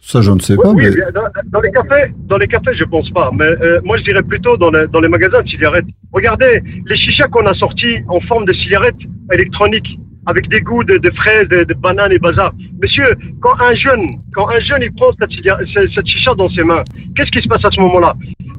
Ça, 0.00 0.20
je 0.22 0.30
ne 0.32 0.38
sais 0.40 0.56
pas, 0.56 0.70
Oui, 0.70 0.84
mais 0.84 0.90
bien, 0.94 1.04
dans, 1.14 1.22
dans 1.52 1.60
les 1.60 1.70
cafés, 1.70 2.12
dans 2.26 2.38
les 2.38 2.48
cafés, 2.48 2.72
je 2.74 2.84
pense 2.84 3.10
pas. 3.10 3.30
Mais 3.38 3.44
euh, 3.44 3.80
moi, 3.84 3.96
je 3.98 4.02
dirais 4.04 4.22
plutôt 4.22 4.56
dans 4.56 4.70
les, 4.70 4.86
dans 4.88 5.00
les 5.00 5.08
magasins 5.08 5.42
de 5.42 5.48
cigarettes. 5.48 5.84
Regardez 6.12 6.62
les 6.86 6.96
chichas 6.96 7.28
qu'on 7.28 7.46
a 7.46 7.54
sortis 7.54 7.98
en 8.08 8.20
forme 8.20 8.44
de 8.46 8.52
cigarettes 8.52 8.96
électroniques, 9.32 9.98
avec 10.26 10.48
des 10.48 10.60
goûts 10.62 10.84
de, 10.84 10.96
de 10.98 11.10
fraises, 11.10 11.48
de, 11.48 11.64
de 11.64 11.74
bananes 11.74 12.12
et 12.12 12.18
bazar. 12.18 12.52
Monsieur, 12.82 13.14
quand 13.40 13.54
un 13.60 13.74
jeune, 13.74 14.18
quand 14.34 14.48
un 14.48 14.58
jeune, 14.60 14.82
il 14.82 14.92
prend 14.94 15.10
cette, 15.18 15.30
ciga- 15.30 15.58
cette, 15.72 15.90
cette 15.94 16.06
chicha 16.06 16.34
dans 16.34 16.48
ses 16.48 16.64
mains, 16.64 16.82
qu'est-ce 17.14 17.30
qui 17.30 17.42
se 17.42 17.48
passe 17.48 17.64
à 17.64 17.70
ce 17.70 17.80
moment-là? 17.80 18.14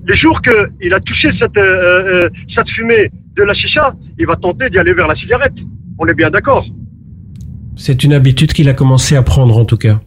Le 0.05 0.15
jour 0.15 0.41
qu'il 0.41 0.93
a 0.93 0.99
touché 1.01 1.29
cette, 1.39 1.57
euh, 1.57 2.23
euh, 2.23 2.29
cette 2.55 2.69
fumée 2.69 3.09
de 3.35 3.43
la 3.43 3.53
chicha, 3.53 3.93
il 4.17 4.25
va 4.25 4.35
tenter 4.35 4.69
d'y 4.69 4.77
aller 4.77 4.93
vers 4.93 5.07
la 5.07 5.15
cigarette. 5.15 5.53
On 5.99 6.07
est 6.07 6.13
bien 6.15 6.29
d'accord. 6.29 6.65
C'est 7.75 8.03
une 8.03 8.13
habitude 8.13 8.53
qu'il 8.53 8.69
a 8.69 8.73
commencé 8.73 9.15
à 9.15 9.21
prendre 9.23 9.57
en 9.57 9.65
tout 9.65 9.77
cas. 9.77 10.01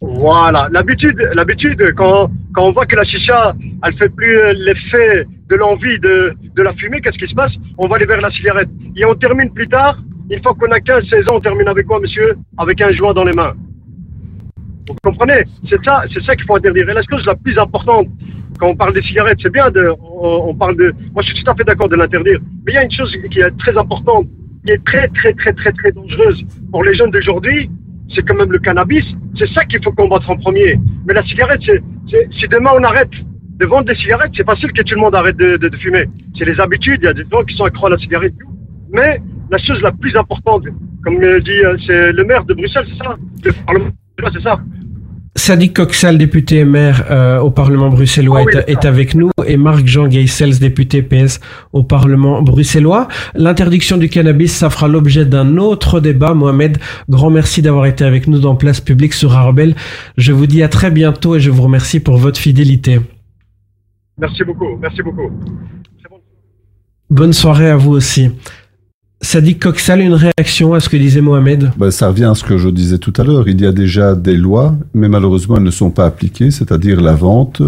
Voilà, 0.00 0.68
l'habitude, 0.72 1.18
l'habitude, 1.34 1.94
quand, 1.94 2.30
quand 2.54 2.64
on 2.64 2.72
voit 2.72 2.86
que 2.86 2.96
la 2.96 3.04
chicha, 3.04 3.54
elle 3.84 3.94
fait 3.94 4.08
plus 4.08 4.34
euh, 4.34 4.54
l'effet 4.56 5.26
de 5.48 5.56
l'envie 5.56 5.98
de, 5.98 6.34
de 6.56 6.62
la 6.62 6.72
fumer, 6.72 7.02
qu'est-ce 7.02 7.18
qui 7.18 7.28
se 7.28 7.34
passe? 7.34 7.52
On 7.76 7.86
va 7.86 7.96
aller 7.96 8.06
vers 8.06 8.20
la 8.20 8.30
cigarette. 8.30 8.70
Et 8.96 9.04
on 9.04 9.14
termine 9.14 9.52
plus 9.52 9.68
tard, 9.68 9.98
une 10.30 10.42
fois 10.42 10.54
qu'on 10.54 10.70
a 10.70 10.80
15, 10.80 11.04
16 11.06 11.28
ans, 11.28 11.34
on 11.34 11.40
termine 11.40 11.68
avec 11.68 11.86
quoi, 11.86 12.00
monsieur? 12.00 12.34
Avec 12.56 12.80
un 12.80 12.92
joint 12.92 13.12
dans 13.12 13.24
les 13.24 13.34
mains. 13.34 13.52
Vous 14.88 14.96
comprenez? 15.04 15.44
C'est 15.68 15.84
ça, 15.84 16.04
c'est 16.12 16.22
ça 16.22 16.34
qu'il 16.34 16.46
faut 16.46 16.56
interdire. 16.56 16.88
Et 16.88 16.94
la 16.94 17.02
chose 17.02 17.26
la 17.26 17.34
plus 17.34 17.58
importante, 17.58 18.08
quand 18.58 18.68
on 18.68 18.76
parle 18.76 18.94
des 18.94 19.02
cigarettes, 19.02 19.38
c'est 19.42 19.52
bien 19.52 19.70
de, 19.70 19.92
on, 20.00 20.48
on 20.48 20.54
parle 20.54 20.76
de, 20.76 20.94
moi 21.12 21.22
je 21.22 21.32
suis 21.32 21.44
tout 21.44 21.50
à 21.50 21.54
fait 21.54 21.64
d'accord 21.64 21.90
de 21.90 21.96
l'interdire. 21.96 22.38
Mais 22.64 22.72
il 22.72 22.74
y 22.74 22.78
a 22.78 22.84
une 22.84 22.90
chose 22.90 23.14
qui 23.30 23.40
est 23.40 23.50
très 23.58 23.76
importante, 23.76 24.26
qui 24.64 24.72
est 24.72 24.84
très, 24.84 25.08
très, 25.08 25.34
très, 25.34 25.52
très, 25.52 25.72
très 25.72 25.92
dangereuse 25.92 26.42
pour 26.70 26.84
les 26.84 26.94
jeunes 26.94 27.10
d'aujourd'hui, 27.10 27.70
c'est 28.14 28.26
quand 28.26 28.34
même 28.34 28.52
le 28.52 28.58
cannabis. 28.58 29.04
C'est 29.38 29.48
ça 29.48 29.64
qu'il 29.64 29.82
faut 29.82 29.92
combattre 29.92 30.28
en 30.30 30.36
premier. 30.36 30.78
Mais 31.06 31.14
la 31.14 31.22
cigarette, 31.22 31.60
c'est, 31.64 31.82
si 32.38 32.48
demain 32.48 32.70
on 32.78 32.82
arrête 32.82 33.10
de 33.58 33.66
vendre 33.66 33.84
des 33.84 33.94
cigarettes, 33.94 34.32
c'est 34.36 34.46
facile 34.46 34.72
que 34.72 34.82
tout 34.82 34.94
le 34.94 35.00
monde 35.00 35.14
arrête 35.14 35.36
de, 35.36 35.76
fumer. 35.78 36.06
C'est 36.36 36.44
les 36.44 36.58
habitudes. 36.60 37.00
Il 37.02 37.06
y 37.06 37.08
a 37.08 37.14
des 37.14 37.24
gens 37.30 37.42
qui 37.44 37.56
sont 37.56 37.64
accros 37.64 37.86
à 37.86 37.90
la 37.90 37.98
cigarette. 37.98 38.34
Mais 38.92 39.20
la 39.50 39.58
chose 39.58 39.80
la 39.82 39.92
plus 39.92 40.16
importante, 40.16 40.64
comme 41.04 41.18
dit, 41.40 41.50
euh, 41.64 41.76
c'est 41.86 42.12
le 42.12 42.24
maire 42.24 42.44
de 42.44 42.54
Bruxelles, 42.54 42.86
c'est 42.88 43.04
ça? 43.04 43.16
Le 43.44 43.52
Parlement, 43.64 43.90
c'est 44.32 44.42
ça? 44.42 44.60
Sadiq 45.36 45.74
Coxal, 45.74 46.18
député 46.18 46.58
et 46.58 46.64
maire 46.64 47.04
euh, 47.10 47.38
au 47.38 47.50
Parlement 47.50 47.88
bruxellois, 47.88 48.44
Ah 48.46 48.58
est, 48.66 48.70
est 48.70 48.84
avec 48.84 49.14
nous, 49.14 49.30
et 49.46 49.56
Marc-Jean 49.56 50.08
Geisels, 50.08 50.58
député 50.58 51.02
PS 51.02 51.38
au 51.72 51.84
Parlement 51.84 52.42
bruxellois. 52.42 53.06
L'interdiction 53.34 53.96
du 53.96 54.08
cannabis, 54.08 54.52
ça 54.52 54.70
fera 54.70 54.88
l'objet 54.88 55.24
d'un 55.24 55.56
autre 55.56 56.00
débat. 56.00 56.34
Mohamed, 56.34 56.78
grand 57.08 57.30
merci 57.30 57.62
d'avoir 57.62 57.86
été 57.86 58.04
avec 58.04 58.26
nous 58.26 58.40
dans 58.40 58.56
Place 58.56 58.80
Publique 58.80 59.14
sur 59.14 59.32
Arabelle. 59.36 59.76
Je 60.16 60.32
vous 60.32 60.46
dis 60.46 60.64
à 60.64 60.68
très 60.68 60.90
bientôt 60.90 61.36
et 61.36 61.40
je 61.40 61.50
vous 61.50 61.62
remercie 61.62 62.00
pour 62.00 62.16
votre 62.16 62.40
fidélité. 62.40 63.00
Merci 64.18 64.42
beaucoup. 64.44 64.76
Merci 64.82 65.02
beaucoup. 65.02 65.30
Bonne 67.08 67.32
soirée 67.32 67.70
à 67.70 67.76
vous 67.76 67.92
aussi. 67.92 68.30
Sadiq 69.22 69.58
Coxal, 69.58 70.00
une 70.00 70.14
réaction 70.14 70.72
à 70.72 70.80
ce 70.80 70.88
que 70.88 70.96
disait 70.96 71.20
Mohamed? 71.20 71.72
Ben, 71.76 71.90
ça 71.90 72.08
revient 72.08 72.24
à 72.24 72.34
ce 72.34 72.42
que 72.42 72.56
je 72.56 72.70
disais 72.70 72.96
tout 72.96 73.12
à 73.18 73.22
l'heure. 73.22 73.48
Il 73.48 73.60
y 73.60 73.66
a 73.66 73.72
déjà 73.72 74.14
des 74.14 74.36
lois, 74.36 74.74
mais 74.94 75.08
malheureusement, 75.10 75.56
elles 75.58 75.62
ne 75.62 75.70
sont 75.70 75.90
pas 75.90 76.06
appliquées, 76.06 76.50
c'est-à-dire 76.50 77.02
la 77.02 77.14
vente 77.14 77.60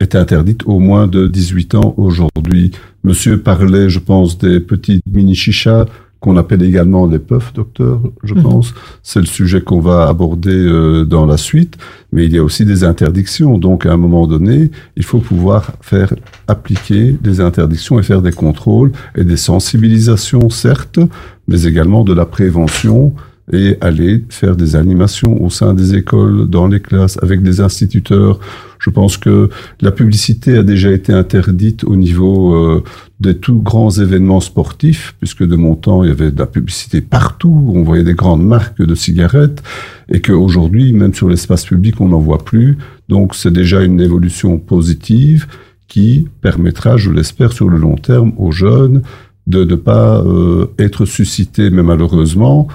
est 0.00 0.14
interdite 0.14 0.62
au 0.66 0.78
moins 0.78 1.08
de 1.08 1.26
18 1.26 1.74
ans 1.74 1.94
aujourd'hui. 1.96 2.70
Monsieur 3.02 3.40
parlait, 3.40 3.88
je 3.88 3.98
pense, 3.98 4.38
des 4.38 4.60
petits 4.60 5.00
mini-chichas 5.10 5.86
qu'on 6.24 6.38
appelle 6.38 6.62
également 6.62 7.06
des 7.06 7.18
puffs, 7.18 7.52
docteur, 7.52 8.00
je 8.22 8.32
Mhm. 8.34 8.42
pense. 8.42 8.72
C'est 9.02 9.20
le 9.20 9.26
sujet 9.26 9.60
qu'on 9.60 9.80
va 9.80 10.08
aborder 10.08 10.56
euh, 10.56 11.04
dans 11.04 11.26
la 11.26 11.36
suite. 11.36 11.76
Mais 12.12 12.24
il 12.24 12.32
y 12.32 12.38
a 12.38 12.42
aussi 12.42 12.64
des 12.64 12.82
interdictions. 12.82 13.58
Donc, 13.58 13.84
à 13.84 13.92
un 13.92 13.98
moment 13.98 14.26
donné, 14.26 14.70
il 14.96 15.04
faut 15.04 15.18
pouvoir 15.18 15.72
faire 15.82 16.14
appliquer 16.48 17.14
des 17.20 17.42
interdictions 17.42 17.98
et 17.98 18.02
faire 18.02 18.22
des 18.22 18.32
contrôles 18.32 18.90
et 19.18 19.24
des 19.24 19.36
sensibilisations, 19.36 20.48
certes, 20.48 20.98
mais 21.46 21.64
également 21.64 22.04
de 22.04 22.14
la 22.14 22.24
prévention 22.24 23.12
et 23.52 23.76
aller 23.80 24.24
faire 24.30 24.56
des 24.56 24.74
animations 24.74 25.42
au 25.42 25.50
sein 25.50 25.74
des 25.74 25.94
écoles, 25.94 26.48
dans 26.48 26.66
les 26.66 26.80
classes, 26.80 27.18
avec 27.22 27.42
des 27.42 27.60
instituteurs. 27.60 28.40
Je 28.78 28.90
pense 28.90 29.16
que 29.16 29.50
la 29.80 29.90
publicité 29.90 30.56
a 30.56 30.62
déjà 30.62 30.90
été 30.90 31.12
interdite 31.12 31.84
au 31.84 31.96
niveau 31.96 32.54
euh, 32.54 32.82
des 33.20 33.36
tout 33.36 33.60
grands 33.60 33.90
événements 33.90 34.40
sportifs, 34.40 35.14
puisque 35.18 35.44
de 35.44 35.56
mon 35.56 35.74
temps, 35.74 36.02
il 36.04 36.08
y 36.08 36.12
avait 36.12 36.30
de 36.30 36.38
la 36.38 36.46
publicité 36.46 37.00
partout, 37.00 37.72
on 37.74 37.82
voyait 37.82 38.04
des 38.04 38.14
grandes 38.14 38.44
marques 38.44 38.82
de 38.82 38.94
cigarettes, 38.94 39.62
et 40.08 40.20
qu'aujourd'hui, 40.20 40.92
même 40.92 41.14
sur 41.14 41.28
l'espace 41.28 41.64
public, 41.64 42.00
on 42.00 42.08
n'en 42.08 42.20
voit 42.20 42.44
plus. 42.44 42.78
Donc 43.08 43.34
c'est 43.34 43.52
déjà 43.52 43.82
une 43.82 44.00
évolution 44.00 44.58
positive 44.58 45.46
qui 45.86 46.28
permettra, 46.40 46.96
je 46.96 47.10
l'espère, 47.10 47.52
sur 47.52 47.68
le 47.68 47.76
long 47.76 47.96
terme 47.96 48.32
aux 48.38 48.52
jeunes 48.52 49.02
de 49.46 49.64
ne 49.64 49.74
pas 49.74 50.22
euh, 50.22 50.66
être 50.78 51.04
suscités, 51.04 51.70
mais 51.70 51.82
malheureusement, 51.82 52.66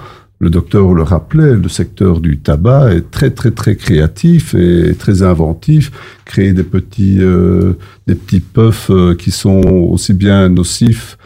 le 0.42 0.48
docteur 0.48 0.94
le 0.94 1.02
rappelait, 1.02 1.54
le 1.54 1.68
secteur 1.68 2.18
du 2.20 2.38
tabac 2.38 2.94
est 2.94 3.10
très 3.10 3.30
très 3.30 3.50
très 3.50 3.76
créatif 3.76 4.54
et 4.54 4.94
très 4.98 5.22
inventif. 5.22 5.92
Créer 6.24 6.52
des 6.54 6.62
petits 6.64 7.18
euh, 7.20 7.74
des 8.06 8.14
petits 8.14 8.40
puffs 8.40 8.90
euh, 8.90 9.14
qui 9.14 9.30
sont 9.30 9.60
aussi 9.90 10.14
bien 10.14 10.48
nocifs 10.48 11.18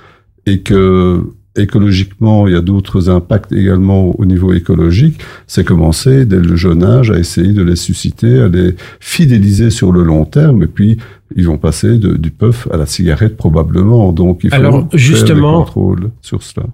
et 0.47 0.61
que 0.61 1.23
écologiquement 1.57 2.49
il 2.49 2.55
y 2.55 2.57
a 2.57 2.61
d'autres 2.61 3.09
impacts 3.09 3.53
également 3.53 4.19
au 4.19 4.25
niveau 4.27 4.53
écologique. 4.53 5.21
C'est 5.47 5.62
commencer 5.65 6.27
dès 6.27 6.41
le 6.41 6.57
jeune 6.57 6.83
âge 6.83 7.12
à 7.12 7.19
essayer 7.19 7.53
de 7.53 7.62
les 7.62 7.77
susciter, 7.77 8.41
à 8.41 8.49
les 8.49 8.75
fidéliser 8.99 9.71
sur 9.71 9.93
le 9.93 10.03
long 10.03 10.25
terme 10.25 10.65
et 10.65 10.67
puis 10.67 10.97
ils 11.37 11.47
vont 11.47 11.59
passer 11.59 11.99
de, 11.99 12.17
du 12.17 12.33
puff 12.33 12.67
à 12.73 12.77
la 12.77 12.87
cigarette 12.87 13.37
probablement. 13.37 14.12
Donc 14.12 14.41
il 14.43 14.51
faut 14.51 14.57
Alors, 14.57 14.89
faire 14.91 14.99
justement- 14.99 15.61
des 15.61 15.65
contrôles 15.67 16.11
sur 16.21 16.43
cela. 16.43 16.67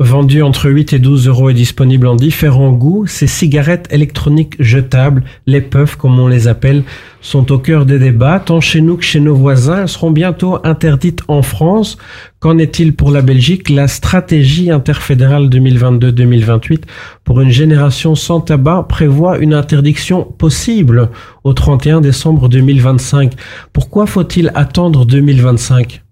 Vendu 0.00 0.42
entre 0.42 0.70
8 0.70 0.92
et 0.92 0.98
12 1.00 1.26
euros 1.26 1.50
et 1.50 1.54
disponible 1.54 2.06
en 2.06 2.14
différents 2.14 2.70
goûts, 2.70 3.08
ces 3.08 3.26
cigarettes 3.26 3.88
électroniques 3.90 4.54
jetables, 4.60 5.24
les 5.46 5.60
puffs 5.60 5.96
comme 5.96 6.20
on 6.20 6.28
les 6.28 6.46
appelle, 6.46 6.84
sont 7.20 7.50
au 7.50 7.58
cœur 7.58 7.84
des 7.84 7.98
débats, 7.98 8.38
tant 8.38 8.60
chez 8.60 8.80
nous 8.80 8.96
que 8.96 9.02
chez 9.02 9.18
nos 9.18 9.34
voisins. 9.34 9.82
Elles 9.82 9.88
seront 9.88 10.12
bientôt 10.12 10.58
interdites 10.62 11.22
en 11.26 11.42
France. 11.42 11.98
Qu'en 12.38 12.58
est-il 12.58 12.94
pour 12.94 13.10
la 13.10 13.22
Belgique? 13.22 13.70
La 13.70 13.88
stratégie 13.88 14.70
interfédérale 14.70 15.48
2022-2028 15.48 16.82
pour 17.24 17.40
une 17.40 17.50
génération 17.50 18.14
sans 18.14 18.40
tabac 18.40 18.86
prévoit 18.88 19.38
une 19.38 19.52
interdiction 19.52 20.22
possible 20.22 21.10
au 21.42 21.54
31 21.54 22.00
décembre 22.00 22.48
2025. 22.48 23.32
Pourquoi 23.72 24.06
faut-il 24.06 24.52
attendre 24.54 25.04
2025 25.04 26.02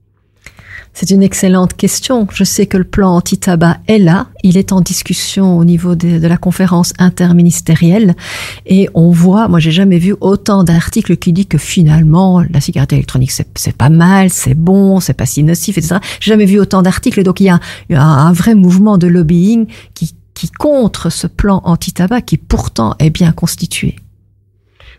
c'est 0.98 1.10
une 1.10 1.22
excellente 1.22 1.74
question. 1.74 2.26
Je 2.32 2.42
sais 2.42 2.64
que 2.64 2.78
le 2.78 2.84
plan 2.84 3.16
anti-tabac 3.16 3.80
est 3.86 3.98
là. 3.98 4.28
Il 4.42 4.56
est 4.56 4.72
en 4.72 4.80
discussion 4.80 5.58
au 5.58 5.64
niveau 5.66 5.94
de, 5.94 6.26
la 6.26 6.38
conférence 6.38 6.94
interministérielle. 6.98 8.14
Et 8.64 8.88
on 8.94 9.10
voit, 9.10 9.46
moi 9.46 9.58
j'ai 9.58 9.72
jamais 9.72 9.98
vu 9.98 10.14
autant 10.22 10.64
d'articles 10.64 11.18
qui 11.18 11.34
disent 11.34 11.48
que 11.50 11.58
finalement 11.58 12.42
la 12.50 12.62
cigarette 12.62 12.94
électronique 12.94 13.30
c'est 13.30 13.76
pas 13.76 13.90
mal, 13.90 14.30
c'est 14.30 14.54
bon, 14.54 14.98
c'est 15.00 15.12
pas 15.12 15.26
si 15.26 15.42
nocif, 15.42 15.76
etc. 15.76 15.96
J'ai 16.18 16.30
jamais 16.30 16.46
vu 16.46 16.58
autant 16.58 16.80
d'articles. 16.80 17.22
Donc 17.22 17.40
il 17.40 17.44
y 17.44 17.50
a, 17.50 17.60
un 18.00 18.32
vrai 18.32 18.54
mouvement 18.54 18.96
de 18.96 19.06
lobbying 19.06 19.66
qui, 19.92 20.14
qui 20.32 20.50
contre 20.50 21.10
ce 21.10 21.26
plan 21.26 21.60
anti-tabac 21.64 22.22
qui 22.22 22.38
pourtant 22.38 22.96
est 23.00 23.10
bien 23.10 23.32
constitué. 23.32 23.96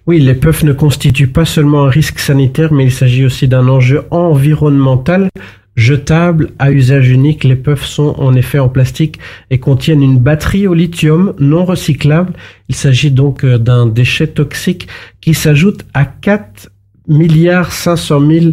Oui, 0.05 0.19
les 0.19 0.35
puffs 0.35 0.63
ne 0.63 0.73
constituent 0.73 1.27
pas 1.27 1.43
seulement 1.43 1.85
un 1.85 1.89
risque 1.89 2.19
sanitaire, 2.19 2.71
mais 2.71 2.85
il 2.85 2.93
s'agit 2.93 3.25
aussi 3.25 3.47
d'un 3.47 3.67
enjeu 3.67 4.03
environnemental 4.09 5.29
Jetables 5.77 6.49
à 6.57 6.71
usage 6.71 7.07
unique, 7.07 7.43
les 7.43 7.55
puffs 7.55 7.85
sont 7.85 8.15
en 8.17 8.33
effet 8.33 8.57
en 8.57 8.67
plastique 8.67 9.19
et 9.51 9.59
contiennent 9.59 10.01
une 10.01 10.17
batterie 10.17 10.65
au 10.65 10.73
lithium 10.73 11.35
non 11.39 11.65
recyclable. 11.65 12.33
Il 12.67 12.73
s'agit 12.73 13.11
donc 13.11 13.45
euh, 13.45 13.59
d'un 13.59 13.85
déchet 13.85 14.25
toxique 14.25 14.87
qui 15.21 15.35
s'ajoute 15.35 15.85
à 15.93 16.03
4 16.05 16.71
milliards 17.07 17.71
500 17.71 18.27
000 18.27 18.45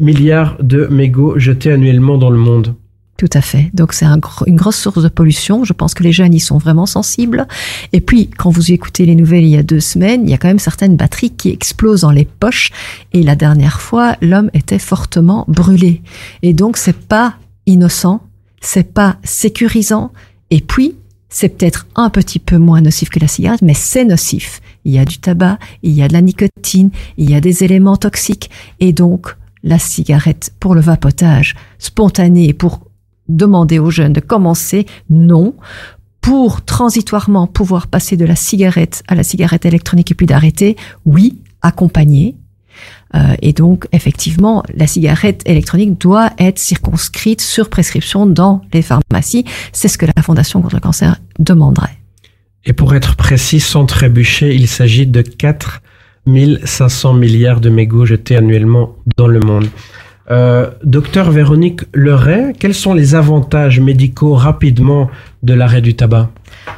milliards 0.00 0.58
de 0.62 0.86
mégots 0.88 1.38
jetés 1.38 1.72
annuellement 1.72 2.18
dans 2.18 2.30
le 2.30 2.38
monde. 2.38 2.74
Tout 3.16 3.30
à 3.32 3.40
fait. 3.40 3.70
Donc 3.72 3.94
c'est 3.94 4.04
un, 4.04 4.20
une 4.46 4.56
grosse 4.56 4.76
source 4.76 5.02
de 5.02 5.08
pollution. 5.08 5.64
Je 5.64 5.72
pense 5.72 5.94
que 5.94 6.02
les 6.02 6.12
jeunes 6.12 6.34
y 6.34 6.40
sont 6.40 6.58
vraiment 6.58 6.84
sensibles. 6.84 7.46
Et 7.94 8.02
puis, 8.02 8.28
quand 8.28 8.50
vous 8.50 8.72
écoutez 8.72 9.06
les 9.06 9.14
nouvelles 9.14 9.44
il 9.44 9.50
y 9.50 9.56
a 9.56 9.62
deux 9.62 9.80
semaines, 9.80 10.22
il 10.24 10.30
y 10.30 10.34
a 10.34 10.38
quand 10.38 10.48
même 10.48 10.58
certaines 10.58 10.96
batteries 10.96 11.30
qui 11.30 11.48
explosent 11.48 12.02
dans 12.02 12.10
les 12.10 12.26
poches. 12.26 12.70
Et 13.14 13.22
la 13.22 13.34
dernière 13.34 13.80
fois, 13.80 14.16
l'homme 14.20 14.50
était 14.52 14.78
fortement 14.78 15.46
brûlé. 15.48 16.02
Et 16.42 16.52
donc 16.52 16.76
c'est 16.76 16.96
pas 16.96 17.36
innocent, 17.64 18.20
c'est 18.60 18.92
pas 18.92 19.16
sécurisant. 19.24 20.12
Et 20.50 20.60
puis, 20.60 20.94
c'est 21.28 21.48
peut-être 21.48 21.86
un 21.96 22.10
petit 22.10 22.38
peu 22.38 22.58
moins 22.58 22.80
nocif 22.82 23.08
que 23.08 23.18
la 23.18 23.28
cigarette, 23.28 23.62
mais 23.62 23.74
c'est 23.74 24.04
nocif. 24.04 24.60
Il 24.84 24.92
y 24.92 24.98
a 24.98 25.04
du 25.04 25.18
tabac, 25.18 25.58
il 25.82 25.92
y 25.92 26.02
a 26.02 26.08
de 26.08 26.12
la 26.12 26.20
nicotine, 26.20 26.90
il 27.16 27.30
y 27.30 27.34
a 27.34 27.40
des 27.40 27.64
éléments 27.64 27.96
toxiques. 27.96 28.50
Et 28.78 28.92
donc, 28.92 29.34
la 29.64 29.78
cigarette 29.78 30.52
pour 30.60 30.74
le 30.74 30.80
vapotage 30.80 31.56
spontané, 31.78 32.52
pour 32.52 32.85
demander 33.28 33.78
aux 33.78 33.90
jeunes 33.90 34.12
de 34.12 34.20
commencer, 34.20 34.86
non. 35.10 35.54
Pour 36.20 36.64
transitoirement 36.64 37.46
pouvoir 37.46 37.86
passer 37.86 38.16
de 38.16 38.24
la 38.24 38.34
cigarette 38.34 39.04
à 39.06 39.14
la 39.14 39.22
cigarette 39.22 39.64
électronique 39.64 40.10
et 40.10 40.14
puis 40.14 40.26
d'arrêter, 40.26 40.76
oui, 41.04 41.40
accompagner. 41.62 42.34
Euh, 43.14 43.34
et 43.42 43.52
donc, 43.52 43.86
effectivement, 43.92 44.62
la 44.74 44.86
cigarette 44.86 45.42
électronique 45.46 46.00
doit 46.00 46.32
être 46.38 46.58
circonscrite 46.58 47.40
sur 47.40 47.70
prescription 47.70 48.26
dans 48.26 48.62
les 48.72 48.82
pharmacies. 48.82 49.44
C'est 49.72 49.88
ce 49.88 49.98
que 49.98 50.06
la 50.06 50.22
Fondation 50.22 50.60
contre 50.60 50.74
le 50.74 50.80
cancer 50.80 51.16
demanderait. 51.38 51.98
Et 52.64 52.72
pour 52.72 52.94
être 52.96 53.14
précis, 53.14 53.60
sans 53.60 53.86
trébucher, 53.86 54.54
il 54.54 54.66
s'agit 54.66 55.06
de 55.06 55.22
4 55.22 55.82
500 56.64 57.14
milliards 57.14 57.60
de 57.60 57.70
mégots 57.70 58.04
jetés 58.04 58.36
annuellement 58.36 58.96
dans 59.16 59.28
le 59.28 59.38
monde. 59.38 59.68
Euh, 60.30 60.70
docteur 60.82 61.30
Véronique 61.30 61.82
Leray, 61.94 62.52
quels 62.58 62.74
sont 62.74 62.94
les 62.94 63.14
avantages 63.14 63.78
médicaux 63.78 64.34
rapidement 64.34 65.08
de 65.42 65.54
l'arrêt 65.54 65.80
du 65.80 65.94
tabac 65.94 66.30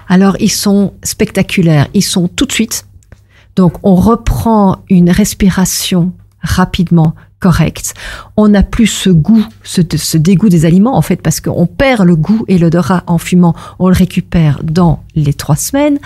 Alors, 0.08 0.36
ils 0.38 0.50
sont 0.50 0.92
spectaculaires. 1.02 1.88
Ils 1.94 2.02
sont 2.02 2.28
tout 2.28 2.44
de 2.44 2.52
suite. 2.52 2.86
Donc, 3.56 3.74
on 3.82 3.94
reprend 3.94 4.78
une 4.90 5.10
respiration 5.10 6.12
rapidement 6.40 7.14
correcte. 7.40 7.94
On 8.36 8.48
n'a 8.48 8.62
plus 8.62 8.86
ce 8.86 9.10
goût, 9.10 9.44
ce, 9.62 9.80
ce, 9.96 10.18
dégoût 10.18 10.48
des 10.48 10.64
aliments, 10.64 10.96
en 10.96 11.02
fait, 11.02 11.22
parce 11.22 11.40
qu'on 11.40 11.66
perd 11.66 12.06
le 12.06 12.16
goût 12.16 12.44
et 12.48 12.58
l'odorat 12.58 13.02
en 13.06 13.18
fumant. 13.18 13.54
On 13.78 13.88
le 13.88 13.94
récupère 13.94 14.60
dans 14.62 15.02
les 15.14 15.34
trois 15.34 15.56
semaines. 15.56 15.98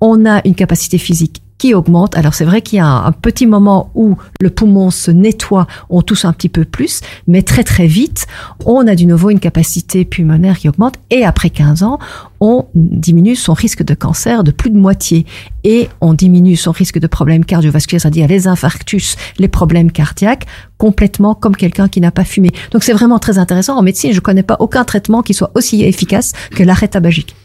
On 0.00 0.26
a 0.26 0.46
une 0.46 0.54
capacité 0.54 0.98
physique 0.98 1.41
qui 1.62 1.74
augmente. 1.74 2.16
Alors 2.16 2.34
c'est 2.34 2.44
vrai 2.44 2.60
qu'il 2.60 2.78
y 2.78 2.80
a 2.80 2.86
un, 2.86 3.12
petit 3.12 3.46
moment 3.46 3.92
où 3.94 4.16
le 4.40 4.50
poumon 4.50 4.90
se 4.90 5.12
nettoie, 5.12 5.68
on 5.90 6.02
tousse 6.02 6.24
un 6.24 6.32
petit 6.32 6.48
peu 6.48 6.64
plus, 6.64 7.02
mais 7.28 7.42
très 7.42 7.62
très 7.62 7.86
vite, 7.86 8.26
on 8.66 8.88
a 8.88 8.96
du 8.96 9.06
nouveau 9.06 9.30
une 9.30 9.38
capacité 9.38 10.04
pulmonaire 10.04 10.58
qui 10.58 10.68
augmente 10.68 10.96
et 11.10 11.24
après 11.24 11.50
15 11.50 11.84
ans, 11.84 12.00
on 12.40 12.66
diminue 12.74 13.36
son 13.36 13.52
risque 13.52 13.84
de 13.84 13.94
cancer 13.94 14.42
de 14.42 14.50
plus 14.50 14.70
de 14.70 14.76
moitié 14.76 15.24
et 15.62 15.88
on 16.00 16.14
diminue 16.14 16.56
son 16.56 16.72
risque 16.72 16.98
de 16.98 17.06
problèmes 17.06 17.44
cardiovasculaires, 17.44 18.00
c'est-à-dire 18.00 18.26
les 18.26 18.48
infarctus, 18.48 19.14
les 19.38 19.46
problèmes 19.46 19.92
cardiaques, 19.92 20.46
complètement 20.78 21.36
comme 21.36 21.54
quelqu'un 21.54 21.86
qui 21.86 22.00
n'a 22.00 22.10
pas 22.10 22.24
fumé. 22.24 22.50
Donc 22.72 22.82
c'est 22.82 22.92
vraiment 22.92 23.20
très 23.20 23.38
intéressant. 23.38 23.78
En 23.78 23.82
médecine, 23.82 24.10
je 24.10 24.16
ne 24.16 24.20
connais 24.20 24.42
pas 24.42 24.56
aucun 24.58 24.82
traitement 24.82 25.22
qui 25.22 25.32
soit 25.32 25.52
aussi 25.54 25.84
efficace 25.84 26.32
que 26.50 26.64
l'arrêt 26.64 26.88
tabagique. 26.88 27.36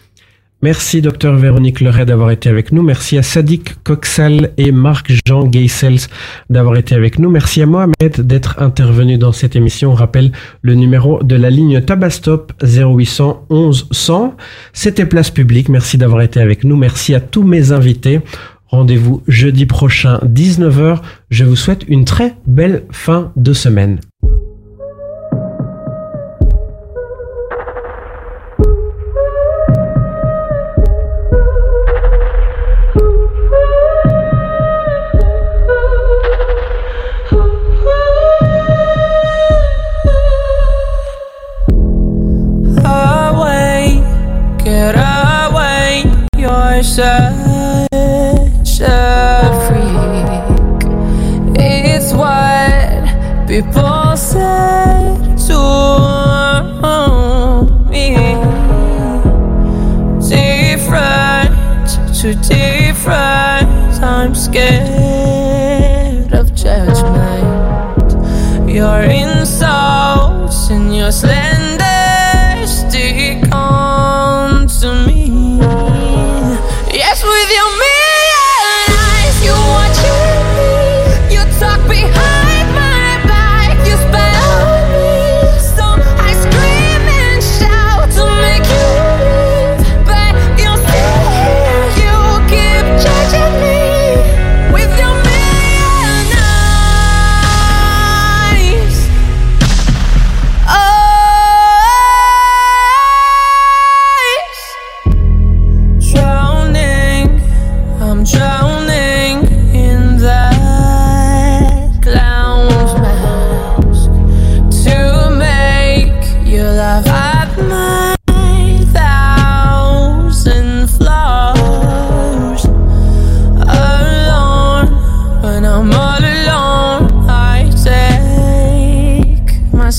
Merci 0.63 1.03
docteur 1.03 1.35
Véronique 1.35 1.81
Leray 1.81 2.03
d'avoir 2.07 2.31
été 2.31 2.49
avec 2.49 2.71
nous. 2.71 2.81
Merci 2.81 3.15
à 3.19 3.21
Sadik 3.21 3.83
Coxal 3.83 4.53
et 4.57 4.71
Marc-Jean 4.71 5.45
Geisels 5.45 5.99
d'avoir 6.49 6.77
été 6.77 6.95
avec 6.95 7.19
nous. 7.19 7.29
Merci 7.29 7.61
à 7.61 7.67
Mohamed 7.67 8.21
d'être 8.21 8.59
intervenu 8.59 9.19
dans 9.19 9.31
cette 9.31 9.55
émission. 9.55 9.91
On 9.91 9.93
rappelle 9.93 10.31
le 10.63 10.73
numéro 10.73 11.21
de 11.21 11.35
la 11.35 11.51
ligne 11.51 11.81
Tabastop 11.81 12.53
0800 12.63 13.45
11 13.51 13.87
100. 13.91 14.35
C'était 14.73 15.05
Place 15.05 15.29
Publique. 15.29 15.69
Merci 15.69 15.99
d'avoir 15.99 16.23
été 16.23 16.41
avec 16.41 16.63
nous. 16.63 16.75
Merci 16.75 17.13
à 17.13 17.19
tous 17.19 17.43
mes 17.43 17.71
invités. 17.71 18.21
Rendez-vous 18.65 19.21
jeudi 19.27 19.67
prochain 19.67 20.17
19h. 20.25 21.01
Je 21.29 21.45
vous 21.45 21.55
souhaite 21.55 21.83
une 21.87 22.03
très 22.03 22.33
belle 22.47 22.85
fin 22.91 23.31
de 23.35 23.53
semaine. 23.53 23.99
People 53.63 54.15
say 54.15 55.17
to 55.47 55.59
me. 57.89 58.13
Different 60.29 61.57
to 62.19 62.35
different. 62.47 64.03
I'm 64.03 64.35
scared 64.35 66.33
of 66.33 66.53
judgment. 66.53 68.11
Your 68.69 69.01
insults 69.01 70.69
and 70.69 70.95
your 70.95 71.11
slander 71.11 71.36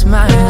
mine. 0.08 0.47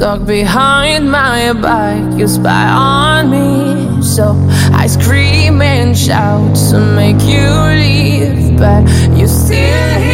Talk 0.00 0.24
behind 0.24 1.12
my 1.12 1.52
back, 1.52 2.18
you 2.18 2.26
spy 2.26 2.70
on 2.70 3.30
me. 3.30 4.02
So 4.02 4.34
I 4.72 4.86
scream 4.86 5.60
and 5.60 5.94
shout 5.94 6.56
to 6.70 6.80
make 6.80 7.20
you 7.20 7.46
leave, 7.76 8.56
but 8.56 8.88
you 9.14 9.28
still 9.28 10.09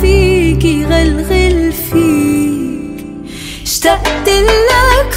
فيك 0.00 0.86
غلغل 0.90 1.72
فيك. 1.72 3.06
اشتقت 3.62 4.28
لك 4.28 5.16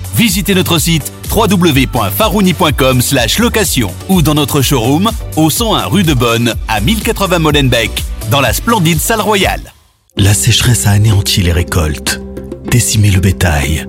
Visitez 0.15 0.55
notre 0.55 0.79
site 0.79 1.11
www.farouni.com 1.33 3.01
location 3.39 3.91
ou 4.09 4.21
dans 4.21 4.33
notre 4.33 4.61
showroom 4.61 5.09
au 5.35 5.49
101 5.49 5.85
rue 5.85 6.03
de 6.03 6.13
Bonne 6.13 6.53
à 6.67 6.81
1080 6.81 7.39
Molenbeek 7.39 8.03
dans 8.29 8.41
la 8.41 8.53
splendide 8.53 8.99
salle 8.99 9.21
royale. 9.21 9.73
La 10.17 10.33
sécheresse 10.33 10.87
a 10.87 10.91
anéanti 10.91 11.41
les 11.41 11.53
récoltes, 11.53 12.21
décimé 12.69 13.11
le 13.11 13.19
bétail. 13.19 13.87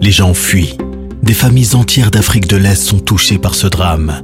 Les 0.00 0.12
gens 0.12 0.34
fuient. 0.34 0.76
Des 1.22 1.34
familles 1.34 1.74
entières 1.74 2.10
d'Afrique 2.10 2.46
de 2.46 2.56
l'Est 2.56 2.82
sont 2.82 2.98
touchées 2.98 3.38
par 3.38 3.54
ce 3.54 3.66
drame. 3.66 4.20